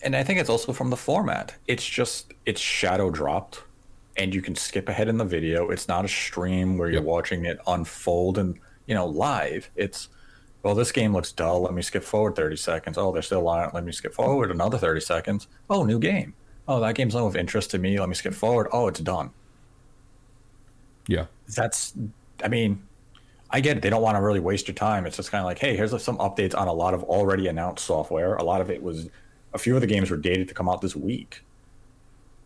and 0.02 0.14
I 0.14 0.22
think 0.22 0.38
it's 0.38 0.50
also 0.50 0.72
from 0.72 0.90
the 0.90 0.96
format. 0.96 1.54
It's 1.66 1.86
just 1.86 2.34
it's 2.44 2.60
shadow 2.60 3.10
dropped, 3.10 3.62
and 4.16 4.34
you 4.34 4.42
can 4.42 4.54
skip 4.54 4.88
ahead 4.88 5.08
in 5.08 5.16
the 5.18 5.24
video. 5.24 5.70
It's 5.70 5.88
not 5.88 6.04
a 6.04 6.08
stream 6.08 6.76
where 6.76 6.90
you're 6.90 7.02
watching 7.02 7.44
it 7.46 7.58
unfold 7.66 8.36
and 8.38 8.58
you 8.86 8.94
know 8.94 9.06
live. 9.06 9.70
It's 9.76 10.08
well, 10.62 10.74
this 10.74 10.92
game 10.92 11.12
looks 11.12 11.32
dull. 11.32 11.62
Let 11.62 11.74
me 11.74 11.82
skip 11.82 12.02
forward 12.02 12.34
thirty 12.36 12.56
seconds. 12.56 12.98
Oh, 12.98 13.12
they're 13.12 13.22
still 13.22 13.46
on 13.48 13.68
it. 13.68 13.74
Let 13.74 13.84
me 13.84 13.92
skip 13.92 14.14
forward 14.14 14.50
another 14.50 14.78
thirty 14.78 15.00
seconds. 15.00 15.48
Oh, 15.70 15.84
new 15.84 15.98
game. 15.98 16.34
Oh, 16.66 16.80
that 16.80 16.94
game's 16.94 17.14
not 17.14 17.26
of 17.26 17.36
interest 17.36 17.70
to 17.70 17.78
me. 17.78 17.98
Let 17.98 18.10
me 18.10 18.14
skip 18.14 18.34
forward. 18.34 18.68
Oh, 18.72 18.88
it's 18.88 19.00
done. 19.00 19.30
Yeah. 21.06 21.24
That's, 21.54 21.94
I 22.44 22.48
mean, 22.48 22.82
I 23.50 23.60
get 23.60 23.78
it. 23.78 23.82
They 23.82 23.88
don't 23.88 24.02
want 24.02 24.16
to 24.16 24.22
really 24.22 24.40
waste 24.40 24.68
your 24.68 24.74
time. 24.74 25.06
It's 25.06 25.16
just 25.16 25.30
kind 25.30 25.40
of 25.40 25.46
like, 25.46 25.58
hey, 25.58 25.74
here's 25.74 25.90
some 26.02 26.18
updates 26.18 26.54
on 26.54 26.68
a 26.68 26.72
lot 26.72 26.92
of 26.92 27.02
already 27.04 27.46
announced 27.48 27.86
software. 27.86 28.34
A 28.34 28.42
lot 28.42 28.60
of 28.60 28.70
it 28.70 28.82
was, 28.82 29.08
a 29.54 29.58
few 29.58 29.74
of 29.74 29.80
the 29.80 29.86
games 29.86 30.10
were 30.10 30.18
dated 30.18 30.46
to 30.48 30.54
come 30.54 30.68
out 30.68 30.82
this 30.82 30.94
week. 30.94 31.42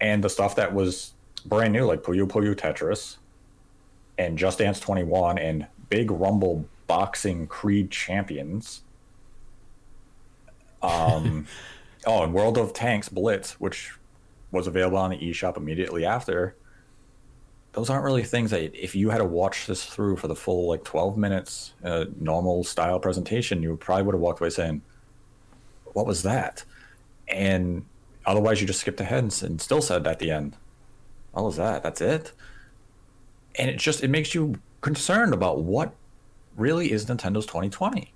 And 0.00 0.22
the 0.22 0.30
stuff 0.30 0.54
that 0.54 0.72
was 0.72 1.14
brand 1.44 1.72
new, 1.72 1.84
like 1.84 2.02
Puyo 2.02 2.28
Puyo 2.28 2.54
Tetris 2.54 3.16
and 4.18 4.38
Just 4.38 4.58
Dance 4.58 4.78
21 4.78 5.38
and 5.38 5.66
Big 5.90 6.12
Rumble 6.12 6.64
Boxing 6.86 7.46
Creed 7.46 7.90
Champions. 7.90 8.82
Um, 10.82 11.46
oh, 12.06 12.24
and 12.24 12.34
World 12.34 12.58
of 12.58 12.72
Tanks 12.72 13.08
Blitz, 13.08 13.60
which 13.60 13.92
was 14.50 14.66
available 14.66 14.98
on 14.98 15.10
the 15.10 15.16
eShop 15.16 15.56
immediately 15.56 16.04
after. 16.04 16.56
Those 17.72 17.88
aren't 17.88 18.04
really 18.04 18.22
things 18.22 18.50
that 18.50 18.74
if 18.74 18.94
you 18.94 19.08
had 19.08 19.18
to 19.18 19.24
watch 19.24 19.66
this 19.66 19.84
through 19.84 20.16
for 20.16 20.28
the 20.28 20.36
full 20.36 20.68
like 20.68 20.84
12 20.84 21.16
minutes 21.16 21.72
uh, 21.82 22.04
normal 22.20 22.64
style 22.64 23.00
presentation 23.00 23.62
you 23.62 23.78
probably 23.78 24.04
would 24.04 24.14
have 24.14 24.20
walked 24.20 24.40
away 24.40 24.50
saying 24.50 24.82
what 25.94 26.06
was 26.06 26.22
that? 26.22 26.64
And 27.28 27.86
otherwise 28.26 28.60
you 28.60 28.66
just 28.66 28.80
skipped 28.80 29.00
ahead 29.00 29.22
and, 29.22 29.42
and 29.42 29.60
still 29.60 29.80
said 29.80 30.06
at 30.06 30.18
the 30.18 30.30
end 30.30 30.56
what 31.32 31.44
was 31.44 31.56
that? 31.56 31.82
That's 31.82 32.02
it? 32.02 32.32
And 33.54 33.70
it 33.70 33.78
just 33.78 34.04
it 34.04 34.08
makes 34.08 34.34
you 34.34 34.56
concerned 34.82 35.32
about 35.32 35.62
what 35.62 35.94
really 36.56 36.92
is 36.92 37.06
nintendo's 37.06 37.46
2020 37.46 38.12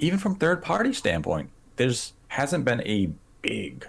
even 0.00 0.16
from 0.18 0.36
third 0.36 0.62
party 0.62 0.92
standpoint, 0.92 1.50
there's 1.74 2.12
hasn't 2.28 2.64
been 2.64 2.80
a 2.82 3.10
big 3.42 3.84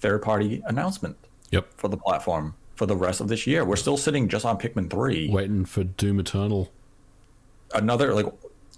third 0.00 0.22
party 0.22 0.62
announcement 0.66 1.16
Yep. 1.50 1.66
for 1.76 1.88
the 1.88 1.96
platform 1.96 2.54
for 2.76 2.86
the 2.86 2.94
rest 2.94 3.20
of 3.20 3.26
this 3.26 3.44
year. 3.44 3.64
We're 3.64 3.74
still 3.74 3.96
sitting 3.96 4.28
just 4.28 4.44
on 4.44 4.56
Pikmin 4.56 4.88
3. 4.88 5.28
Waiting 5.28 5.64
for 5.64 5.82
Doom 5.82 6.20
Eternal. 6.20 6.70
Another 7.74 8.14
like 8.14 8.26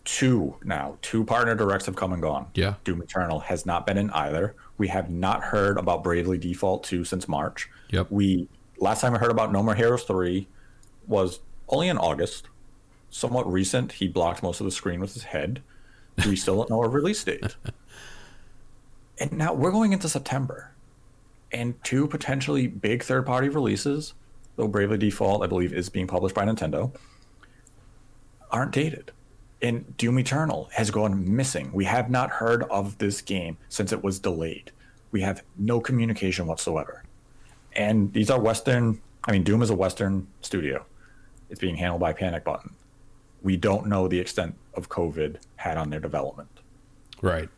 two 0.05 0.55
now, 0.65 0.97
two 1.03 1.23
partner 1.23 1.55
directs 1.55 1.85
have 1.85 1.97
come 1.97 2.15
and 2.15 2.23
gone. 2.23 2.47
Yeah. 2.55 2.75
Doom 2.85 3.03
Eternal 3.03 3.41
has 3.41 3.67
not 3.67 3.85
been 3.87 3.99
in 3.99 4.09
either. 4.11 4.55
We 4.79 4.89
have 4.89 5.11
not 5.11 5.43
heard 5.43 5.77
about 5.77 6.03
Bravely 6.03 6.39
Default 6.39 6.83
2 6.85 7.05
since 7.05 7.29
March. 7.29 7.69
Yep. 7.91 8.07
We 8.11 8.49
last 8.79 9.03
time 9.03 9.15
I 9.15 9.19
heard 9.19 9.31
about 9.31 9.53
No 9.53 9.63
More 9.63 9.75
Heroes 9.75 10.05
3 10.05 10.47
was 11.07 11.41
only 11.69 11.89
in 11.89 11.99
August. 11.99 12.49
Somewhat 13.11 13.51
recent. 13.51 13.93
He 13.93 14.09
blocked 14.09 14.43
most 14.43 14.61
of 14.61 14.65
the 14.65 14.71
screen 14.71 15.01
with 15.01 15.15
his 15.15 15.25
head. 15.25 15.63
We 16.27 16.37
still 16.37 16.57
don't 16.57 16.71
know 16.71 16.83
a 16.83 16.89
release 16.89 17.23
date. 17.23 17.57
and 19.19 19.33
now 19.33 19.53
we're 19.53 19.71
going 19.71 19.93
into 19.93 20.09
September. 20.09 20.73
And 21.53 21.83
two 21.83 22.07
potentially 22.07 22.67
big 22.67 23.03
third 23.03 23.25
party 23.25 23.49
releases, 23.49 24.15
though 24.57 24.69
Bravely 24.69 24.99
Default, 24.99 25.43
I 25.43 25.47
believe, 25.47 25.73
is 25.73 25.89
being 25.89 26.07
published 26.07 26.35
by 26.35 26.45
Nintendo, 26.45 26.93
aren't 28.51 28.73
dated. 28.73 29.13
And 29.63 29.97
Doom 29.97 30.19
Eternal 30.19 30.69
has 30.73 30.91
gone 30.91 31.35
missing. 31.35 31.71
We 31.73 31.85
have 31.87 32.11
not 32.11 32.31
heard 32.31 32.65
of 32.65 32.99
this 32.99 33.21
game 33.23 33.57
since 33.69 33.93
it 33.93 34.05
was 34.05 34.21
delayed. 34.21 34.71
We 35.11 35.21
have 35.23 35.43
no 35.57 35.81
communication 35.81 36.47
whatsoever. 36.47 37.03
And 37.75 38.13
these 38.13 38.31
are 38.31 38.41
Western, 38.41 39.01
I 39.25 39.33
mean, 39.33 39.43
Doom 39.43 39.63
is 39.63 39.71
a 39.71 39.75
Western 39.75 40.27
studio. 40.43 40.85
It's 41.51 41.61
being 41.61 41.77
handled 41.77 42.01
by 42.01 42.13
Panic 42.13 42.45
Button. 42.45 42.75
We 43.43 43.57
don't 43.57 43.87
know 43.87 44.09
the 44.09 44.19
extent 44.19 44.57
of 44.75 44.89
COVID 44.89 45.37
had 45.57 45.77
on 45.77 45.91
their 45.91 46.01
development. 46.01 46.49
Right. 47.23 47.49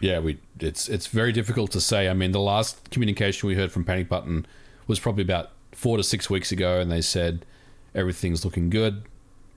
Yeah, 0.00 0.18
we 0.18 0.38
it's 0.60 0.88
it's 0.88 1.06
very 1.06 1.32
difficult 1.32 1.70
to 1.72 1.80
say. 1.80 2.08
I 2.08 2.14
mean, 2.14 2.32
the 2.32 2.40
last 2.40 2.90
communication 2.90 3.48
we 3.48 3.54
heard 3.54 3.72
from 3.72 3.84
Panic 3.84 4.08
Button 4.08 4.46
was 4.86 5.00
probably 5.00 5.22
about 5.22 5.50
four 5.72 5.96
to 5.96 6.02
six 6.02 6.28
weeks 6.28 6.52
ago, 6.52 6.80
and 6.80 6.90
they 6.90 7.00
said 7.00 7.46
everything's 7.94 8.44
looking 8.44 8.68
good, 8.68 9.04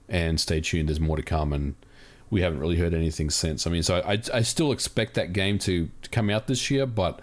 and 0.07 0.39
stay 0.39 0.61
tuned. 0.61 0.87
There's 0.87 0.99
more 0.99 1.17
to 1.17 1.23
come, 1.23 1.51
and 1.51 1.75
we 2.29 2.41
haven't 2.41 2.59
really 2.59 2.77
heard 2.77 2.93
anything 2.93 3.29
since. 3.29 3.67
I 3.67 3.69
mean, 3.69 3.83
so 3.83 4.01
I 4.05 4.21
I 4.33 4.41
still 4.41 4.71
expect 4.71 5.15
that 5.15 5.33
game 5.33 5.59
to, 5.59 5.89
to 6.01 6.09
come 6.09 6.29
out 6.29 6.47
this 6.47 6.71
year, 6.71 6.85
but 6.85 7.21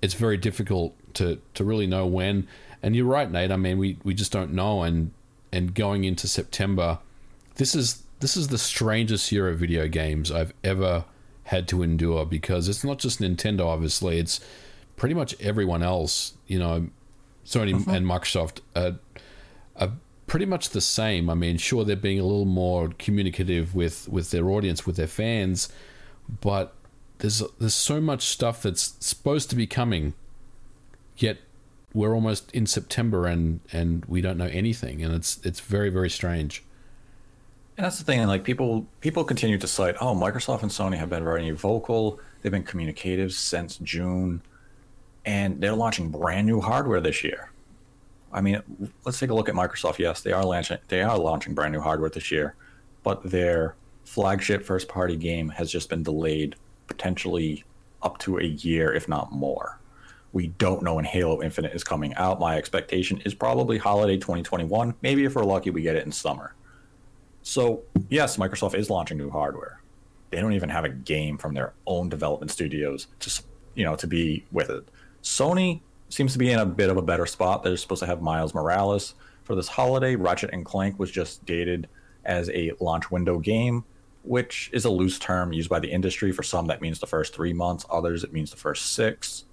it's 0.00 0.14
very 0.14 0.36
difficult 0.36 0.94
to 1.14 1.40
to 1.54 1.64
really 1.64 1.86
know 1.86 2.06
when. 2.06 2.48
And 2.82 2.94
you're 2.94 3.06
right, 3.06 3.30
Nate. 3.30 3.50
I 3.50 3.56
mean, 3.56 3.78
we 3.78 3.98
we 4.04 4.14
just 4.14 4.32
don't 4.32 4.52
know, 4.52 4.82
and 4.82 5.12
and 5.52 5.74
going 5.74 6.04
into 6.04 6.28
September, 6.28 6.98
this 7.58 7.74
is 7.74 8.02
this 8.20 8.36
is 8.36 8.48
the 8.48 8.58
strangest 8.58 9.30
year 9.30 9.48
of 9.48 9.58
video 9.58 9.86
games 9.86 10.32
I've 10.32 10.54
ever 10.64 11.04
had 11.44 11.68
to 11.68 11.82
endure 11.82 12.24
because 12.24 12.68
it's 12.68 12.82
not 12.82 12.98
just 12.98 13.20
Nintendo. 13.20 13.66
Obviously, 13.66 14.18
it's 14.18 14.40
pretty 14.96 15.14
much 15.14 15.34
everyone 15.40 15.82
else. 15.82 16.34
You 16.46 16.58
know, 16.58 16.88
Sony 17.44 17.74
uh-huh. 17.74 17.90
and 17.90 18.06
Microsoft 18.06 18.60
are, 18.74 18.98
are 19.76 19.92
pretty 20.26 20.46
much 20.46 20.70
the 20.70 20.80
same. 20.80 21.28
I 21.28 21.34
mean, 21.34 21.58
sure 21.58 21.84
they're 21.84 21.96
being 21.96 22.18
a 22.20 22.24
little 22.24 22.44
more 22.44 22.90
communicative 22.98 23.74
with 23.74 24.08
with 24.08 24.30
their 24.30 24.48
audience, 24.48 24.86
with 24.86 24.96
their 24.96 25.06
fans, 25.06 25.68
but 26.40 26.74
there's 27.18 27.42
there's 27.58 27.74
so 27.74 28.00
much 28.00 28.22
stuff 28.22 28.62
that's 28.62 28.94
supposed 29.00 29.50
to 29.50 29.56
be 29.56 29.66
coming, 29.66 30.14
yet 31.16 31.38
we're 31.92 32.14
almost 32.14 32.52
in 32.52 32.66
September 32.66 33.26
and 33.26 33.60
and 33.72 34.04
we 34.06 34.20
don't 34.20 34.38
know 34.38 34.46
anything, 34.46 35.02
and 35.02 35.12
it's 35.14 35.40
it's 35.44 35.60
very 35.60 35.90
very 35.90 36.10
strange. 36.10 36.62
And 37.78 37.84
that's 37.84 37.98
the 37.98 38.04
thing, 38.04 38.26
like 38.26 38.42
people 38.42 38.88
people 39.00 39.22
continue 39.22 39.56
to 39.56 39.68
cite, 39.68 39.94
oh, 40.00 40.12
Microsoft 40.12 40.62
and 40.62 40.70
Sony 40.70 40.96
have 40.98 41.10
been 41.10 41.22
very 41.22 41.48
vocal. 41.52 42.18
They've 42.42 42.50
been 42.50 42.64
communicative 42.64 43.32
since 43.32 43.76
June, 43.76 44.42
and 45.24 45.60
they're 45.60 45.76
launching 45.76 46.10
brand 46.10 46.48
new 46.48 46.60
hardware 46.60 47.00
this 47.00 47.22
year. 47.22 47.52
I 48.32 48.40
mean, 48.40 48.60
let's 49.04 49.20
take 49.20 49.30
a 49.30 49.34
look 49.34 49.48
at 49.48 49.54
Microsoft. 49.54 50.00
Yes, 50.00 50.22
they 50.22 50.32
are 50.32 50.44
launching 50.44 50.78
they 50.88 51.02
are 51.02 51.16
launching 51.16 51.54
brand 51.54 51.72
new 51.72 51.80
hardware 51.80 52.10
this 52.10 52.32
year, 52.32 52.56
but 53.04 53.22
their 53.22 53.76
flagship 54.04 54.64
first 54.64 54.88
party 54.88 55.14
game 55.14 55.48
has 55.50 55.70
just 55.70 55.88
been 55.88 56.02
delayed 56.02 56.56
potentially 56.88 57.62
up 58.02 58.18
to 58.18 58.38
a 58.38 58.44
year, 58.44 58.92
if 58.92 59.06
not 59.06 59.30
more. 59.30 59.78
We 60.32 60.48
don't 60.48 60.82
know 60.82 60.94
when 60.94 61.04
Halo 61.04 61.42
Infinite 61.42 61.74
is 61.74 61.84
coming 61.84 62.12
out. 62.14 62.40
My 62.40 62.56
expectation 62.56 63.22
is 63.24 63.34
probably 63.34 63.78
holiday 63.78 64.16
2021. 64.16 64.96
Maybe 65.00 65.24
if 65.24 65.36
we're 65.36 65.44
lucky, 65.44 65.70
we 65.70 65.82
get 65.82 65.94
it 65.94 66.04
in 66.04 66.10
summer. 66.10 66.54
So, 67.48 67.84
yes, 68.10 68.36
Microsoft 68.36 68.74
is 68.74 68.90
launching 68.90 69.16
new 69.16 69.30
hardware. 69.30 69.80
They 70.28 70.38
don't 70.38 70.52
even 70.52 70.68
have 70.68 70.84
a 70.84 70.90
game 70.90 71.38
from 71.38 71.54
their 71.54 71.72
own 71.86 72.10
development 72.10 72.50
studios 72.50 73.06
to, 73.20 73.42
you 73.74 73.84
know, 73.84 73.96
to 73.96 74.06
be 74.06 74.44
with 74.52 74.68
it. 74.68 74.86
Sony 75.22 75.80
seems 76.10 76.34
to 76.34 76.38
be 76.38 76.50
in 76.50 76.58
a 76.58 76.66
bit 76.66 76.90
of 76.90 76.98
a 76.98 77.02
better 77.02 77.24
spot. 77.24 77.62
They're 77.62 77.78
supposed 77.78 78.00
to 78.00 78.06
have 78.06 78.20
Miles 78.20 78.52
Morales 78.52 79.14
for 79.44 79.54
this 79.54 79.66
holiday. 79.66 80.14
Ratchet 80.14 80.50
and 80.52 80.62
Clank 80.62 80.98
was 80.98 81.10
just 81.10 81.42
dated 81.46 81.88
as 82.26 82.50
a 82.50 82.72
launch 82.80 83.10
window 83.10 83.38
game, 83.38 83.82
which 84.24 84.68
is 84.74 84.84
a 84.84 84.90
loose 84.90 85.18
term 85.18 85.50
used 85.50 85.70
by 85.70 85.78
the 85.78 85.90
industry. 85.90 86.32
For 86.32 86.42
some, 86.42 86.66
that 86.66 86.82
means 86.82 87.00
the 87.00 87.06
first 87.06 87.34
three 87.34 87.54
months. 87.54 87.86
Others, 87.88 88.24
it 88.24 88.32
means 88.34 88.50
the 88.50 88.58
first 88.58 88.92
six. 88.92 89.44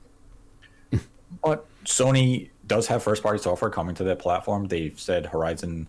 but 1.42 1.66
Sony 1.86 2.50
does 2.68 2.88
have 2.88 3.04
first 3.04 3.24
party 3.24 3.40
software 3.40 3.72
coming 3.72 3.96
to 3.96 4.04
their 4.04 4.18
platform. 4.18 4.68
They've 4.68 5.00
said 5.00 5.28
Horizon 5.28 5.88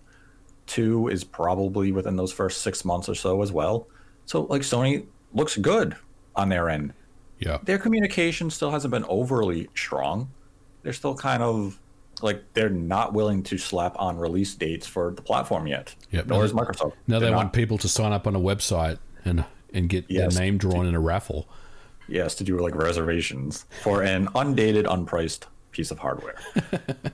2 0.67 1.09
is 1.09 1.25
probably 1.25 1.93
within 1.93 2.17
those 2.17 2.33
first 2.33 2.63
six 2.63 2.85
months 2.85 3.09
or 3.09 3.15
so 3.15 3.43
as 3.43 3.53
well. 3.53 3.87
So, 4.25 4.43
like, 4.43 4.63
Sony 4.63 5.07
looks 5.33 5.57
good 5.57 5.97
on 6.35 6.49
their 6.49 6.69
end. 6.69 6.93
Yeah. 7.39 7.59
Their 7.63 7.79
communication 7.79 8.51
still 8.51 8.71
hasn't 8.71 8.91
been 8.93 9.05
overly 9.09 9.69
strong. 9.75 10.31
They're 10.83 10.93
still 10.93 11.15
kind 11.15 11.43
of 11.43 11.79
like 12.23 12.43
they're 12.55 12.71
not 12.71 13.13
willing 13.13 13.43
to 13.43 13.59
slap 13.59 13.95
on 13.99 14.17
release 14.17 14.55
dates 14.55 14.87
for 14.87 15.13
the 15.13 15.21
platform 15.21 15.67
yet. 15.67 15.95
Yep. 16.13 16.27
Nor 16.29 16.45
is 16.47 16.53
Microsoft. 16.55 16.93
Now 17.07 17.19
they 17.19 17.27
They're 17.27 17.37
want 17.37 17.53
people 17.53 17.77
to 17.79 17.89
sign 17.89 18.13
up 18.13 18.27
on 18.27 18.35
a 18.35 18.41
website 18.41 18.99
and 19.25 19.45
and 19.75 19.89
get 19.91 20.07
Yes. 20.09 20.35
their 20.35 20.43
name 20.45 20.57
drawn 20.57 20.87
in 20.87 20.95
a 20.95 21.01
raffle. 21.01 21.47
yes 22.09 22.35
to 22.37 22.45
do 22.45 22.59
like 22.59 22.75
reservations 22.75 23.67
for 23.83 24.03
an 24.03 24.29
undated, 24.35 24.87
unpriced 24.87 25.43
piece 25.73 25.91
of 25.91 25.99
hardware. 25.99 26.37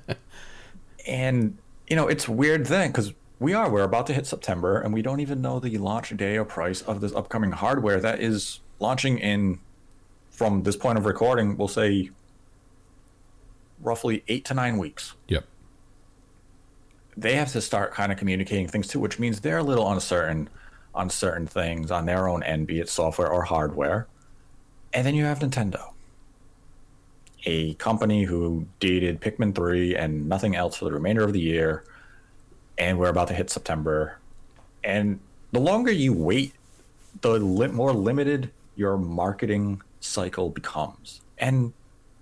and 1.07 1.59
you 1.89 1.97
know, 1.97 2.07
it's 2.09 2.29
a 2.29 2.33
weird 2.33 2.67
thing 2.67 2.91
because 2.93 3.13
we 3.43 3.55
are 3.55 3.69
we're 3.69 3.83
about 3.83 4.07
to 4.07 4.13
hit 4.13 4.27
September 4.27 4.81
and 4.81 4.95
we 4.95 5.03
don't 5.03 5.21
even 5.21 5.43
know 5.43 5.59
the 5.59 5.77
launch 5.79 6.17
day 6.17 6.39
or 6.39 6.45
price 6.45 6.81
of 6.83 7.01
this 7.01 7.13
upcoming 7.13 7.51
hardware 7.51 8.01
that 8.01 8.21
is 8.21 8.61
launching 8.79 9.19
in 9.19 9.59
from 10.31 10.63
this 10.63 10.77
point 10.77 10.97
of 10.97 11.05
recording, 11.05 11.57
we'll 11.57 11.69
say 11.69 12.11
roughly 13.81 14.25
eight 14.29 14.45
to 14.47 14.55
nine 14.55 14.79
weeks. 14.79 15.15
Yep. 15.29 15.45
they 17.17 17.35
have 17.35 17.53
to 17.53 17.61
start 17.61 17.93
kind 17.93 18.11
of 18.11 18.19
communicating 18.19 18.69
things 18.69 18.89
too, 18.89 18.99
which 18.99 19.19
means 19.19 19.41
they're 19.41 19.59
a 19.59 19.63
little 19.63 19.91
uncertain 19.91 20.49
on 20.95 21.11
certain 21.11 21.47
things 21.47 21.91
on 21.91 22.07
their 22.07 22.29
own 22.29 22.43
end, 22.43 22.67
be 22.67 22.81
it 22.81 22.89
software 22.89 23.29
or 23.29 23.43
hardware. 23.43 24.07
And 24.95 25.07
then 25.07 25.15
you 25.15 25.25
have 25.25 25.41
Nintendo, 25.41 25.93
a 27.45 27.75
company 27.75 28.25
who 28.25 28.67
dated 28.79 29.21
Pikmin 29.21 29.55
3 29.55 29.97
and 29.97 30.29
nothing 30.29 30.55
else 30.55 30.77
for 30.77 30.85
the 30.85 30.93
remainder 30.93 31.25
of 31.25 31.33
the 31.33 31.41
year. 31.41 31.85
And 32.79 32.99
we're 32.99 33.09
about 33.09 33.29
to 33.29 33.35
hit 33.35 33.51
September. 33.51 34.19
And 34.83 35.21
the 35.53 35.61
longer 35.61 35.93
you 35.93 36.13
wait, 36.13 36.55
the 37.21 37.39
li- 37.39 37.69
more 37.69 37.93
limited 37.93 38.51
your 38.75 38.97
marketing 38.97 39.83
cycle 40.01 40.51
becomes. 40.51 41.21
And 41.39 41.73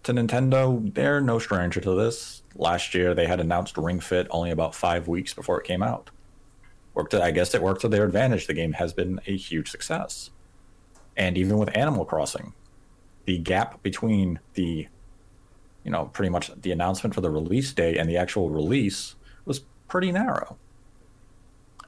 to 0.02 0.12
Nintendo, 0.12 0.92
they're 0.94 1.20
no 1.20 1.38
stranger 1.38 1.80
to 1.80 1.94
this. 1.94 2.42
Last 2.54 2.94
year, 2.94 3.14
they 3.14 3.26
had 3.26 3.40
announced 3.40 3.76
Ring 3.76 4.00
Fit 4.00 4.26
only 4.30 4.50
about 4.50 4.74
five 4.74 5.08
weeks 5.08 5.34
before 5.34 5.60
it 5.60 5.66
came 5.66 5.82
out. 5.82 6.10
Worked, 6.94 7.14
I 7.14 7.30
guess 7.30 7.54
it 7.54 7.62
worked 7.62 7.82
to 7.82 7.88
their 7.88 8.04
advantage. 8.04 8.46
The 8.46 8.54
game 8.54 8.72
has 8.72 8.92
been 8.92 9.20
a 9.26 9.36
huge 9.36 9.70
success, 9.70 10.30
and 11.16 11.38
even 11.38 11.58
with 11.58 11.74
Animal 11.76 12.04
Crossing, 12.04 12.52
the 13.26 13.38
gap 13.38 13.82
between 13.82 14.40
the, 14.54 14.88
you 15.84 15.90
know, 15.90 16.06
pretty 16.06 16.30
much 16.30 16.50
the 16.60 16.72
announcement 16.72 17.14
for 17.14 17.20
the 17.20 17.30
release 17.30 17.72
date 17.72 17.96
and 17.96 18.08
the 18.08 18.16
actual 18.16 18.50
release 18.50 19.14
pretty 19.90 20.10
narrow. 20.12 20.56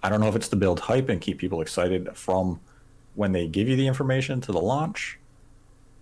I 0.03 0.09
don't 0.09 0.21
know 0.21 0.29
if 0.29 0.37
it's 0.37 0.49
to 0.49 0.57
build 0.57 0.81
hype 0.81 1.09
and 1.09 1.21
keep 1.21 1.39
people 1.39 1.61
excited 1.61 2.17
from 2.17 2.61
when 3.15 3.33
they 3.33 3.47
give 3.47 3.69
you 3.69 3.77
the 3.77 3.87
information 3.87 4.41
to 4.43 4.53
the 4.53 4.61
launch, 4.61 5.19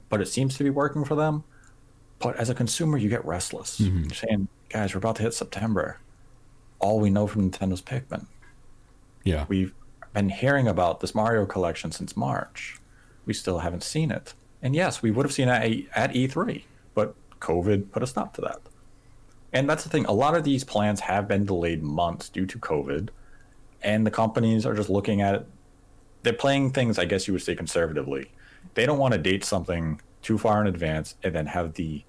but 0.09 0.21
it 0.21 0.27
seems 0.27 0.57
to 0.57 0.65
be 0.65 0.71
working 0.71 1.05
for 1.05 1.15
them. 1.15 1.45
But 2.19 2.37
as 2.37 2.51
a 2.51 2.55
consumer, 2.55 2.99
you 2.99 3.09
get 3.09 3.25
restless. 3.25 3.79
You're 3.81 4.11
saying, 4.11 4.49
guys, 4.69 4.95
we're 4.95 4.99
about 4.99 5.17
to 5.17 5.23
hit 5.23 5.35
September. 5.35 5.99
All 6.79 6.99
we 7.01 7.11
know 7.11 7.27
from 7.27 7.51
Nintendo's 7.51 7.83
Pikmin. 7.83 8.27
Yeah. 9.25 9.45
We've 9.49 9.75
been 10.13 10.29
hearing 10.29 10.67
about 10.67 11.01
this 11.01 11.15
Mario 11.15 11.47
collection 11.47 11.93
since 11.93 12.17
March. 12.17 12.79
We 13.27 13.35
still 13.35 13.59
haven't 13.59 13.83
seen 13.83 14.11
it. 14.11 14.35
And 14.63 14.75
yes, 14.75 15.03
we 15.03 15.11
would 15.11 15.25
have 15.25 15.33
seen 15.33 15.49
it 15.49 15.89
at 15.95 16.13
E3, 16.13 16.65
but 16.95 17.15
COVID 17.41 17.91
put 17.91 18.03
a 18.03 18.07
stop 18.07 18.35
to 18.35 18.41
that. 18.43 18.61
And 19.53 19.69
that's 19.69 19.83
the 19.83 19.91
thing. 19.91 20.05
A 20.07 20.13
lot 20.13 20.37
of 20.37 20.45
these 20.45 20.65
plans 20.65 21.01
have 21.01 21.27
been 21.27 21.45
delayed 21.45 21.83
months 21.83 22.29
due 22.29 22.47
to 22.47 22.59
COVID, 22.59 23.09
and 23.83 24.07
the 24.07 24.11
companies 24.11 24.65
are 24.65 24.75
just 24.75 24.91
looking 24.91 25.21
at 25.21 25.47
they're 26.23 26.33
playing 26.33 26.71
things, 26.71 26.99
I 26.99 27.07
guess 27.07 27.27
you 27.27 27.33
would 27.33 27.43
say, 27.43 27.55
conservatively. 27.55 28.31
They 28.75 28.87
don't 28.87 28.99
want 28.99 29.15
to 29.15 29.19
date 29.19 29.43
something 29.45 30.01
too 30.23 30.37
far 30.37 30.61
in 30.61 30.67
advance 30.67 31.15
and 31.23 31.35
then 31.35 31.47
have 31.47 31.75
the 31.75 32.05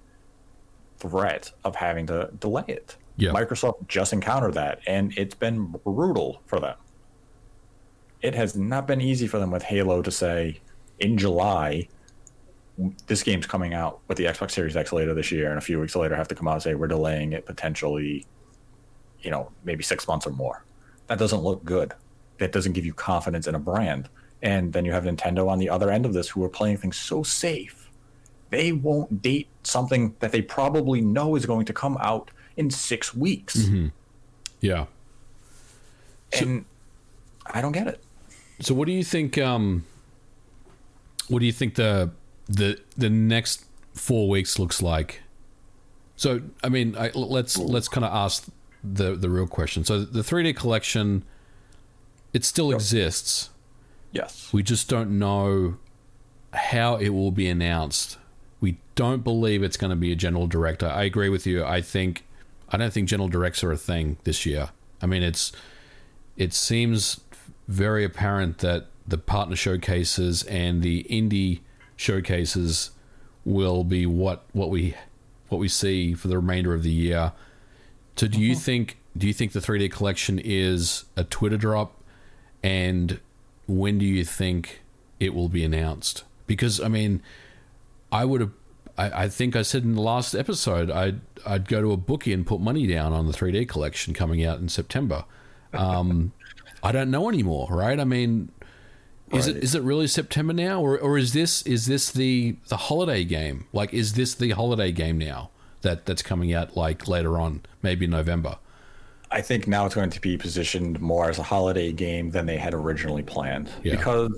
threat 0.98 1.50
of 1.64 1.74
having 1.76 2.06
to 2.08 2.30
delay 2.38 2.64
it. 2.68 2.96
Yeah. 3.16 3.30
Microsoft 3.30 3.88
just 3.88 4.12
encountered 4.12 4.54
that, 4.54 4.80
and 4.86 5.16
it's 5.16 5.34
been 5.34 5.74
brutal 5.84 6.42
for 6.46 6.60
them. 6.60 6.76
It 8.20 8.34
has 8.34 8.54
not 8.54 8.86
been 8.86 9.00
easy 9.00 9.26
for 9.26 9.38
them 9.38 9.50
with 9.50 9.64
Halo 9.64 10.02
to 10.02 10.10
say 10.10 10.60
in 11.00 11.18
July, 11.18 11.88
this 13.06 13.22
game's 13.22 13.46
coming 13.46 13.74
out 13.74 14.00
with 14.08 14.16
the 14.16 14.24
Xbox 14.24 14.52
Series 14.52 14.76
X 14.76 14.92
later 14.92 15.14
this 15.14 15.30
year, 15.30 15.50
and 15.50 15.58
a 15.58 15.60
few 15.60 15.78
weeks 15.78 15.94
later 15.94 16.16
have 16.16 16.28
to 16.28 16.34
come 16.34 16.48
out 16.48 16.54
and 16.54 16.62
say 16.62 16.74
we're 16.74 16.86
delaying 16.86 17.32
it 17.32 17.44
potentially, 17.44 18.26
you 19.20 19.30
know, 19.30 19.50
maybe 19.64 19.82
six 19.82 20.08
months 20.08 20.26
or 20.26 20.30
more. 20.30 20.64
That 21.06 21.18
doesn't 21.18 21.42
look 21.42 21.64
good. 21.64 21.92
That 22.38 22.52
doesn't 22.52 22.72
give 22.72 22.86
you 22.86 22.94
confidence 22.94 23.46
in 23.46 23.54
a 23.54 23.58
brand. 23.58 24.08
And 24.42 24.72
then 24.72 24.84
you 24.84 24.92
have 24.92 25.04
Nintendo 25.04 25.48
on 25.48 25.58
the 25.58 25.68
other 25.68 25.90
end 25.90 26.06
of 26.06 26.14
this 26.14 26.28
who 26.28 26.42
are 26.42 26.48
playing 26.48 26.78
things 26.78 26.96
so 26.96 27.22
safe. 27.22 27.90
They 28.50 28.72
won't 28.72 29.22
date 29.22 29.48
something 29.62 30.16
that 30.18 30.32
they 30.32 30.42
probably 30.42 31.00
know 31.00 31.36
is 31.36 31.46
going 31.46 31.66
to 31.66 31.72
come 31.72 31.96
out 32.00 32.30
in 32.56 32.70
six 32.70 33.14
weeks. 33.14 33.56
Mm-hmm. 33.56 33.88
Yeah. 34.60 34.86
And 36.32 36.64
I 37.46 37.60
don't 37.60 37.72
get 37.72 37.86
it. 37.86 38.02
So 38.60 38.74
what 38.74 38.86
do 38.86 38.92
you 38.92 39.04
think? 39.04 39.38
Um, 39.38 39.84
what 41.28 41.38
do 41.38 41.46
you 41.46 41.52
think 41.52 41.76
the 41.76 42.10
the 42.48 42.80
the 42.96 43.10
next 43.10 43.64
four 43.94 44.28
weeks 44.28 44.58
looks 44.58 44.82
like? 44.82 45.20
So 46.16 46.40
I 46.62 46.68
mean, 46.68 46.96
I, 46.96 47.10
let's 47.14 47.56
let's 47.58 47.88
kind 47.88 48.04
of 48.04 48.12
ask 48.12 48.46
the 48.84 49.14
the 49.16 49.30
real 49.30 49.46
question. 49.46 49.84
So 49.84 50.02
the 50.04 50.22
3D 50.22 50.54
collection, 50.56 51.24
it 52.32 52.44
still 52.44 52.70
Yep. 52.70 52.76
exists. 52.76 53.50
Yes. 54.12 54.50
We 54.52 54.62
just 54.62 54.88
don't 54.88 55.18
know 55.18 55.76
how 56.52 56.96
it 56.96 57.10
will 57.10 57.30
be 57.32 57.48
announced. 57.48 58.18
We 58.60 58.78
don't 58.94 59.24
believe 59.24 59.62
it's 59.62 59.76
going 59.78 59.90
to 59.90 59.96
be 59.96 60.12
a 60.12 60.16
general 60.16 60.46
director. 60.46 60.86
I 60.86 61.04
agree 61.04 61.28
with 61.30 61.46
you. 61.46 61.64
I 61.64 61.80
think 61.80 62.24
I 62.68 62.76
don't 62.76 62.92
think 62.92 63.08
general 63.08 63.28
directs 63.28 63.64
are 63.64 63.72
a 63.72 63.76
thing 63.76 64.18
this 64.24 64.44
year. 64.46 64.70
I 65.00 65.06
mean, 65.06 65.22
it's 65.22 65.52
it 66.36 66.52
seems 66.52 67.20
very 67.68 68.04
apparent 68.04 68.58
that 68.58 68.86
the 69.06 69.18
partner 69.18 69.56
showcases 69.56 70.42
and 70.44 70.82
the 70.82 71.04
indie 71.10 71.60
showcases 72.02 72.90
will 73.44 73.84
be 73.84 74.04
what 74.06 74.44
what 74.52 74.70
we 74.70 74.94
what 75.48 75.58
we 75.58 75.68
see 75.68 76.14
for 76.14 76.28
the 76.28 76.36
remainder 76.36 76.74
of 76.74 76.82
the 76.82 76.90
year. 76.90 77.32
So 78.16 78.26
do 78.26 78.40
you 78.40 78.54
think 78.54 78.98
do 79.16 79.26
you 79.26 79.32
think 79.32 79.52
the 79.52 79.60
3D 79.60 79.90
collection 79.90 80.40
is 80.42 81.04
a 81.16 81.24
Twitter 81.24 81.56
drop 81.56 82.00
and 82.62 83.20
when 83.66 83.98
do 83.98 84.04
you 84.04 84.24
think 84.24 84.82
it 85.20 85.34
will 85.34 85.48
be 85.48 85.64
announced? 85.64 86.24
Because 86.46 86.80
I 86.80 86.88
mean, 86.88 87.22
I 88.10 88.24
would 88.24 88.40
have. 88.40 88.52
I, 88.98 89.24
I 89.24 89.28
think 89.28 89.56
I 89.56 89.62
said 89.62 89.84
in 89.84 89.94
the 89.94 90.02
last 90.02 90.34
episode 90.34 90.90
I'd 90.90 91.20
I'd 91.46 91.68
go 91.68 91.80
to 91.80 91.92
a 91.92 91.96
bookie 91.96 92.32
and 92.32 92.46
put 92.46 92.60
money 92.60 92.86
down 92.86 93.12
on 93.12 93.26
the 93.26 93.32
3D 93.32 93.68
collection 93.68 94.12
coming 94.12 94.44
out 94.44 94.58
in 94.58 94.68
September. 94.68 95.24
Um, 95.72 96.32
I 96.82 96.92
don't 96.92 97.10
know 97.10 97.28
anymore, 97.28 97.68
right? 97.70 97.98
I 97.98 98.04
mean, 98.04 98.50
is 99.32 99.46
it 99.46 99.56
is 99.56 99.74
it 99.74 99.82
really 99.82 100.06
September 100.06 100.52
now, 100.52 100.80
or 100.80 100.98
or 100.98 101.18
is 101.18 101.32
this 101.32 101.62
is 101.62 101.86
this 101.86 102.10
the 102.10 102.56
the 102.68 102.76
holiday 102.76 103.24
game? 103.24 103.66
Like, 103.72 103.92
is 103.94 104.14
this 104.14 104.34
the 104.34 104.50
holiday 104.50 104.92
game 104.92 105.18
now 105.18 105.50
that 105.82 106.06
that's 106.06 106.22
coming 106.22 106.52
out 106.52 106.76
like 106.76 107.08
later 107.08 107.38
on, 107.38 107.62
maybe 107.82 108.06
November? 108.06 108.58
I 109.30 109.40
think 109.40 109.66
now 109.66 109.86
it's 109.86 109.94
going 109.94 110.10
to 110.10 110.20
be 110.20 110.36
positioned 110.36 111.00
more 111.00 111.30
as 111.30 111.38
a 111.38 111.42
holiday 111.42 111.90
game 111.92 112.30
than 112.30 112.44
they 112.44 112.58
had 112.58 112.74
originally 112.74 113.22
planned. 113.22 113.70
Yeah. 113.82 113.96
Because, 113.96 114.30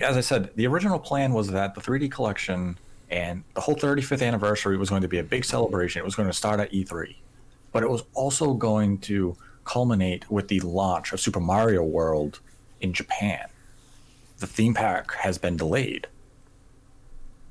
as 0.00 0.16
I 0.16 0.20
said, 0.20 0.50
the 0.54 0.68
original 0.68 1.00
plan 1.00 1.32
was 1.32 1.48
that 1.50 1.74
the 1.74 1.80
3D 1.80 2.12
collection 2.12 2.78
and 3.10 3.42
the 3.54 3.60
whole 3.60 3.74
35th 3.74 4.24
anniversary 4.24 4.76
was 4.76 4.88
going 4.88 5.02
to 5.02 5.08
be 5.08 5.18
a 5.18 5.24
big 5.24 5.44
celebration. 5.44 6.00
It 6.00 6.04
was 6.04 6.14
going 6.14 6.28
to 6.28 6.32
start 6.32 6.60
at 6.60 6.72
E3, 6.72 7.16
but 7.72 7.82
it 7.82 7.90
was 7.90 8.04
also 8.14 8.54
going 8.54 8.98
to 8.98 9.36
culminate 9.64 10.30
with 10.30 10.46
the 10.46 10.60
launch 10.60 11.12
of 11.12 11.20
Super 11.20 11.40
Mario 11.40 11.82
World 11.82 12.40
in 12.80 12.92
Japan. 12.92 13.48
The 14.38 14.46
theme 14.46 14.74
park 14.74 15.14
has 15.20 15.38
been 15.38 15.56
delayed. 15.56 16.08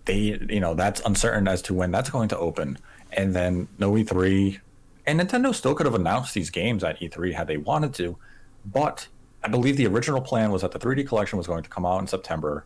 They, 0.06 0.40
you 0.50 0.60
know, 0.60 0.74
that's 0.74 1.02
uncertain 1.02 1.48
as 1.48 1.62
to 1.64 1.74
when 1.74 1.92
that's 1.92 2.10
going 2.10 2.30
to 2.30 2.38
open. 2.38 2.78
And 3.12 3.36
then 3.36 3.68
no 3.78 3.94
E3, 3.94 4.60
and 5.06 5.20
Nintendo 5.20 5.54
still 5.54 5.76
could 5.76 5.86
have 5.86 5.96
announced 5.96 6.34
these 6.34 6.50
games 6.50 6.84
at 6.84 7.00
E3 7.00 7.34
had 7.34 7.48
they 7.48 7.58
wanted 7.58 7.94
to, 7.96 8.18
but 8.66 9.08
I 9.44 9.50
believe 9.50 9.76
the 9.76 9.88
original 9.88 10.22
plan 10.22 10.52
was 10.52 10.62
that 10.62 10.72
the 10.72 10.80
3D 10.80 11.08
collection 11.08 11.38
was 11.38 11.48
going 11.48 11.64
to 11.64 11.70
come 11.70 11.86
out 11.86 12.00
in 12.00 12.08
September. 12.08 12.66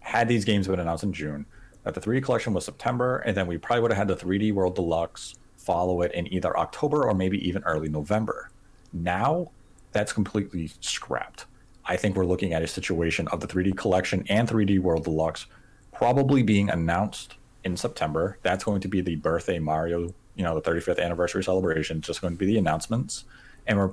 Had 0.00 0.28
these 0.28 0.44
games 0.44 0.68
been 0.68 0.80
announced 0.80 1.04
in 1.04 1.12
June, 1.12 1.46
that 1.84 1.94
the 1.94 2.00
3D 2.00 2.22
collection 2.22 2.52
was 2.52 2.64
September, 2.64 3.18
and 3.18 3.36
then 3.36 3.46
we 3.46 3.56
probably 3.56 3.82
would 3.82 3.90
have 3.92 4.08
had 4.08 4.08
the 4.08 4.26
3D 4.26 4.52
World 4.52 4.74
Deluxe 4.74 5.34
follow 5.56 6.02
it 6.02 6.12
in 6.12 6.30
either 6.32 6.56
October 6.58 7.08
or 7.08 7.14
maybe 7.14 7.46
even 7.46 7.62
early 7.64 7.88
November. 7.88 8.50
Now, 8.92 9.50
that's 9.92 10.12
completely 10.12 10.70
scrapped. 10.80 11.46
I 11.88 11.96
think 11.96 12.14
we're 12.14 12.26
looking 12.26 12.52
at 12.52 12.62
a 12.62 12.66
situation 12.66 13.26
of 13.28 13.40
the 13.40 13.48
3D 13.48 13.76
collection 13.76 14.24
and 14.28 14.46
3D 14.46 14.78
World 14.78 15.04
Deluxe 15.04 15.46
probably 15.92 16.42
being 16.42 16.68
announced 16.68 17.34
in 17.64 17.76
September. 17.76 18.38
That's 18.42 18.62
going 18.62 18.82
to 18.82 18.88
be 18.88 19.00
the 19.00 19.16
birthday 19.16 19.58
Mario, 19.58 20.14
you 20.36 20.44
know, 20.44 20.54
the 20.54 20.70
35th 20.70 21.02
anniversary 21.02 21.42
celebration. 21.42 22.02
Just 22.02 22.20
going 22.20 22.34
to 22.34 22.38
be 22.38 22.46
the 22.46 22.58
announcements, 22.58 23.24
and 23.66 23.78
we're 23.78 23.92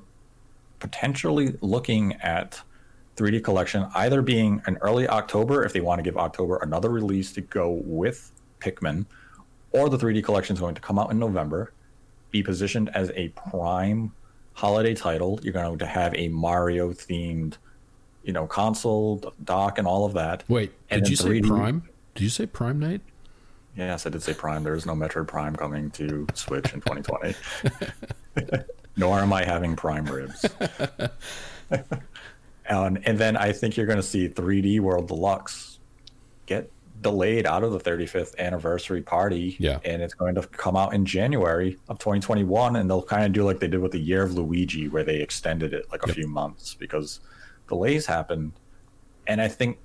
potentially 0.79 1.55
looking 1.61 2.13
at 2.21 2.61
3D 3.15 3.43
collection 3.43 3.87
either 3.95 4.21
being 4.21 4.61
an 4.65 4.77
early 4.81 5.07
October 5.07 5.63
if 5.63 5.71
they 5.71 5.79
want 5.79 5.99
to 5.99 6.03
give 6.03 6.17
October 6.17 6.57
another 6.57 6.89
release 6.89 7.31
to 7.31 7.41
go 7.41 7.71
with 7.85 8.31
Pikmin, 8.59 9.05
or 9.71 9.89
the 9.89 9.97
3D 9.97 10.23
collection 10.23 10.53
is 10.53 10.59
going 10.59 10.75
to 10.75 10.81
come 10.81 10.99
out 10.99 11.11
in 11.11 11.17
November, 11.17 11.71
be 12.29 12.43
positioned 12.43 12.89
as 12.89 13.09
a 13.15 13.29
prime 13.29 14.11
holiday 14.53 14.93
title. 14.93 15.39
You're 15.41 15.53
going 15.53 15.79
to 15.79 15.85
have 15.85 16.13
a 16.15 16.27
Mario 16.27 16.91
themed, 16.91 17.55
you 18.25 18.33
know, 18.33 18.47
console, 18.47 19.33
dock, 19.43 19.77
and 19.77 19.87
all 19.87 20.03
of 20.03 20.13
that. 20.13 20.43
Wait, 20.49 20.73
And 20.89 21.03
did 21.03 21.11
you 21.11 21.15
say 21.15 21.29
3D 21.29 21.47
Prime? 21.47 21.83
Did 22.15 22.23
you 22.23 22.29
say 22.29 22.47
Prime, 22.47 22.79
Nate? 22.79 23.01
Yes, 23.77 24.07
I 24.07 24.09
did 24.09 24.23
say 24.23 24.33
Prime. 24.33 24.63
There 24.63 24.73
is 24.73 24.85
no 24.85 24.93
Metroid 24.93 25.27
Prime 25.27 25.55
coming 25.55 25.91
to 25.91 26.25
Switch 26.33 26.73
in 26.73 26.81
2020. 26.81 27.35
Nor 28.97 29.19
am 29.19 29.31
I 29.31 29.43
having 29.43 29.75
Prime 29.75 30.05
ribs. 30.05 30.45
and, 31.69 31.83
um, 32.69 32.97
and 33.05 33.17
then 33.17 33.37
I 33.37 33.51
think 33.51 33.77
you're 33.77 33.85
going 33.85 33.97
to 33.97 34.03
see 34.03 34.27
3D 34.27 34.79
World 34.79 35.07
Deluxe 35.07 35.79
get 36.45 36.71
delayed 37.01 37.45
out 37.45 37.63
of 37.63 37.73
the 37.73 37.79
35th 37.79 38.37
anniversary 38.39 39.01
party. 39.01 39.57
Yeah. 39.59 39.79
And 39.83 40.01
it's 40.01 40.13
going 40.13 40.35
to 40.35 40.41
come 40.47 40.77
out 40.77 40.93
in 40.93 41.05
January 41.05 41.77
of 41.89 41.99
2021. 41.99 42.77
And 42.77 42.89
they'll 42.89 43.03
kind 43.03 43.25
of 43.25 43.33
do 43.33 43.43
like 43.43 43.59
they 43.59 43.67
did 43.67 43.81
with 43.81 43.91
the 43.91 43.99
Year 43.99 44.23
of 44.23 44.33
Luigi, 44.33 44.87
where 44.87 45.03
they 45.03 45.17
extended 45.17 45.73
it 45.73 45.91
like 45.91 46.03
a 46.03 46.13
few 46.13 46.27
months 46.27 46.73
because 46.73 47.19
delays 47.67 48.05
happened. 48.05 48.53
And 49.27 49.41
I 49.41 49.47
think 49.47 49.77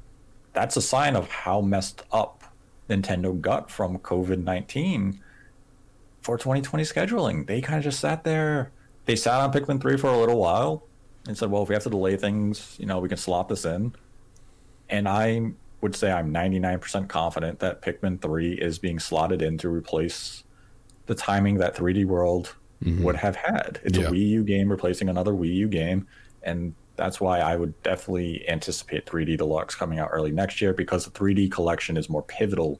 that's 0.53 0.77
a 0.77 0.83
sign 0.83 1.17
of 1.17 1.29
how 1.31 1.61
messed 1.61 2.03
up 2.13 2.45
Nintendo 2.89 3.41
got 3.41 3.71
from 3.71 3.99
COVID 3.99 4.43
19 4.43 5.21
for 6.23 6.37
2020 6.37 6.85
scheduling. 6.85 7.47
They 7.47 7.61
kind 7.61 7.79
of 7.79 7.85
just 7.85 8.01
sat 8.01 8.25
there. 8.25 8.73
They 9.07 9.17
sat 9.17 9.41
on 9.41 9.53
Pikmin 9.53 9.81
3 9.81 9.97
for 9.97 10.09
a 10.09 10.19
little 10.19 10.39
while 10.39 10.85
and 11.27 11.37
said, 11.37 11.51
well, 11.51 11.63
if 11.63 11.69
we 11.69 11.75
have 11.75 11.85
to 11.85 11.91
delay 11.91 12.17
things, 12.17 12.77
you 12.79 12.87
know, 12.87 12.99
we 12.99 13.09
can 13.09 13.19
slot 13.19 13.49
this 13.49 13.65
in. 13.65 13.95
And 14.89 15.09
I 15.09 15.53
would 15.81 15.95
say 15.95 16.13
I'm 16.13 16.33
99% 16.33 17.09
confident 17.09 17.61
that 17.61 17.81
Pikmin 17.81 18.21
3 18.21 18.55
is 18.55 18.79
being 18.79 18.99
slotted 18.99 19.41
in 19.41 19.57
to 19.59 19.69
replace 19.69 20.45
the 21.07 21.15
timing 21.15 21.57
that 21.59 21.75
3D 21.75 22.05
World 22.05 22.55
mm-hmm. 22.85 23.03
would 23.03 23.17
have 23.17 23.37
had. 23.37 23.81
It's 23.83 23.97
Yeah. 23.97 24.09
a 24.09 24.11
Wii 24.11 24.29
U 24.29 24.45
game 24.45 24.71
replacing 24.71 25.09
another 25.09 25.33
Wii 25.33 25.55
U 25.55 25.69
game. 25.69 26.07
And 26.43 26.75
that's 27.01 27.19
why 27.19 27.39
I 27.41 27.57
would 27.57 27.83
definitely 27.83 28.47
anticipate 28.47 29.07
3D 29.07 29.39
Deluxe 29.39 29.75
coming 29.75 29.99
out 29.99 30.11
early 30.13 30.33
next 30.33 30.61
year 30.61 30.75
because 30.75 31.07
the 31.07 31.11
3D 31.11 31.51
collection 31.51 31.97
is 31.97 32.11
more 32.11 32.23
pivotal 32.23 32.79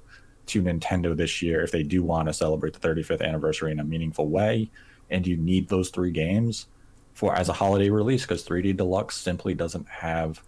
to 0.49 0.63
Nintendo 0.63 1.17
this 1.17 1.41
year 1.41 1.63
if 1.63 1.73
they 1.73 1.83
do 1.83 2.03
want 2.03 2.29
to 2.29 2.35
celebrate 2.35 2.75
the 2.79 2.87
35th 2.87 3.23
anniversary 3.23 3.73
in 3.73 3.81
a 3.81 3.85
meaningful 3.85 4.29
way. 4.29 4.71
And 5.09 5.27
you 5.27 5.39
need 5.39 5.69
those 5.69 5.89
three 5.89 6.11
games 6.11 6.67
for 7.15 7.35
as 7.35 7.49
a 7.49 7.55
holiday 7.55 7.89
release 7.89 8.23
because 8.23 8.47
3D 8.47 8.77
Deluxe 8.77 9.17
simply 9.17 9.55
doesn't 9.55 9.89
have 9.89 10.43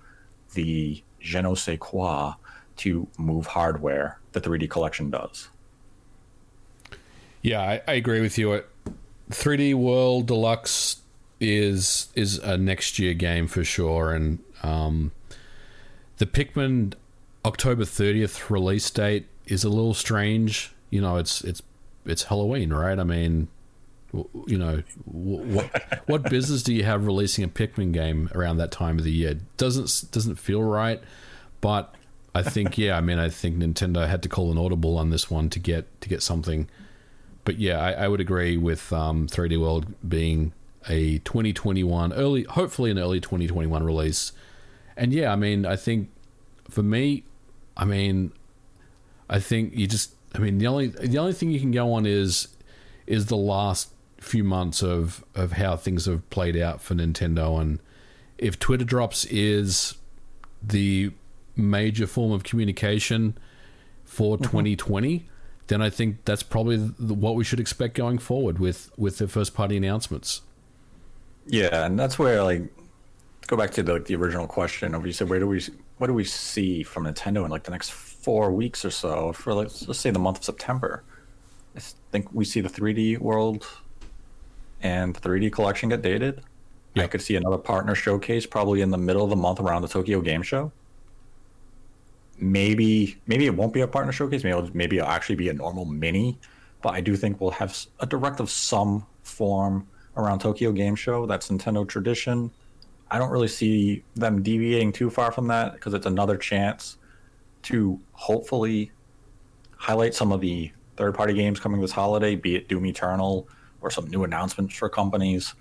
the 0.53 1.03
je 1.19 1.41
ne 1.41 1.55
sais 1.55 1.79
quoi 1.81 2.35
to 2.77 3.09
move 3.17 3.47
hardware 3.47 4.19
the 4.33 4.41
3D 4.41 4.69
collection 4.69 5.09
does. 5.11 5.49
Yeah, 7.41 7.63
I, 7.63 7.81
I 7.89 7.95
agree 7.95 8.21
with 8.21 8.37
you. 8.37 8.65
3D 9.31 9.75
World 9.75 10.27
Deluxe 10.27 11.02
is 11.43 12.09
is 12.15 12.39
a 12.39 12.57
next 12.57 12.99
year 12.99 13.15
game 13.15 13.49
for 13.49 13.65
sure, 13.65 14.13
and 14.13 14.39
um, 14.63 15.11
the 16.19 16.27
Pikmin 16.27 16.95
October 17.45 17.83
30th 17.83 18.49
release 18.49 18.89
date 18.91 19.27
is 19.47 19.65
a 19.65 19.69
little 19.69 19.95
strange. 19.95 20.73
You 20.91 21.01
know, 21.01 21.17
it's 21.17 21.43
it's 21.43 21.61
it's 22.07 22.25
Halloween, 22.25 22.73
right? 22.73 22.99
I 22.99 23.05
mean, 23.05 23.49
You 24.13 24.59
know, 24.59 24.83
what 25.05 26.03
what 26.07 26.31
business 26.31 26.63
do 26.63 26.73
you 26.73 26.85
have 26.85 27.07
releasing 27.07 27.45
a 27.45 27.49
Pikmin 27.49 27.93
game 27.93 28.31
around 28.35 28.59
that 28.59 28.71
time 28.71 28.99
of 28.99 29.05
the 29.05 29.13
year? 29.13 29.41
Doesn't 29.57 30.13
doesn't 30.13 30.37
feel 30.37 30.63
right. 30.63 31.03
But 31.61 31.95
I 32.35 32.43
think 32.43 32.79
yeah, 32.79 32.97
I 32.97 33.01
mean, 33.01 33.19
I 33.19 33.29
think 33.29 33.57
Nintendo 33.57 34.07
had 34.07 34.23
to 34.23 34.29
call 34.29 34.53
an 34.53 34.59
audible 34.59 34.97
on 34.97 35.11
this 35.11 35.29
one 35.31 35.51
to 35.51 35.59
get 35.59 36.01
to 36.03 36.09
get 36.09 36.23
something. 36.23 36.69
But 37.45 37.59
yeah, 37.59 37.81
I, 37.81 38.05
I 38.05 38.09
would 38.09 38.21
agree 38.21 38.57
with 38.57 38.93
um, 38.93 39.27
3D 39.27 39.61
World 39.61 39.87
being 40.09 40.53
a 40.89 41.19
2021 41.19 42.13
early, 42.13 42.45
hopefully 42.45 42.91
an 42.91 42.99
early 42.99 43.21
2021 43.21 43.83
release. 43.83 44.33
And 44.97 45.13
yeah, 45.13 45.33
I 45.33 45.37
mean, 45.37 45.65
I 45.65 45.77
think 45.77 46.11
for 46.71 46.83
me, 46.83 47.25
I 47.77 47.85
mean, 47.85 48.33
I 49.29 49.41
think 49.41 49.75
you 49.75 49.87
just, 49.87 50.15
I 50.35 50.39
mean, 50.39 50.59
the 50.59 50.67
only 50.67 50.89
the 50.89 51.19
only 51.19 51.33
thing 51.33 51.51
you 51.51 51.61
can 51.61 51.71
go 51.71 51.93
on 51.93 52.07
is 52.07 52.49
is 53.07 53.27
the 53.27 53.37
last 53.37 53.91
few 54.19 54.45
months 54.45 54.83
of 54.83 55.25
of 55.35 55.53
how 55.53 55.77
things 55.77 56.07
have 56.07 56.29
played 56.31 56.57
out 56.57 56.81
for 56.81 56.95
Nintendo, 56.95 57.61
and 57.61 57.81
if 58.39 58.59
Twitter 58.59 58.85
drops 58.85 59.25
is 59.27 59.95
the 60.63 61.11
major 61.57 62.07
form 62.07 62.33
of 62.33 62.45
communication 62.45 63.37
for 64.05 64.37
mm-hmm. 64.37 64.45
2020 64.45 65.29
then 65.73 65.81
I 65.81 65.91
think 65.91 66.25
that's 66.25 66.43
probably 66.43 66.79
what 66.79 67.35
we 67.35 67.45
should 67.45 67.61
expect 67.61 67.95
going 67.95 68.19
forward 68.19 68.59
with 68.59 68.91
with 68.99 69.19
the 69.19 69.29
first 69.29 69.55
party 69.55 69.77
announcements. 69.77 70.43
Yeah, 71.47 71.87
and 71.87 71.99
that's 71.99 72.19
where 72.19 72.43
like 72.43 72.63
go 73.47 73.57
back 73.57 73.71
to 73.73 73.83
the 73.83 73.99
the 73.99 74.15
original 74.15 74.47
question 74.47 74.95
of 74.95 75.07
you 75.07 75.13
said 75.13 75.29
where 75.29 75.41
do 75.41 75.47
we 75.47 75.61
what 75.99 76.07
do 76.07 76.15
we 76.15 76.25
see 76.25 76.83
from 76.83 77.05
Nintendo 77.05 77.45
in 77.45 77.51
like 77.51 77.65
the 77.65 77.71
next 77.71 77.93
four 77.93 78.53
weeks 78.53 78.85
or 78.85 78.91
so 78.91 79.33
for 79.33 79.55
like, 79.55 79.69
let's 79.87 79.99
say 79.99 80.11
the 80.11 80.19
month 80.19 80.39
of 80.39 80.45
September. 80.45 81.05
I 81.77 81.81
think 82.11 82.33
we 82.33 82.45
see 82.45 82.61
the 82.61 82.69
3D 82.69 83.19
world 83.19 83.67
and 84.81 85.15
the 85.15 85.21
3D 85.21 85.53
collection 85.53 85.89
get 85.89 86.03
dated. 86.03 86.43
Yep. 86.95 87.05
I 87.05 87.07
could 87.09 87.23
see 87.23 87.37
another 87.37 87.57
partner 87.57 87.95
showcase 87.95 88.47
probably 88.47 88.81
in 88.81 88.91
the 88.91 88.99
middle 88.99 89.25
of 89.25 89.31
the 89.31 89.37
month 89.37 89.61
around 89.61 89.83
the 89.83 89.89
Tokyo 89.89 90.21
Game 90.21 90.43
Show. 90.43 90.71
Maybe 92.39 93.17
maybe 93.27 93.47
it 93.47 93.55
won't 93.55 93.73
be 93.73 93.81
a 93.81 93.87
partner 93.87 94.13
showcase. 94.13 94.43
Maybe 94.43 94.59
it'll, 94.59 94.77
maybe 94.77 94.99
it'll 94.99 95.09
actually 95.09 95.37
be 95.37 95.49
a 95.49 95.55
normal 95.55 95.85
mini. 95.85 96.39
But 96.83 96.95
I 96.95 97.01
do 97.01 97.17
think 97.17 97.41
we'll 97.41 97.53
have 97.53 97.79
a 98.01 98.07
direct 98.07 98.41
of 98.41 98.51
some 98.51 99.07
form 99.23 99.87
around 100.17 100.41
Tokyo 100.41 100.73
Game 100.73 100.95
Show. 100.95 101.27
That's 101.27 101.49
Nintendo 101.49 101.87
tradition. 101.87 102.51
I 103.11 103.19
don't 103.19 103.31
really 103.31 103.49
see 103.49 104.05
them 104.15 104.43
deviating 104.43 104.93
too 104.93 105.11
far 105.11 105.33
from 105.33 105.49
that 105.49 105.75
because 105.75 105.95
it's 105.95 106.07
another 106.07 106.37
chance 106.37 106.97
to 107.63 108.01
hopefully 108.13 108.93
highlight 109.77 110.15
some 110.15 110.33
of 110.33 110.41
the 110.41 110.73
third 110.97 111.15
party 111.15 111.35
games 111.35 111.61
coming 111.61 111.81
this 111.81 111.93
holiday, 111.93 112.37
be 112.37 112.57
it 112.57 112.69
Doom 112.69 112.87
Eternal 112.87 113.49
or 113.81 113.91
some 113.91 114.09
new 114.09 114.25
announcements 114.25 114.75
for 114.75 114.89
companies. 114.89 115.55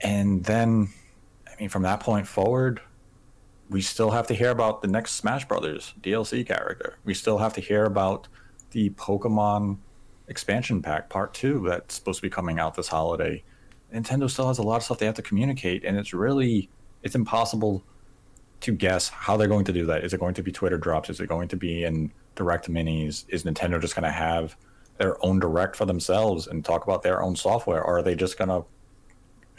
And 0.00 0.44
then, 0.44 0.88
I 1.46 1.60
mean, 1.60 1.68
from 1.68 1.82
that 1.82 2.00
point 2.00 2.26
forward, 2.26 2.80
we 3.70 3.80
still 3.80 4.10
have 4.10 4.26
to 4.28 4.34
hear 4.34 4.50
about 4.50 4.82
the 4.82 4.88
next 4.88 5.12
Smash 5.12 5.46
Brothers 5.46 5.94
DLC 6.00 6.46
character. 6.46 6.98
We 7.04 7.14
still 7.14 7.38
have 7.38 7.52
to 7.54 7.60
hear 7.60 7.84
about 7.84 8.28
the 8.70 8.90
Pokemon 8.90 9.78
expansion 10.28 10.82
pack 10.82 11.08
part 11.08 11.34
two 11.34 11.64
that's 11.68 11.94
supposed 11.94 12.18
to 12.18 12.22
be 12.22 12.30
coming 12.30 12.58
out 12.58 12.74
this 12.74 12.88
holiday. 12.88 13.42
Nintendo 13.92 14.30
still 14.30 14.48
has 14.48 14.58
a 14.58 14.62
lot 14.62 14.76
of 14.76 14.82
stuff 14.82 14.98
they 14.98 15.06
have 15.06 15.14
to 15.14 15.22
communicate, 15.22 15.84
and 15.84 15.96
it's 15.96 16.12
really 16.12 16.68
it's 17.02 17.14
impossible 17.14 17.82
to 18.60 18.72
guess 18.72 19.08
how 19.08 19.36
they're 19.36 19.48
going 19.48 19.64
to 19.64 19.72
do 19.72 19.86
that. 19.86 20.04
Is 20.04 20.12
it 20.12 20.20
going 20.20 20.34
to 20.34 20.42
be 20.42 20.52
Twitter 20.52 20.78
drops? 20.78 21.10
Is 21.10 21.20
it 21.20 21.28
going 21.28 21.48
to 21.48 21.56
be 21.56 21.84
in 21.84 22.12
direct 22.34 22.70
minis? 22.70 23.24
Is 23.28 23.44
Nintendo 23.44 23.80
just 23.80 23.94
going 23.94 24.04
to 24.04 24.10
have 24.10 24.56
their 24.98 25.24
own 25.24 25.38
direct 25.38 25.76
for 25.76 25.86
themselves 25.86 26.48
and 26.48 26.64
talk 26.64 26.84
about 26.84 27.02
their 27.02 27.22
own 27.22 27.36
software, 27.36 27.82
or 27.82 27.98
are 27.98 28.02
they 28.02 28.14
just 28.14 28.36
going 28.36 28.48
to 28.48 28.64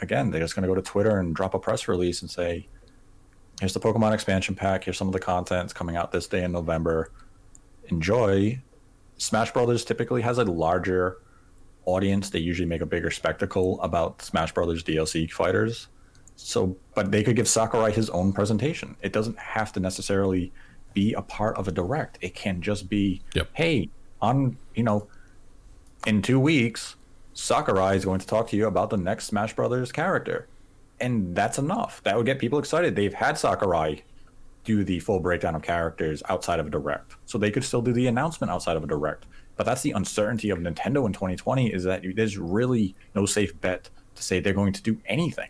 again 0.00 0.30
they're 0.30 0.40
just 0.40 0.54
going 0.54 0.62
to 0.62 0.68
go 0.68 0.74
to 0.74 0.82
Twitter 0.82 1.18
and 1.18 1.34
drop 1.34 1.54
a 1.54 1.58
press 1.58 1.88
release 1.88 2.22
and 2.22 2.30
say, 2.30 2.68
"Here's 3.58 3.74
the 3.74 3.80
Pokemon 3.80 4.12
expansion 4.12 4.54
pack. 4.54 4.84
Here's 4.84 4.98
some 4.98 5.08
of 5.08 5.12
the 5.12 5.18
content. 5.18 5.64
It's 5.64 5.72
coming 5.72 5.96
out 5.96 6.12
this 6.12 6.28
day 6.28 6.44
in 6.44 6.52
November. 6.52 7.10
Enjoy." 7.88 8.60
Smash 9.20 9.52
Brothers 9.52 9.84
typically 9.84 10.22
has 10.22 10.38
a 10.38 10.44
larger 10.44 11.18
audience. 11.84 12.30
They 12.30 12.38
usually 12.38 12.66
make 12.66 12.80
a 12.80 12.86
bigger 12.86 13.10
spectacle 13.10 13.78
about 13.82 14.22
Smash 14.22 14.52
Brothers 14.52 14.82
DLC 14.82 15.30
fighters. 15.30 15.88
So, 16.36 16.74
but 16.94 17.10
they 17.10 17.22
could 17.22 17.36
give 17.36 17.46
Sakurai 17.46 17.92
his 17.92 18.08
own 18.10 18.32
presentation. 18.32 18.96
It 19.02 19.12
doesn't 19.12 19.38
have 19.38 19.74
to 19.74 19.80
necessarily 19.80 20.52
be 20.94 21.12
a 21.12 21.20
part 21.20 21.58
of 21.58 21.68
a 21.68 21.70
direct. 21.70 22.16
It 22.22 22.34
can 22.34 22.62
just 22.62 22.88
be, 22.88 23.20
yep. 23.34 23.48
hey, 23.52 23.90
on 24.22 24.56
you 24.74 24.82
know, 24.82 25.06
in 26.06 26.22
two 26.22 26.40
weeks, 26.40 26.96
Sakurai 27.34 27.96
is 27.96 28.06
going 28.06 28.20
to 28.20 28.26
talk 28.26 28.48
to 28.48 28.56
you 28.56 28.66
about 28.66 28.88
the 28.88 28.96
next 28.96 29.26
Smash 29.26 29.54
Brothers 29.54 29.92
character, 29.92 30.48
and 30.98 31.36
that's 31.36 31.58
enough. 31.58 32.02
That 32.04 32.16
would 32.16 32.24
get 32.24 32.38
people 32.38 32.58
excited. 32.58 32.96
They've 32.96 33.12
had 33.12 33.36
Sakurai 33.36 34.02
do 34.64 34.84
the 34.84 35.00
full 35.00 35.20
breakdown 35.20 35.54
of 35.54 35.62
characters 35.62 36.22
outside 36.28 36.60
of 36.60 36.66
a 36.66 36.70
direct. 36.70 37.16
So 37.26 37.38
they 37.38 37.50
could 37.50 37.64
still 37.64 37.82
do 37.82 37.92
the 37.92 38.06
announcement 38.06 38.50
outside 38.50 38.76
of 38.76 38.84
a 38.84 38.86
direct. 38.86 39.26
But 39.56 39.64
that's 39.64 39.82
the 39.82 39.92
uncertainty 39.92 40.50
of 40.50 40.58
Nintendo 40.58 41.06
in 41.06 41.12
2020 41.12 41.72
is 41.72 41.84
that 41.84 42.02
there's 42.14 42.38
really 42.38 42.94
no 43.14 43.26
safe 43.26 43.58
bet 43.60 43.90
to 44.14 44.22
say 44.22 44.40
they're 44.40 44.52
going 44.52 44.72
to 44.72 44.82
do 44.82 44.98
anything. 45.06 45.48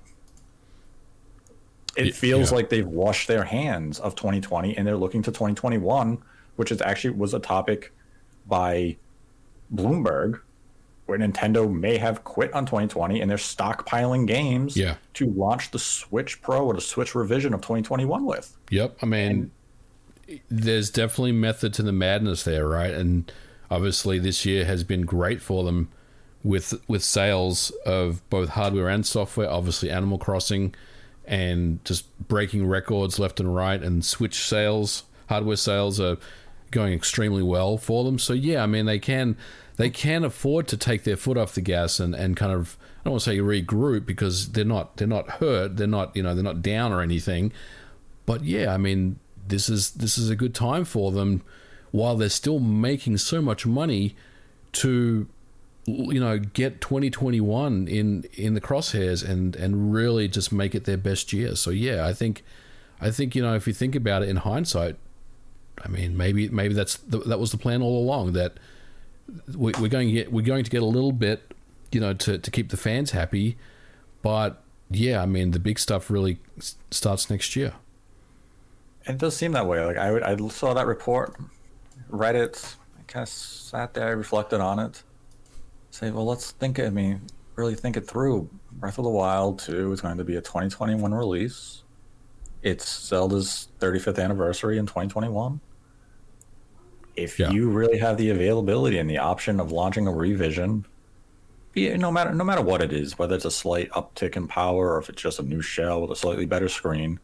It 1.97 2.15
feels 2.15 2.51
yeah. 2.51 2.57
like 2.57 2.69
they've 2.69 2.87
washed 2.87 3.29
their 3.29 3.45
hands 3.45 3.99
of 3.99 4.15
2020 4.15 4.77
and 4.77 4.87
they're 4.87 4.97
looking 4.97 5.23
to 5.23 5.31
2021, 5.31 6.19
which 6.57 6.71
is 6.71 6.81
actually 6.81 7.15
was 7.15 7.35
a 7.35 7.41
topic 7.41 7.93
by 8.47 8.97
Bloomberg 9.75 10.41
where 11.11 11.19
Nintendo 11.19 11.71
may 11.71 11.99
have 11.99 12.23
quit 12.23 12.53
on 12.55 12.65
2020 12.65 13.21
and 13.21 13.29
they're 13.29 13.37
stockpiling 13.37 14.27
games 14.27 14.77
yeah. 14.77 14.95
to 15.15 15.27
launch 15.27 15.73
the 15.73 15.79
Switch 15.79 16.41
Pro 16.41 16.65
or 16.65 16.75
the 16.75 16.81
Switch 16.81 17.15
revision 17.17 17.53
of 17.53 17.61
2021 17.61 18.25
with. 18.25 18.57
Yep. 18.71 18.99
I 19.03 19.07
mean, 19.07 19.51
and, 20.29 20.41
there's 20.49 20.89
definitely 20.89 21.33
method 21.33 21.75
to 21.75 21.83
the 21.83 21.93
madness 21.93 22.45
there, 22.45 22.67
right? 22.67 22.95
And 22.95 23.31
obviously, 23.71 24.21
this 24.21 24.47
year 24.47 24.65
has 24.65 24.85
been 24.85 25.03
great 25.03 25.43
for 25.43 25.65
them 25.65 25.89
with 26.45 26.81
with 26.89 27.03
sales 27.03 27.71
of 27.85 28.29
both 28.31 28.51
hardware 28.51 28.89
and 28.89 29.05
software. 29.05 29.51
Obviously, 29.51 29.91
Animal 29.91 30.19
Crossing 30.19 30.75
and 31.25 31.85
just 31.85 32.07
breaking 32.29 32.67
records 32.67 33.19
left 33.19 33.41
and 33.41 33.53
right, 33.53 33.83
and 33.83 34.05
Switch 34.05 34.45
sales, 34.45 35.03
hardware 35.29 35.57
sales 35.57 36.01
are 36.01 36.17
going 36.71 36.93
extremely 36.93 37.43
well 37.43 37.77
for 37.77 38.05
them. 38.05 38.19
So 38.19 38.33
yeah, 38.33 38.63
I 38.63 38.67
mean 38.67 38.87
they 38.87 38.99
can 38.99 39.37
they 39.81 39.91
can 39.91 40.24
afford 40.24 40.68
to 40.68 40.76
take 40.76 41.05
their 41.05 41.16
foot 41.16 41.39
off 41.39 41.55
the 41.55 41.61
gas 41.62 41.99
and, 42.01 42.14
and 42.14 42.37
kind 42.37 42.53
of 42.53 42.76
I 43.01 43.05
don't 43.05 43.12
want 43.12 43.22
to 43.22 43.31
say 43.31 43.39
regroup 43.39 44.05
because 44.05 44.53
they're 44.53 44.62
not 44.64 44.99
they're 44.99 45.09
not 45.09 45.31
hurt 45.31 45.78
they're 45.78 45.87
not 45.87 46.14
you 46.14 46.22
know 46.22 46.35
they're 46.35 46.45
not 46.45 46.61
down 46.61 46.93
or 46.93 47.01
anything. 47.01 47.51
But 48.26 48.45
yeah 48.45 48.74
I 48.74 48.76
mean 48.76 49.18
this 49.49 49.70
is 49.70 49.93
this 49.93 50.18
is 50.18 50.28
a 50.28 50.37
good 50.37 50.55
time 50.55 50.85
for 50.85 51.11
them 51.11 51.43
while 51.93 52.14
they're 52.16 52.28
still 52.28 52.61
making 52.61 53.16
so 53.16 53.41
much 53.41 53.64
money 53.64 54.14
to 54.72 55.26
you 55.87 56.20
know 56.20 56.39
get 56.39 56.83
2021 56.83 57.89
in 57.89 58.24
in 58.35 58.53
the 58.53 58.61
crosshairs 58.61 59.26
and 59.26 59.57
and 59.57 59.95
really 59.95 60.28
just 60.28 60.53
make 60.53 60.74
it 60.74 60.85
their 60.85 60.99
best 60.99 61.33
year. 61.33 61.57
So 61.57 61.70
yeah 61.70 62.07
I 62.07 62.12
think 62.12 62.45
I 63.01 63.11
think 63.11 63.35
you 63.35 63.41
know 63.41 63.55
if 63.55 63.66
you 63.66 63.72
think 63.72 63.97
about 63.97 64.22
it 64.22 64.28
in 64.28 64.37
hindsight 64.37 64.97
I 65.83 65.89
mean 65.89 66.18
maybe 66.18 66.51
maybe 66.51 66.74
that's 66.74 66.99
the, 66.99 67.20
that 67.20 67.41
was 67.41 67.51
the 67.51 67.57
plan 67.57 67.81
all 67.81 67.99
along 67.99 68.35
that 68.35 68.59
we, 69.57 69.72
are 69.72 69.89
going 69.89 70.09
to 70.09 70.12
get 70.12 70.33
we're 70.33 70.45
going 70.45 70.64
to 70.64 70.70
get 70.70 70.83
a 70.83 70.87
little 70.87 71.12
bit, 71.12 71.55
you 71.93 72.01
know, 72.01 72.14
to 72.14 72.39
to 72.39 72.51
keep 72.51 72.70
the 72.70 72.76
fans 72.76 73.11
happy, 73.11 73.57
but 74.22 74.62
yeah, 74.91 75.22
I 75.22 75.26
mean 75.26 75.53
the 75.53 75.59
big 75.59 75.78
stuff 75.78 76.11
really 76.11 76.39
starts 76.91 77.31
next 77.31 77.57
year. 77.57 77.74
It 79.07 79.18
does 79.18 79.37
seem 79.37 79.53
that 79.53 79.66
way. 79.66 79.85
Like 79.85 79.97
I 79.97 80.33
I 80.33 80.37
saw 80.49 80.74
that 80.74 80.87
report, 80.87 81.37
read 82.09 82.37
it, 82.37 82.76
I 82.99 83.03
kind 83.07 83.22
of 83.22 83.28
sat 83.28 83.95
there, 83.95 84.16
reflected 84.16 84.61
on 84.61 84.78
it, 84.78 85.03
say, 85.91 86.11
well, 86.11 86.26
let's 86.26 86.51
think. 86.53 86.78
I 86.78 86.91
mean, 86.91 87.22
really 87.57 87.74
think 87.74 87.97
it 87.97 88.07
through. 88.07 88.49
Breath 88.72 88.99
of 88.99 89.05
the 89.05 89.11
Wild 89.11 89.59
2 89.59 89.93
is 89.93 90.01
going 90.01 90.18
to 90.18 90.24
be 90.24 90.37
a 90.37 90.41
2021 90.41 91.12
release. 91.12 91.83
It's 92.62 93.07
Zelda's 93.07 93.68
35th 93.81 94.22
anniversary 94.22 94.78
in 94.78 94.87
2021 94.87 95.61
if 97.17 97.39
yeah. 97.39 97.51
you 97.51 97.71
really 97.71 97.99
have 97.99 98.17
the 98.17 98.31
availability 98.31 98.99
and 98.99 99.09
the 99.09 99.19
option 99.19 99.61
of 99.61 99.73
launching 99.73 100.07
a 100.07 100.13
revision, 100.13 100.85
be 101.73 101.97
no 101.97 102.11
matter 102.11 102.33
no 102.33 102.45
matter 102.45 102.63
what 102.63 102.83
it 102.83 102.93
is, 102.93 103.19
whether 103.19 103.35
it's 103.35 103.45
a 103.45 103.51
slight 103.51 103.91
uptick 103.91 104.37
in 104.37 104.47
power 104.49 104.95
or 104.95 104.99
if 104.99 105.09
it's 105.09 105.23
just 105.23 105.39
a 105.39 105.43
new 105.43 105.63
shell 105.63 106.01
with 106.01 106.11
a 106.11 106.17
slightly 106.17 106.47
better 106.47 106.69
screen, 106.69 107.21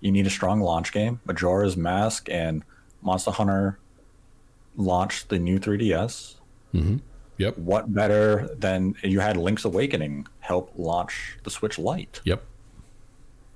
you 0.00 0.12
need 0.12 0.26
a 0.26 0.30
strong 0.30 0.60
launch 0.60 0.92
game. 0.92 1.20
Majora's 1.24 1.76
Mask 1.76 2.28
and 2.30 2.64
Monster 3.02 3.32
Hunter 3.32 3.78
launched 4.76 5.28
the 5.28 5.38
new 5.38 5.58
3DS. 5.58 6.36
Mm-hmm. 6.74 6.98
Yep. 7.38 7.58
What 7.58 7.92
better 7.92 8.50
than 8.58 8.94
you 9.02 9.20
had 9.20 9.36
Link's 9.36 9.64
Awakening 9.64 10.26
help 10.40 10.72
launch 10.76 11.38
the 11.44 11.50
Switch 11.50 11.78
Lite? 11.78 12.20
Yep. 12.24 12.42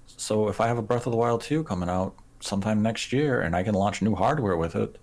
So 0.06 0.48
if 0.48 0.60
I 0.60 0.68
have 0.68 0.78
a 0.78 0.82
Breath 0.82 1.06
of 1.06 1.10
the 1.10 1.16
Wild 1.16 1.40
2 1.40 1.64
coming 1.64 1.88
out 1.88 2.14
sometime 2.40 2.82
next 2.82 3.12
year 3.12 3.40
and 3.40 3.56
I 3.56 3.62
can 3.62 3.74
launch 3.74 4.02
new 4.02 4.14
hardware 4.14 4.56
with 4.56 4.76
it, 4.76 4.98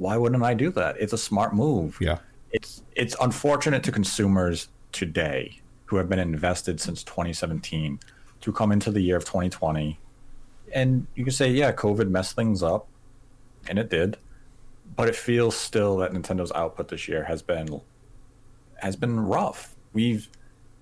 why 0.00 0.16
wouldn't 0.16 0.42
I 0.42 0.54
do 0.54 0.70
that? 0.72 0.96
It's 0.98 1.12
a 1.12 1.18
smart 1.18 1.54
move. 1.54 1.98
Yeah. 2.00 2.18
It's 2.52 2.82
it's 2.96 3.14
unfortunate 3.20 3.84
to 3.84 3.92
consumers 3.92 4.68
today 4.92 5.60
who 5.86 5.96
have 5.96 6.08
been 6.08 6.18
invested 6.18 6.80
since 6.80 7.04
2017 7.04 8.00
to 8.40 8.52
come 8.52 8.72
into 8.72 8.90
the 8.90 9.00
year 9.00 9.16
of 9.16 9.24
2020. 9.24 9.98
And 10.72 11.06
you 11.14 11.24
can 11.24 11.32
say, 11.32 11.50
yeah, 11.50 11.72
COVID 11.72 12.08
messed 12.08 12.34
things 12.34 12.62
up, 12.62 12.86
and 13.68 13.78
it 13.78 13.90
did, 13.90 14.16
but 14.96 15.08
it 15.08 15.16
feels 15.16 15.56
still 15.56 15.98
that 15.98 16.12
Nintendo's 16.12 16.52
output 16.52 16.88
this 16.88 17.06
year 17.06 17.24
has 17.24 17.42
been 17.42 17.80
has 18.76 18.96
been 18.96 19.20
rough. 19.20 19.74
We've 19.92 20.28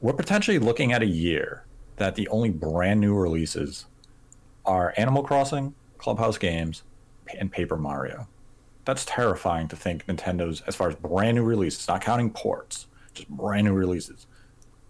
we're 0.00 0.12
potentially 0.12 0.60
looking 0.60 0.92
at 0.92 1.02
a 1.02 1.06
year 1.06 1.64
that 1.96 2.14
the 2.14 2.28
only 2.28 2.50
brand 2.50 3.00
new 3.00 3.16
releases 3.16 3.86
are 4.64 4.94
Animal 4.96 5.24
Crossing, 5.24 5.74
Clubhouse 5.96 6.38
Games, 6.38 6.84
and 7.36 7.50
Paper 7.50 7.76
Mario. 7.76 8.28
That's 8.88 9.04
terrifying 9.04 9.68
to 9.68 9.76
think 9.76 10.06
Nintendo's, 10.06 10.62
as 10.62 10.74
far 10.74 10.88
as 10.88 10.94
brand 10.94 11.36
new 11.36 11.42
releases, 11.42 11.86
not 11.86 12.00
counting 12.00 12.30
ports, 12.30 12.86
just 13.12 13.28
brand 13.28 13.66
new 13.66 13.74
releases, 13.74 14.26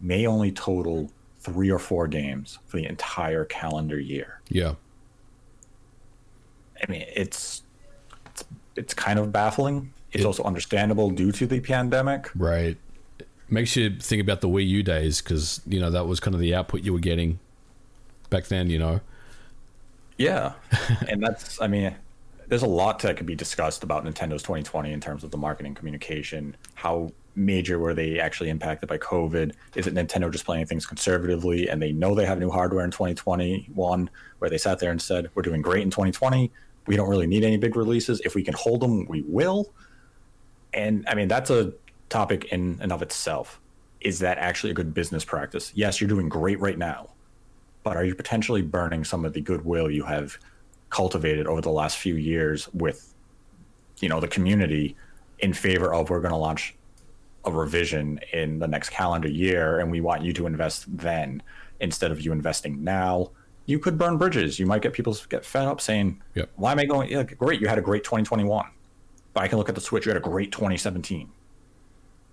may 0.01 0.24
only 0.24 0.53
total 0.53 1.11
three 1.40 1.68
or 1.68 1.80
four 1.80 2.07
games 2.07 2.61
for 2.66 2.76
the 2.76 2.86
entire 2.86 3.44
calendar 3.44 3.99
year. 3.99 4.40
Yeah. 4.51 4.74
I 6.80 6.88
mean, 6.88 7.07
it's 7.12 7.64
it's, 8.26 8.44
it's 8.76 8.94
kind 8.94 9.18
of 9.18 9.32
baffling. 9.32 9.92
It's 10.12 10.22
it, 10.22 10.26
also 10.26 10.44
understandable 10.44 11.11
due 11.11 11.32
to 11.32 11.44
the 11.44 11.59
pandemic. 11.59 12.30
Right. 12.36 12.76
Makes 13.49 13.74
you 13.74 13.99
think 13.99 14.22
about 14.22 14.42
the 14.42 14.49
Wii 14.49 14.68
U 14.68 14.84
days 14.84 15.20
because 15.20 15.61
you 15.66 15.80
know 15.80 15.90
that 15.90 16.07
was 16.07 16.20
kind 16.20 16.36
of 16.36 16.40
the 16.40 16.55
output 16.55 16.82
you 16.82 16.92
were 16.92 17.01
getting 17.01 17.40
back 18.30 18.46
then. 18.46 18.70
You 18.70 18.78
know. 18.78 19.01
Yeah, 20.18 20.53
and 21.09 21.20
that's 21.20 21.61
I 21.61 21.66
mean, 21.66 21.96
there's 22.49 22.62
a 22.62 22.68
lot 22.68 22.99
that 23.01 23.16
could 23.16 23.26
be 23.26 23.34
discussed 23.34 23.84
about 23.84 24.05
Nintendo's 24.05 24.42
2020 24.42 24.92
in 24.92 25.01
terms 25.01 25.22
of 25.22 25.30
the 25.30 25.36
marketing 25.36 25.74
communication. 25.74 26.57
How 26.74 27.12
major 27.34 27.78
were 27.78 27.94
they 27.94 28.18
actually 28.18 28.49
impacted 28.49 28.88
by 28.88 28.99
COVID? 28.99 29.53
Is 29.74 29.86
it 29.86 29.94
Nintendo 29.94 30.30
just 30.30 30.46
playing 30.46 30.66
things 30.66 30.86
conservatively 30.86 31.68
and 31.68 31.80
they 31.80 31.92
know 31.92 32.14
they 32.14 32.24
have 32.26 32.38
new 32.38 32.51
hardware 32.51 32.84
in 32.84 32.90
2021 32.90 34.11
where 34.38 34.51
they 34.51 34.59
sat 34.59 34.78
there 34.78 34.90
and 34.90 35.01
said, 35.01 35.30
we're 35.34 35.42
doing 35.42 35.61
great 35.61 35.82
in 35.82 35.90
2020. 35.90 36.51
We 36.86 36.96
don't 36.96 37.09
really 37.09 37.26
need 37.26 37.44
any 37.44 37.59
big 37.59 37.76
releases. 37.76 38.20
If 38.20 38.34
we 38.34 38.42
can 38.42 38.55
hold 38.55 38.80
them, 38.80 39.07
we 39.07 39.22
will. 39.22 39.70
And 40.72 41.05
I 41.07 41.14
mean, 41.14 41.28
that's 41.28 41.51
a 41.51 41.74
topic 42.09 42.46
in 42.46 42.78
and 42.80 42.92
of 42.92 43.03
itself. 43.03 43.61
Is 44.01 44.20
that 44.20 44.38
actually 44.38 44.70
a 44.70 44.74
good 44.74 44.94
business 44.94 45.24
practice? 45.24 45.70
Yes, 45.74 46.01
you're 46.01 46.09
doing 46.09 46.30
great 46.30 46.59
right 46.61 46.78
now, 46.78 47.11
but 47.82 47.96
are 47.96 48.05
you 48.05 48.14
potentially 48.14 48.62
burning 48.62 49.05
some 49.05 49.24
of 49.24 49.34
the 49.34 49.40
goodwill 49.40 49.90
you 49.90 50.05
have 50.05 50.38
cultivated 50.91 51.47
over 51.47 51.61
the 51.61 51.70
last 51.70 51.99
few 51.99 52.14
years 52.14 52.68
with, 52.72 53.14
you 54.01 54.09
know, 54.09 54.20
the 54.20 54.28
community 54.28 54.97
in 55.41 55.53
favor 55.53 55.95
of 55.95 56.11
we're 56.11 56.20
going 56.20 56.32
to 56.32 56.36
launch 56.36 56.74
a 57.45 57.51
revision 57.51 58.20
in 58.32 58.59
the 58.59 58.66
next 58.66 58.91
calendar 58.91 59.28
year 59.28 59.80
and 59.80 59.91
we 59.91 60.01
want 60.01 60.22
you 60.22 60.32
to 60.32 60.47
invest 60.47 60.84
then 60.97 61.43
instead 61.80 62.11
of 62.11 62.20
you 62.20 62.32
investing 62.32 62.82
now. 62.82 63.30
You 63.66 63.78
could 63.78 63.99
burn 63.99 64.16
bridges. 64.16 64.59
You 64.59 64.66
might 64.66 64.82
get 64.82 64.93
people 64.93 65.16
get 65.28 65.45
fed 65.45 65.66
up 65.66 65.80
saying 65.80 66.22
yep. 66.34 66.51
why 66.57 66.72
am 66.72 66.78
i 66.78 66.84
going 66.84 67.11
yeah, 67.11 67.22
great 67.22 67.61
you 67.61 67.68
had 67.68 67.78
a 67.78 67.82
great 67.82 68.03
2021 68.03 68.66
but 69.34 69.43
i 69.43 69.49
can 69.49 69.59
look 69.59 69.68
at 69.68 69.74
the 69.74 69.80
switch 69.80 70.07
you 70.07 70.11
had 70.11 70.16
a 70.16 70.20
great 70.20 70.51
2017 70.51 71.28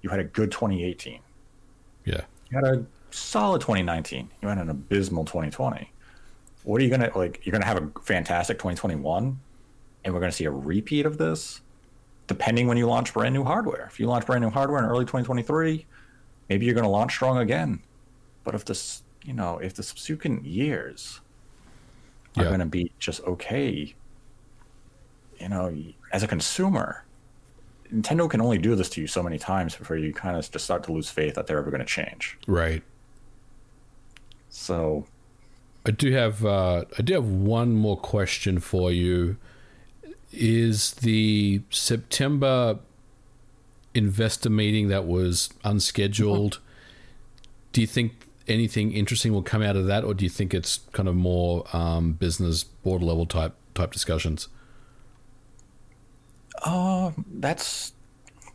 you 0.01 0.09
had 0.09 0.19
a 0.19 0.23
good 0.23 0.51
2018 0.51 1.19
yeah. 2.05 2.21
You 2.51 2.57
had 2.57 2.63
a 2.63 2.85
solid 3.11 3.61
2019 3.61 4.29
you 4.41 4.47
had 4.47 4.57
an 4.59 4.69
abysmal 4.69 5.25
2020 5.25 5.91
what 6.65 6.81
are 6.81 6.83
you 6.83 6.89
gonna 6.89 7.11
like 7.15 7.41
you're 7.45 7.53
gonna 7.53 7.65
have 7.65 7.81
a 7.81 7.89
fantastic 8.01 8.57
2021 8.57 9.39
and 10.03 10.13
we're 10.13 10.19
gonna 10.19 10.31
see 10.31 10.45
a 10.45 10.51
repeat 10.51 11.05
of 11.05 11.17
this 11.17 11.61
depending 12.27 12.67
when 12.67 12.77
you 12.77 12.87
launch 12.87 13.13
brand 13.13 13.33
new 13.33 13.43
hardware. 13.43 13.85
If 13.91 13.99
you 13.99 14.07
launch 14.07 14.25
brand 14.25 14.43
new 14.43 14.49
hardware 14.49 14.79
in 14.79 14.85
early 14.85 15.05
2023, 15.05 15.85
maybe 16.49 16.65
you're 16.65 16.73
going 16.73 16.85
to 16.85 16.89
launch 16.89 17.13
strong 17.13 17.37
again. 17.37 17.79
But 18.43 18.55
if 18.55 18.65
this, 18.65 19.03
you 19.23 19.33
know, 19.33 19.59
if 19.59 19.73
the 19.73 19.83
subsequent 19.83 20.45
years 20.45 21.21
are 22.37 22.43
yeah. 22.43 22.49
going 22.49 22.59
to 22.59 22.65
be 22.65 22.91
just 22.99 23.21
okay, 23.21 23.93
you 25.39 25.49
know, 25.49 25.75
as 26.11 26.23
a 26.23 26.27
consumer, 26.27 27.05
Nintendo 27.93 28.29
can 28.29 28.41
only 28.41 28.57
do 28.57 28.75
this 28.75 28.89
to 28.89 29.01
you 29.01 29.07
so 29.07 29.21
many 29.21 29.37
times 29.37 29.75
before 29.75 29.97
you 29.97 30.13
kind 30.13 30.35
of 30.37 30.49
just 30.49 30.65
start 30.65 30.83
to 30.85 30.91
lose 30.91 31.09
faith 31.09 31.35
that 31.35 31.45
they're 31.47 31.59
ever 31.59 31.69
going 31.69 31.79
to 31.79 31.85
change. 31.85 32.37
Right. 32.47 32.81
So, 34.49 35.05
I 35.85 35.91
do 35.91 36.11
have 36.11 36.45
uh, 36.45 36.85
I 36.97 37.01
do 37.01 37.13
have 37.13 37.25
one 37.25 37.75
more 37.75 37.97
question 37.97 38.59
for 38.59 38.91
you 38.91 39.37
is 40.31 40.95
the 40.95 41.61
September 41.69 42.79
investor 43.93 44.49
meeting 44.49 44.89
that 44.89 45.05
was 45.05 45.49
unscheduled. 45.63 46.59
Do 47.71 47.81
you 47.81 47.87
think 47.87 48.13
anything 48.47 48.91
interesting 48.91 49.31
will 49.31 49.43
come 49.43 49.61
out 49.61 49.75
of 49.75 49.85
that, 49.87 50.03
or 50.03 50.13
do 50.13 50.23
you 50.23 50.29
think 50.29 50.53
it's 50.53 50.79
kind 50.91 51.07
of 51.07 51.15
more 51.15 51.65
um, 51.73 52.13
business 52.13 52.63
board 52.63 53.03
level 53.03 53.25
type 53.25 53.53
type 53.75 53.91
discussions? 53.91 54.47
Uh, 56.63 57.11
that's 57.35 57.93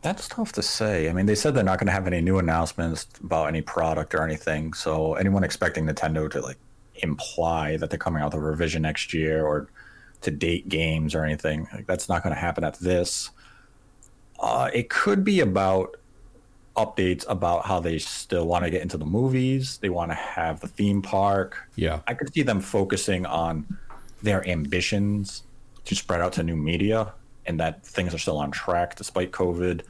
that's 0.01 0.27
tough 0.27 0.51
to 0.53 0.61
say. 0.61 1.09
I 1.09 1.13
mean, 1.13 1.27
they 1.27 1.35
said 1.35 1.53
they're 1.53 1.63
not 1.63 1.79
going 1.79 1.87
to 1.87 1.93
have 1.93 2.07
any 2.07 2.21
new 2.21 2.39
announcements 2.39 3.07
about 3.23 3.47
any 3.47 3.61
product 3.61 4.13
or 4.15 4.23
anything. 4.23 4.73
So 4.73 5.13
anyone 5.13 5.43
expecting 5.43 5.85
Nintendo 5.85 6.29
to 6.31 6.41
like 6.41 6.57
imply 7.01 7.77
that 7.77 7.89
they're 7.89 7.99
coming 7.99 8.21
out 8.21 8.33
with 8.33 8.41
a 8.41 8.45
revision 8.45 8.81
next 8.81 9.13
year 9.13 9.45
or 9.45 9.67
to 10.21 10.31
date 10.31 10.69
games 10.69 11.15
or 11.15 11.23
anything. 11.23 11.67
Like, 11.73 11.87
that's 11.87 12.07
not 12.07 12.23
going 12.23 12.33
to 12.33 12.39
happen 12.39 12.63
at 12.63 12.75
this. 12.79 13.31
Uh, 14.39 14.69
it 14.73 14.89
could 14.89 15.23
be 15.23 15.39
about 15.39 15.97
updates 16.77 17.25
about 17.27 17.65
how 17.65 17.79
they 17.79 17.97
still 17.97 18.47
want 18.47 18.63
to 18.63 18.69
get 18.69 18.81
into 18.81 18.97
the 18.97 19.05
movies. 19.05 19.77
They 19.77 19.89
want 19.89 20.11
to 20.11 20.15
have 20.15 20.59
the 20.59 20.67
theme 20.67 21.01
park. 21.01 21.57
Yeah. 21.75 21.99
I 22.07 22.13
could 22.13 22.33
see 22.33 22.43
them 22.43 22.61
focusing 22.61 23.25
on 23.25 23.77
their 24.23 24.47
ambitions 24.47 25.43
to 25.85 25.95
spread 25.95 26.21
out 26.21 26.33
to 26.33 26.43
new 26.43 26.55
media 26.55 27.13
and 27.45 27.59
that 27.59 27.85
things 27.85 28.13
are 28.13 28.17
still 28.17 28.37
on 28.37 28.51
track 28.51 28.95
despite 28.95 29.31
COVID. 29.31 29.81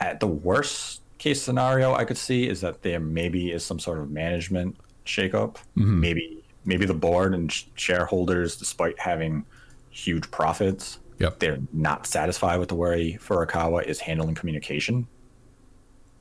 At 0.00 0.20
the 0.20 0.26
worst 0.26 1.00
case 1.18 1.40
scenario, 1.40 1.94
I 1.94 2.04
could 2.04 2.18
see 2.18 2.48
is 2.48 2.60
that 2.60 2.82
there 2.82 3.00
maybe 3.00 3.52
is 3.52 3.64
some 3.64 3.78
sort 3.78 3.98
of 3.98 4.10
management 4.10 4.76
shakeup. 5.04 5.56
Mm-hmm. 5.76 6.00
Maybe 6.00 6.44
maybe 6.64 6.86
the 6.86 6.94
board 6.94 7.34
and 7.34 7.52
shareholders, 7.74 8.56
despite 8.56 8.98
having 8.98 9.44
huge 9.90 10.30
profits, 10.30 10.98
yep. 11.18 11.38
they're 11.38 11.58
not 11.72 12.06
satisfied 12.06 12.58
with 12.58 12.68
the 12.68 12.74
way 12.74 13.18
Furukawa 13.20 13.84
is 13.84 14.00
handling 14.00 14.34
communication. 14.34 15.06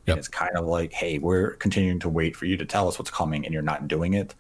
Yep. 0.06 0.18
it's 0.18 0.28
kind 0.28 0.58
of 0.58 0.66
like, 0.66 0.92
hey, 0.92 1.18
we're 1.18 1.52
continuing 1.52 2.00
to 2.00 2.10
wait 2.10 2.36
for 2.36 2.46
you 2.46 2.58
to 2.58 2.66
tell 2.66 2.90
us 2.90 3.00
what's 3.00 3.10
coming, 3.10 3.46
and 3.46 3.54
you're 3.54 3.64
not 3.64 3.88
doing 3.88 4.16
it. 4.16 4.36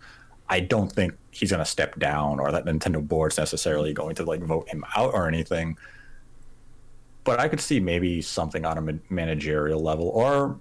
I 0.50 0.60
don't 0.60 0.92
think 0.92 1.14
he's 1.32 1.52
going 1.52 1.64
to 1.64 1.70
step 1.70 1.98
down, 2.00 2.40
or 2.40 2.52
that 2.52 2.66
Nintendo 2.66 3.06
board's 3.06 3.38
necessarily 3.38 3.94
going 3.94 4.16
to 4.16 4.26
like 4.26 4.42
vote 4.42 4.68
him 4.68 4.84
out 4.98 5.14
or 5.14 5.28
anything. 5.28 5.78
But 7.24 7.40
I 7.40 7.48
could 7.48 7.62
see 7.62 7.80
maybe 7.80 8.22
something 8.22 8.66
on 8.66 8.78
a 8.78 9.00
managerial 9.10 9.82
level, 9.82 10.10
or 10.10 10.60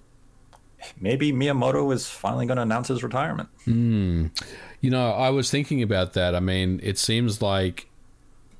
maybe 0.99 1.31
Miyamoto 1.31 1.93
is 1.93 2.07
finally 2.07 2.45
going 2.45 2.57
to 2.57 2.63
announce 2.63 2.87
his 2.87 3.03
retirement. 3.03 3.49
Hmm. 3.65 4.27
You 4.81 4.89
know, 4.89 5.11
I 5.11 5.29
was 5.29 5.49
thinking 5.49 5.81
about 5.81 6.13
that. 6.13 6.35
I 6.35 6.39
mean, 6.39 6.79
it 6.83 6.97
seems 6.97 7.41
like 7.41 7.87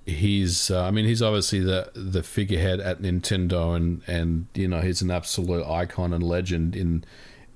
he's 0.06 0.70
uh, 0.70 0.84
I 0.84 0.92
mean, 0.92 1.06
he's 1.06 1.22
obviously 1.22 1.60
the 1.60 1.92
the 1.94 2.24
figurehead 2.24 2.80
at 2.80 3.02
Nintendo 3.02 3.76
and 3.76 4.02
and 4.08 4.48
you 4.54 4.68
know, 4.68 4.82
he's 4.82 5.02
an 5.02 5.12
absolute 5.12 5.66
icon 5.66 6.14
and 6.14 6.24
legend 6.24 6.76
in 6.76 7.04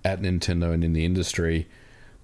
at 0.03 0.22
Nintendo 0.22 0.74
and 0.74 0.84
in 0.84 0.93
the 0.93 1.05
industry. 1.05 1.68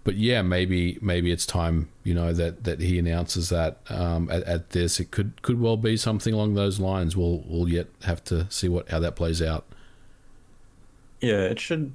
But 0.03 0.15
yeah, 0.15 0.41
maybe 0.41 0.97
maybe 1.01 1.31
it's 1.31 1.45
time, 1.45 1.89
you 2.03 2.13
know, 2.13 2.33
that 2.33 2.65
that 2.65 2.81
he 2.81 2.99
announces 2.99 3.49
that 3.49 3.79
um, 3.89 4.29
at, 4.29 4.43
at 4.43 4.71
this. 4.71 4.99
It 4.99 5.11
could 5.11 5.41
could 5.41 5.61
well 5.61 5.77
be 5.77 5.95
something 5.95 6.33
along 6.33 6.55
those 6.55 6.79
lines. 6.79 7.15
We'll 7.15 7.43
we'll 7.47 7.69
yet 7.69 7.87
have 8.03 8.23
to 8.25 8.47
see 8.51 8.67
what 8.67 8.89
how 8.89 8.99
that 8.99 9.15
plays 9.15 9.41
out. 9.41 9.65
Yeah, 11.21 11.39
it 11.43 11.57
should 11.57 11.93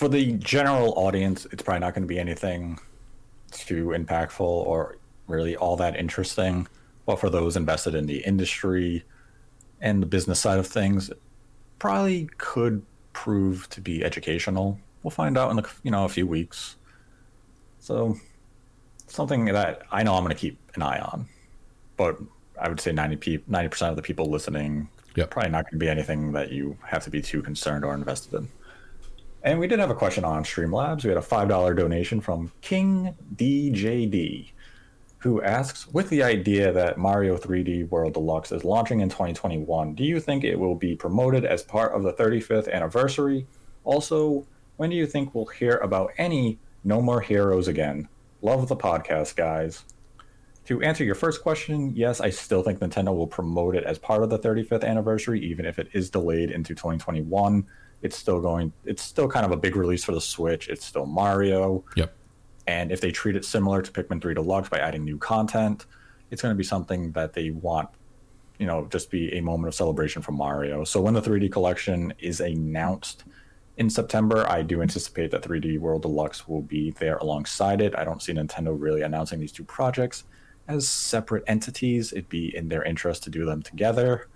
for 0.00 0.08
the 0.08 0.32
general 0.38 0.94
audience, 0.96 1.46
it's 1.52 1.62
probably 1.62 1.80
not 1.80 1.92
going 1.92 2.04
to 2.04 2.08
be 2.08 2.18
anything 2.18 2.78
too 3.50 3.88
impactful 3.88 4.40
or 4.40 4.96
really 5.26 5.56
all 5.56 5.76
that 5.76 5.94
interesting. 5.94 6.66
But 7.04 7.16
for 7.16 7.28
those 7.28 7.54
invested 7.54 7.94
in 7.94 8.06
the 8.06 8.20
industry 8.20 9.04
and 9.82 10.00
the 10.00 10.06
business 10.06 10.40
side 10.40 10.58
of 10.58 10.66
things, 10.66 11.10
probably 11.78 12.30
could 12.38 12.82
prove 13.12 13.68
to 13.68 13.82
be 13.82 14.02
educational. 14.02 14.78
We'll 15.02 15.10
find 15.10 15.36
out 15.36 15.50
in 15.50 15.56
the 15.56 15.68
you 15.82 15.90
know 15.90 16.06
a 16.06 16.08
few 16.08 16.26
weeks. 16.26 16.76
So 17.80 18.16
something 19.06 19.44
that 19.44 19.82
I 19.92 20.02
know 20.02 20.14
I'm 20.14 20.24
going 20.24 20.34
to 20.34 20.40
keep 20.40 20.58
an 20.76 20.80
eye 20.80 21.00
on, 21.00 21.28
but 21.98 22.18
I 22.58 22.70
would 22.70 22.80
say 22.80 22.92
90 22.92 23.16
percent 23.68 23.90
of 23.90 23.96
the 23.96 24.02
people 24.02 24.30
listening 24.30 24.88
yep. 25.14 25.28
probably 25.30 25.50
not 25.50 25.64
going 25.64 25.78
to 25.78 25.84
be 25.84 25.90
anything 25.90 26.32
that 26.32 26.52
you 26.52 26.78
have 26.86 27.04
to 27.04 27.10
be 27.10 27.20
too 27.20 27.42
concerned 27.42 27.84
or 27.84 27.92
invested 27.92 28.32
in. 28.32 28.48
And 29.42 29.58
we 29.58 29.66
did 29.66 29.78
have 29.78 29.90
a 29.90 29.94
question 29.94 30.24
on 30.24 30.44
Streamlabs. 30.44 31.02
We 31.02 31.08
had 31.08 31.16
a 31.16 31.22
$5 31.22 31.76
donation 31.76 32.20
from 32.20 32.52
King 32.60 33.14
DJD, 33.36 34.50
who 35.18 35.40
asks 35.42 35.88
With 35.88 36.10
the 36.10 36.22
idea 36.22 36.72
that 36.72 36.98
Mario 36.98 37.38
3D 37.38 37.88
World 37.88 38.12
Deluxe 38.12 38.52
is 38.52 38.64
launching 38.64 39.00
in 39.00 39.08
2021, 39.08 39.94
do 39.94 40.04
you 40.04 40.20
think 40.20 40.44
it 40.44 40.58
will 40.58 40.74
be 40.74 40.94
promoted 40.94 41.46
as 41.46 41.62
part 41.62 41.92
of 41.92 42.02
the 42.02 42.12
35th 42.12 42.70
anniversary? 42.70 43.46
Also, 43.84 44.46
when 44.76 44.90
do 44.90 44.96
you 44.96 45.06
think 45.06 45.34
we'll 45.34 45.46
hear 45.46 45.76
about 45.78 46.12
any 46.18 46.58
No 46.84 47.00
More 47.00 47.22
Heroes 47.22 47.66
again? 47.66 48.08
Love 48.42 48.68
the 48.68 48.76
podcast, 48.76 49.36
guys. 49.36 49.84
To 50.66 50.82
answer 50.82 51.02
your 51.02 51.14
first 51.14 51.42
question, 51.42 51.94
yes, 51.96 52.20
I 52.20 52.28
still 52.28 52.62
think 52.62 52.78
Nintendo 52.78 53.16
will 53.16 53.26
promote 53.26 53.74
it 53.74 53.84
as 53.84 53.98
part 53.98 54.22
of 54.22 54.28
the 54.28 54.38
35th 54.38 54.84
anniversary, 54.84 55.40
even 55.40 55.64
if 55.64 55.78
it 55.78 55.88
is 55.94 56.10
delayed 56.10 56.50
into 56.50 56.74
2021. 56.74 57.66
It's 58.02 58.16
still 58.16 58.40
going. 58.40 58.72
It's 58.84 59.02
still 59.02 59.28
kind 59.28 59.44
of 59.44 59.52
a 59.52 59.56
big 59.56 59.76
release 59.76 60.04
for 60.04 60.12
the 60.12 60.20
Switch. 60.20 60.68
It's 60.68 60.84
still 60.84 61.06
Mario. 61.06 61.84
Yep. 61.96 62.14
And 62.66 62.92
if 62.92 63.00
they 63.00 63.10
treat 63.10 63.36
it 63.36 63.44
similar 63.44 63.82
to 63.82 63.90
Pikmin 63.90 64.22
3 64.22 64.34
Deluxe 64.34 64.68
by 64.68 64.78
adding 64.78 65.04
new 65.04 65.18
content, 65.18 65.86
it's 66.30 66.40
going 66.40 66.54
to 66.54 66.58
be 66.58 66.64
something 66.64 67.12
that 67.12 67.32
they 67.32 67.50
want, 67.50 67.88
you 68.58 68.66
know, 68.66 68.86
just 68.90 69.10
be 69.10 69.32
a 69.36 69.40
moment 69.40 69.68
of 69.68 69.74
celebration 69.74 70.22
for 70.22 70.32
Mario. 70.32 70.84
So 70.84 71.00
when 71.00 71.14
the 71.14 71.22
3D 71.22 71.50
collection 71.50 72.14
is 72.18 72.40
announced 72.40 73.24
in 73.76 73.90
September, 73.90 74.46
I 74.48 74.62
do 74.62 74.82
anticipate 74.82 75.30
that 75.32 75.42
3D 75.42 75.78
World 75.78 76.02
Deluxe 76.02 76.46
will 76.46 76.62
be 76.62 76.92
there 76.92 77.16
alongside 77.16 77.80
it. 77.80 77.94
I 77.96 78.04
don't 78.04 78.22
see 78.22 78.32
Nintendo 78.32 78.76
really 78.78 79.02
announcing 79.02 79.40
these 79.40 79.52
two 79.52 79.64
projects 79.64 80.24
as 80.68 80.88
separate 80.88 81.42
entities. 81.46 82.12
It'd 82.12 82.28
be 82.28 82.54
in 82.54 82.68
their 82.68 82.84
interest 82.84 83.24
to 83.24 83.30
do 83.30 83.44
them 83.44 83.62
together. 83.62 84.28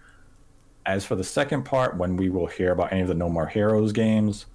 As 0.87 1.05
for 1.05 1.17
the 1.17 1.25
second 1.25 1.65
part, 1.65 1.97
when 1.97 2.17
we 2.17 2.29
will 2.29 2.47
hear 2.47 2.73
about 2.73 2.93
any 2.93 3.01
of 3.01 3.09
the 3.09 3.15
No 3.15 3.29
More 3.29 3.47
Heroes 3.47 3.93
games, 3.93 4.47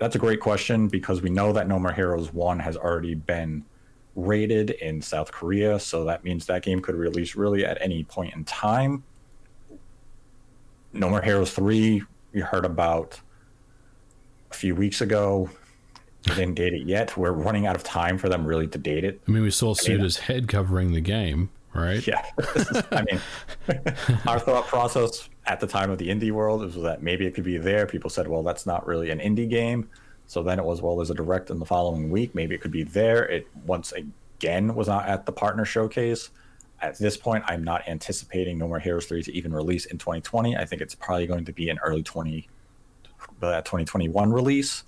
that's 0.00 0.16
a 0.16 0.18
great 0.18 0.40
question 0.40 0.88
because 0.88 1.22
we 1.22 1.30
know 1.30 1.52
that 1.52 1.68
No 1.68 1.78
More 1.78 1.92
Heroes 1.92 2.32
1 2.32 2.58
has 2.58 2.76
already 2.76 3.14
been 3.14 3.64
rated 4.16 4.70
in 4.70 5.00
South 5.00 5.30
Korea, 5.30 5.78
so 5.78 6.04
that 6.04 6.24
means 6.24 6.46
that 6.46 6.62
game 6.62 6.80
could 6.80 6.96
release 6.96 7.36
really 7.36 7.64
at 7.64 7.78
any 7.80 8.04
point 8.04 8.34
in 8.34 8.44
time. 8.44 9.04
No 10.92 11.08
More 11.08 11.22
Heroes 11.22 11.52
3, 11.52 12.02
we 12.32 12.40
heard 12.40 12.64
about 12.64 13.20
a 14.50 14.54
few 14.54 14.74
weeks 14.74 15.00
ago. 15.00 15.48
They 16.24 16.34
didn't 16.34 16.54
date 16.54 16.72
it 16.72 16.86
yet. 16.86 17.16
We're 17.16 17.32
running 17.32 17.66
out 17.66 17.76
of 17.76 17.84
time 17.84 18.18
for 18.18 18.28
them 18.28 18.46
really 18.46 18.66
to 18.68 18.78
date 18.78 19.04
it. 19.04 19.20
I 19.28 19.30
mean, 19.30 19.42
we 19.42 19.50
saw 19.50 19.74
Suda's 19.74 20.16
head 20.16 20.48
covering 20.48 20.92
the 20.92 21.00
game, 21.00 21.50
right? 21.74 22.06
Yeah. 22.06 22.24
I 22.90 23.04
mean, 23.10 23.20
our 24.26 24.38
thought 24.38 24.66
process 24.66 25.28
at 25.46 25.60
the 25.60 25.66
time 25.66 25.90
of 25.90 25.98
the 25.98 26.08
indie 26.08 26.30
world 26.30 26.62
was 26.62 26.74
that 26.76 27.02
maybe 27.02 27.26
it 27.26 27.34
could 27.34 27.44
be 27.44 27.58
there. 27.58 27.86
People 27.86 28.10
said, 28.10 28.28
well, 28.28 28.42
that's 28.42 28.66
not 28.66 28.86
really 28.86 29.10
an 29.10 29.18
indie 29.18 29.48
game. 29.48 29.88
So 30.26 30.42
then 30.42 30.58
it 30.58 30.64
was, 30.64 30.80
well, 30.80 30.96
there's 30.96 31.10
a 31.10 31.14
direct 31.14 31.50
in 31.50 31.58
the 31.58 31.66
following 31.66 32.10
week. 32.10 32.34
Maybe 32.34 32.54
it 32.54 32.60
could 32.60 32.70
be 32.70 32.82
there. 32.82 33.24
It 33.28 33.46
once 33.66 33.92
again 33.92 34.74
was 34.74 34.88
not 34.88 35.06
at 35.06 35.26
the 35.26 35.32
partner 35.32 35.64
showcase. 35.64 36.30
At 36.80 36.98
this 36.98 37.16
point, 37.16 37.44
I'm 37.46 37.62
not 37.62 37.86
anticipating 37.88 38.58
No 38.58 38.68
More 38.68 38.78
Heroes 38.78 39.06
3 39.06 39.22
to 39.22 39.32
even 39.32 39.52
release 39.52 39.86
in 39.86 39.98
2020. 39.98 40.56
I 40.56 40.64
think 40.64 40.82
it's 40.82 40.94
probably 40.94 41.26
going 41.26 41.44
to 41.44 41.52
be 41.52 41.70
an 41.70 41.78
early 41.82 42.02
20, 42.02 42.48
uh, 43.42 43.60
2021 43.62 44.32
release. 44.32 44.84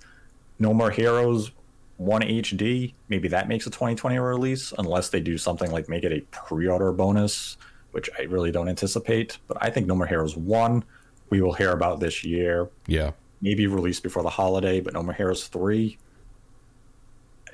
No 0.59 0.73
More 0.73 0.91
Heroes 0.91 1.51
1 1.97 2.21
HD, 2.21 2.93
maybe 3.09 3.27
that 3.27 3.47
makes 3.47 3.65
a 3.65 3.71
2020 3.71 4.17
release, 4.19 4.73
unless 4.77 5.09
they 5.09 5.19
do 5.19 5.37
something 5.37 5.71
like 5.71 5.89
make 5.89 6.03
it 6.03 6.11
a 6.11 6.21
pre 6.37 6.67
order 6.67 6.91
bonus, 6.91 7.57
which 7.91 8.09
I 8.17 8.23
really 8.23 8.51
don't 8.51 8.69
anticipate. 8.69 9.39
But 9.47 9.57
I 9.61 9.69
think 9.69 9.87
No 9.87 9.95
More 9.95 10.07
Heroes 10.07 10.37
1, 10.37 10.83
we 11.29 11.41
will 11.41 11.53
hear 11.53 11.71
about 11.71 11.99
this 11.99 12.23
year. 12.23 12.69
Yeah. 12.85 13.11
Maybe 13.41 13.67
released 13.67 14.03
before 14.03 14.23
the 14.23 14.29
holiday, 14.29 14.79
but 14.79 14.93
No 14.93 15.01
More 15.01 15.13
Heroes 15.13 15.47
3, 15.47 15.97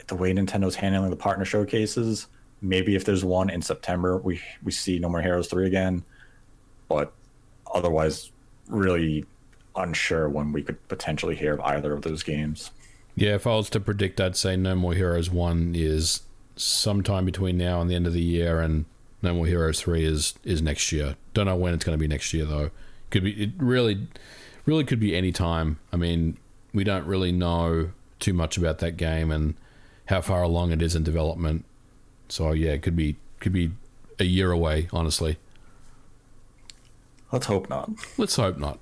the 0.07 0.15
way 0.15 0.33
Nintendo's 0.33 0.75
handling 0.75 1.09
the 1.09 1.15
partner 1.15 1.45
showcases, 1.45 2.27
maybe 2.61 2.95
if 2.95 3.05
there's 3.05 3.23
one 3.23 3.49
in 3.49 3.61
September, 3.61 4.17
we, 4.17 4.41
we 4.61 4.71
see 4.71 4.99
No 4.99 5.09
More 5.09 5.21
Heroes 5.21 5.47
3 5.47 5.67
again. 5.67 6.03
But 6.89 7.13
otherwise, 7.73 8.31
really 8.67 9.25
unsure 9.75 10.29
when 10.29 10.51
we 10.51 10.61
could 10.61 10.85
potentially 10.87 11.35
hear 11.35 11.53
of 11.53 11.61
either 11.61 11.93
of 11.93 12.01
those 12.01 12.23
games. 12.23 12.71
Yeah, 13.15 13.35
if 13.35 13.45
I 13.45 13.51
was 13.51 13.69
to 13.71 13.79
predict, 13.79 14.19
I'd 14.19 14.35
say 14.35 14.55
No 14.55 14.75
More 14.75 14.93
Heroes 14.93 15.29
1 15.29 15.73
is 15.75 16.21
sometime 16.55 17.25
between 17.25 17.57
now 17.57 17.81
and 17.81 17.89
the 17.89 17.95
end 17.95 18.07
of 18.07 18.13
the 18.13 18.21
year, 18.21 18.59
and 18.59 18.85
No 19.21 19.35
More 19.35 19.45
Heroes 19.45 19.81
3 19.81 20.03
is, 20.03 20.33
is 20.43 20.61
next 20.61 20.91
year. 20.91 21.15
Don't 21.33 21.45
know 21.45 21.55
when 21.55 21.73
it's 21.73 21.85
going 21.85 21.97
to 21.97 22.01
be 22.01 22.07
next 22.07 22.33
year, 22.33 22.45
though. 22.45 22.71
Could 23.11 23.23
be, 23.23 23.31
it 23.43 23.51
really, 23.57 24.07
really 24.65 24.83
could 24.83 24.99
be 24.99 25.15
any 25.15 25.31
time. 25.31 25.79
I 25.91 25.97
mean, 25.97 26.37
we 26.73 26.83
don't 26.83 27.05
really 27.05 27.31
know 27.31 27.91
too 28.19 28.33
much 28.33 28.57
about 28.57 28.79
that 28.79 28.97
game 28.97 29.31
and 29.31 29.55
how 30.07 30.21
far 30.21 30.41
along 30.41 30.71
it 30.71 30.81
is 30.81 30.95
in 30.95 31.03
development. 31.03 31.65
So, 32.29 32.51
yeah, 32.51 32.71
it 32.71 32.81
could 32.81 32.95
be, 32.95 33.17
could 33.39 33.53
be 33.53 33.71
a 34.19 34.23
year 34.25 34.51
away, 34.51 34.87
honestly. 34.91 35.37
Let's 37.31 37.45
hope 37.45 37.69
not. 37.69 37.91
Let's 38.17 38.35
hope 38.35 38.57
not. 38.57 38.79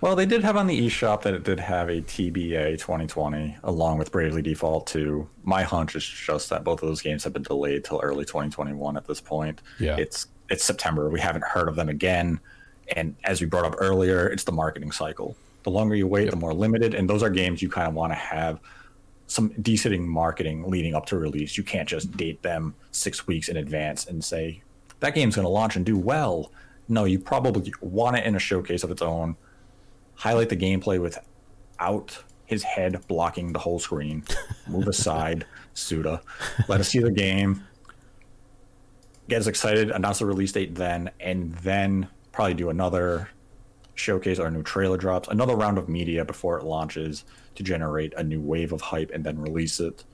Well, 0.00 0.14
they 0.14 0.26
did 0.26 0.44
have 0.44 0.56
on 0.56 0.68
the 0.68 0.86
eShop 0.86 1.22
that 1.22 1.34
it 1.34 1.42
did 1.42 1.58
have 1.58 1.88
a 1.88 2.00
TBA 2.00 2.78
2020 2.78 3.56
along 3.64 3.98
with 3.98 4.12
Bravely 4.12 4.42
Default 4.42 4.86
2. 4.86 5.28
My 5.42 5.64
hunch 5.64 5.96
is 5.96 6.04
just 6.04 6.50
that 6.50 6.62
both 6.62 6.82
of 6.82 6.88
those 6.88 7.02
games 7.02 7.24
have 7.24 7.32
been 7.32 7.42
delayed 7.42 7.84
till 7.84 8.00
early 8.00 8.24
2021 8.24 8.96
at 8.96 9.06
this 9.06 9.20
point. 9.20 9.60
Yeah. 9.80 9.96
It's 9.96 10.28
it's 10.50 10.64
September. 10.64 11.10
We 11.10 11.20
haven't 11.20 11.44
heard 11.44 11.68
of 11.68 11.74
them 11.74 11.88
again. 11.88 12.40
And 12.96 13.16
as 13.24 13.40
we 13.40 13.46
brought 13.46 13.64
up 13.64 13.74
earlier, 13.78 14.28
it's 14.28 14.44
the 14.44 14.52
marketing 14.52 14.92
cycle. 14.92 15.36
The 15.64 15.70
longer 15.70 15.94
you 15.94 16.06
wait, 16.06 16.24
yep. 16.24 16.30
the 16.30 16.36
more 16.36 16.54
limited. 16.54 16.94
And 16.94 17.10
those 17.10 17.22
are 17.22 17.28
games 17.28 17.60
you 17.60 17.68
kind 17.68 17.88
of 17.88 17.94
want 17.94 18.12
to 18.12 18.16
have 18.16 18.60
some 19.26 19.48
decent 19.60 20.00
marketing 20.00 20.70
leading 20.70 20.94
up 20.94 21.04
to 21.06 21.18
release. 21.18 21.58
You 21.58 21.64
can't 21.64 21.88
just 21.88 22.16
date 22.16 22.40
them 22.42 22.74
six 22.92 23.26
weeks 23.26 23.48
in 23.48 23.58
advance 23.58 24.06
and 24.06 24.24
say, 24.24 24.62
that 25.00 25.14
game's 25.14 25.36
going 25.36 25.44
to 25.44 25.50
launch 25.50 25.76
and 25.76 25.84
do 25.84 25.98
well. 25.98 26.50
No, 26.88 27.04
you 27.04 27.18
probably 27.18 27.74
want 27.82 28.16
it 28.16 28.24
in 28.24 28.34
a 28.34 28.38
showcase 28.38 28.84
of 28.84 28.90
its 28.90 29.02
own 29.02 29.36
highlight 30.18 30.48
the 30.48 30.56
gameplay 30.56 31.00
without 31.00 32.18
his 32.44 32.62
head 32.64 33.00
blocking 33.06 33.52
the 33.52 33.58
whole 33.58 33.78
screen. 33.78 34.24
Move 34.66 34.88
aside, 34.88 35.46
Suda. 35.74 36.20
Let 36.66 36.80
us 36.80 36.88
see 36.88 36.98
the 36.98 37.10
game. 37.10 37.64
Get 39.28 39.40
us 39.40 39.46
excited, 39.46 39.90
announce 39.90 40.18
the 40.18 40.26
release 40.26 40.52
date 40.52 40.74
then, 40.74 41.10
and 41.20 41.54
then 41.56 42.08
probably 42.32 42.54
do 42.54 42.70
another 42.70 43.28
showcase 43.94 44.38
or 44.38 44.50
new 44.50 44.62
trailer 44.62 44.96
drops, 44.96 45.28
another 45.28 45.54
round 45.54 45.78
of 45.78 45.88
media 45.88 46.24
before 46.24 46.58
it 46.58 46.64
launches 46.64 47.24
to 47.54 47.62
generate 47.62 48.14
a 48.14 48.22
new 48.22 48.40
wave 48.40 48.72
of 48.72 48.80
hype 48.80 49.10
and 49.12 49.24
then 49.24 49.38
release 49.38 49.78
it. 49.80 50.04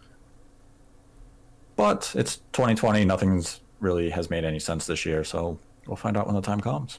But 1.76 2.12
it's 2.16 2.36
2020, 2.52 3.04
nothing's 3.04 3.60
really 3.80 4.10
has 4.10 4.30
made 4.30 4.44
any 4.44 4.58
sense 4.58 4.86
this 4.86 5.06
year, 5.06 5.22
so 5.24 5.58
we'll 5.86 5.96
find 5.96 6.16
out 6.16 6.26
when 6.26 6.34
the 6.34 6.42
time 6.42 6.60
comes. 6.60 6.98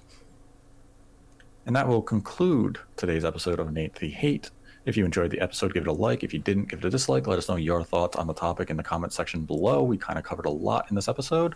And 1.66 1.76
that 1.76 1.88
will 1.88 2.02
conclude 2.02 2.78
today's 2.96 3.26
episode 3.26 3.60
of 3.60 3.72
Nate 3.74 3.96
the 3.96 4.10
Hate. 4.10 4.52
If 4.86 4.96
you 4.96 5.04
enjoyed 5.04 5.32
the 5.32 5.40
episode, 5.40 5.74
give 5.74 5.84
it 5.84 5.90
a 5.90 5.94
like. 5.94 6.24
If 6.24 6.32
you 6.32 6.40
didn't, 6.40 6.70
give 6.70 6.80
it 6.80 6.86
a 6.86 6.90
dislike. 6.92 7.26
Let 7.26 7.40
us 7.40 7.50
know 7.50 7.56
your 7.56 7.84
thoughts 7.84 8.16
on 8.18 8.28
the 8.28 8.36
topic 8.36 8.70
in 8.70 8.78
the 8.78 8.84
comment 8.84 9.14
section 9.14 9.42
below. 9.42 9.82
We 9.82 9.98
kind 9.98 10.20
of 10.20 10.26
covered 10.26 10.46
a 10.46 10.52
lot 10.52 10.86
in 10.90 10.96
this 10.96 11.08
episode. 11.08 11.56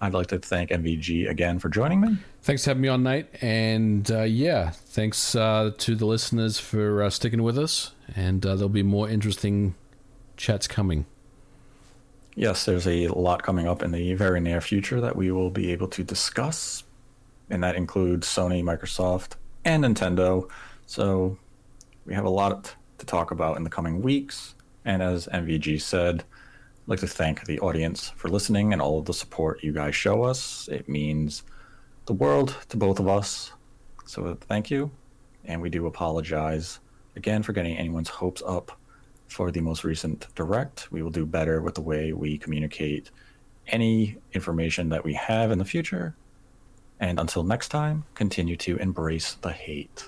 I'd 0.00 0.14
like 0.14 0.28
to 0.28 0.38
thank 0.38 0.70
MVG 0.70 1.28
again 1.28 1.58
for 1.58 1.68
joining 1.68 2.00
me. 2.00 2.16
Thanks 2.42 2.64
for 2.64 2.70
having 2.70 2.80
me 2.80 2.88
on, 2.88 3.04
Nate. 3.04 3.26
And 3.40 4.10
uh, 4.10 4.22
yeah, 4.22 4.70
thanks 4.70 5.36
uh, 5.36 5.72
to 5.78 5.94
the 5.94 6.06
listeners 6.06 6.58
for 6.58 7.02
uh, 7.02 7.10
sticking 7.10 7.42
with 7.42 7.58
us. 7.58 7.92
And 8.16 8.44
uh, 8.44 8.56
there'll 8.56 8.68
be 8.68 8.82
more 8.82 9.08
interesting 9.08 9.76
chats 10.36 10.66
coming. 10.66 11.06
Yes, 12.34 12.64
there's 12.64 12.86
a 12.86 13.08
lot 13.08 13.42
coming 13.42 13.68
up 13.68 13.82
in 13.82 13.92
the 13.92 14.14
very 14.14 14.40
near 14.40 14.60
future 14.60 15.00
that 15.00 15.14
we 15.14 15.30
will 15.30 15.50
be 15.50 15.70
able 15.70 15.88
to 15.88 16.02
discuss 16.02 16.82
and 17.50 17.62
that 17.62 17.76
includes 17.76 18.26
Sony, 18.26 18.62
Microsoft, 18.62 19.32
and 19.64 19.84
Nintendo. 19.84 20.48
So 20.86 21.36
we 22.06 22.14
have 22.14 22.24
a 22.24 22.30
lot 22.30 22.74
to 22.98 23.06
talk 23.06 23.30
about 23.30 23.56
in 23.56 23.64
the 23.64 23.70
coming 23.70 24.00
weeks. 24.00 24.54
And 24.84 25.02
as 25.02 25.26
MVG 25.26 25.80
said, 25.80 26.20
I'd 26.20 26.88
like 26.88 27.00
to 27.00 27.06
thank 27.06 27.44
the 27.44 27.60
audience 27.60 28.10
for 28.16 28.28
listening 28.28 28.72
and 28.72 28.80
all 28.80 28.98
of 28.98 29.04
the 29.04 29.14
support 29.14 29.62
you 29.62 29.72
guys 29.72 29.94
show 29.94 30.22
us. 30.22 30.68
It 30.68 30.88
means 30.88 31.42
the 32.06 32.12
world 32.14 32.56
to 32.68 32.76
both 32.76 32.98
of 32.98 33.08
us. 33.08 33.52
So 34.06 34.36
thank 34.48 34.70
you. 34.70 34.90
And 35.44 35.60
we 35.60 35.70
do 35.70 35.86
apologize 35.86 36.80
again 37.16 37.42
for 37.42 37.52
getting 37.52 37.76
anyone's 37.76 38.08
hopes 38.08 38.42
up 38.46 38.72
for 39.28 39.50
the 39.50 39.60
most 39.60 39.84
recent 39.84 40.26
direct. 40.34 40.90
We 40.90 41.02
will 41.02 41.10
do 41.10 41.26
better 41.26 41.60
with 41.60 41.74
the 41.74 41.80
way 41.80 42.12
we 42.12 42.38
communicate 42.38 43.10
any 43.68 44.16
information 44.32 44.88
that 44.88 45.04
we 45.04 45.14
have 45.14 45.50
in 45.50 45.58
the 45.58 45.64
future 45.64 46.16
and 47.00 47.18
until 47.18 47.42
next 47.42 47.70
time, 47.70 48.04
continue 48.14 48.56
to 48.58 48.76
embrace 48.76 49.34
the 49.40 49.52
hate. 49.52 50.04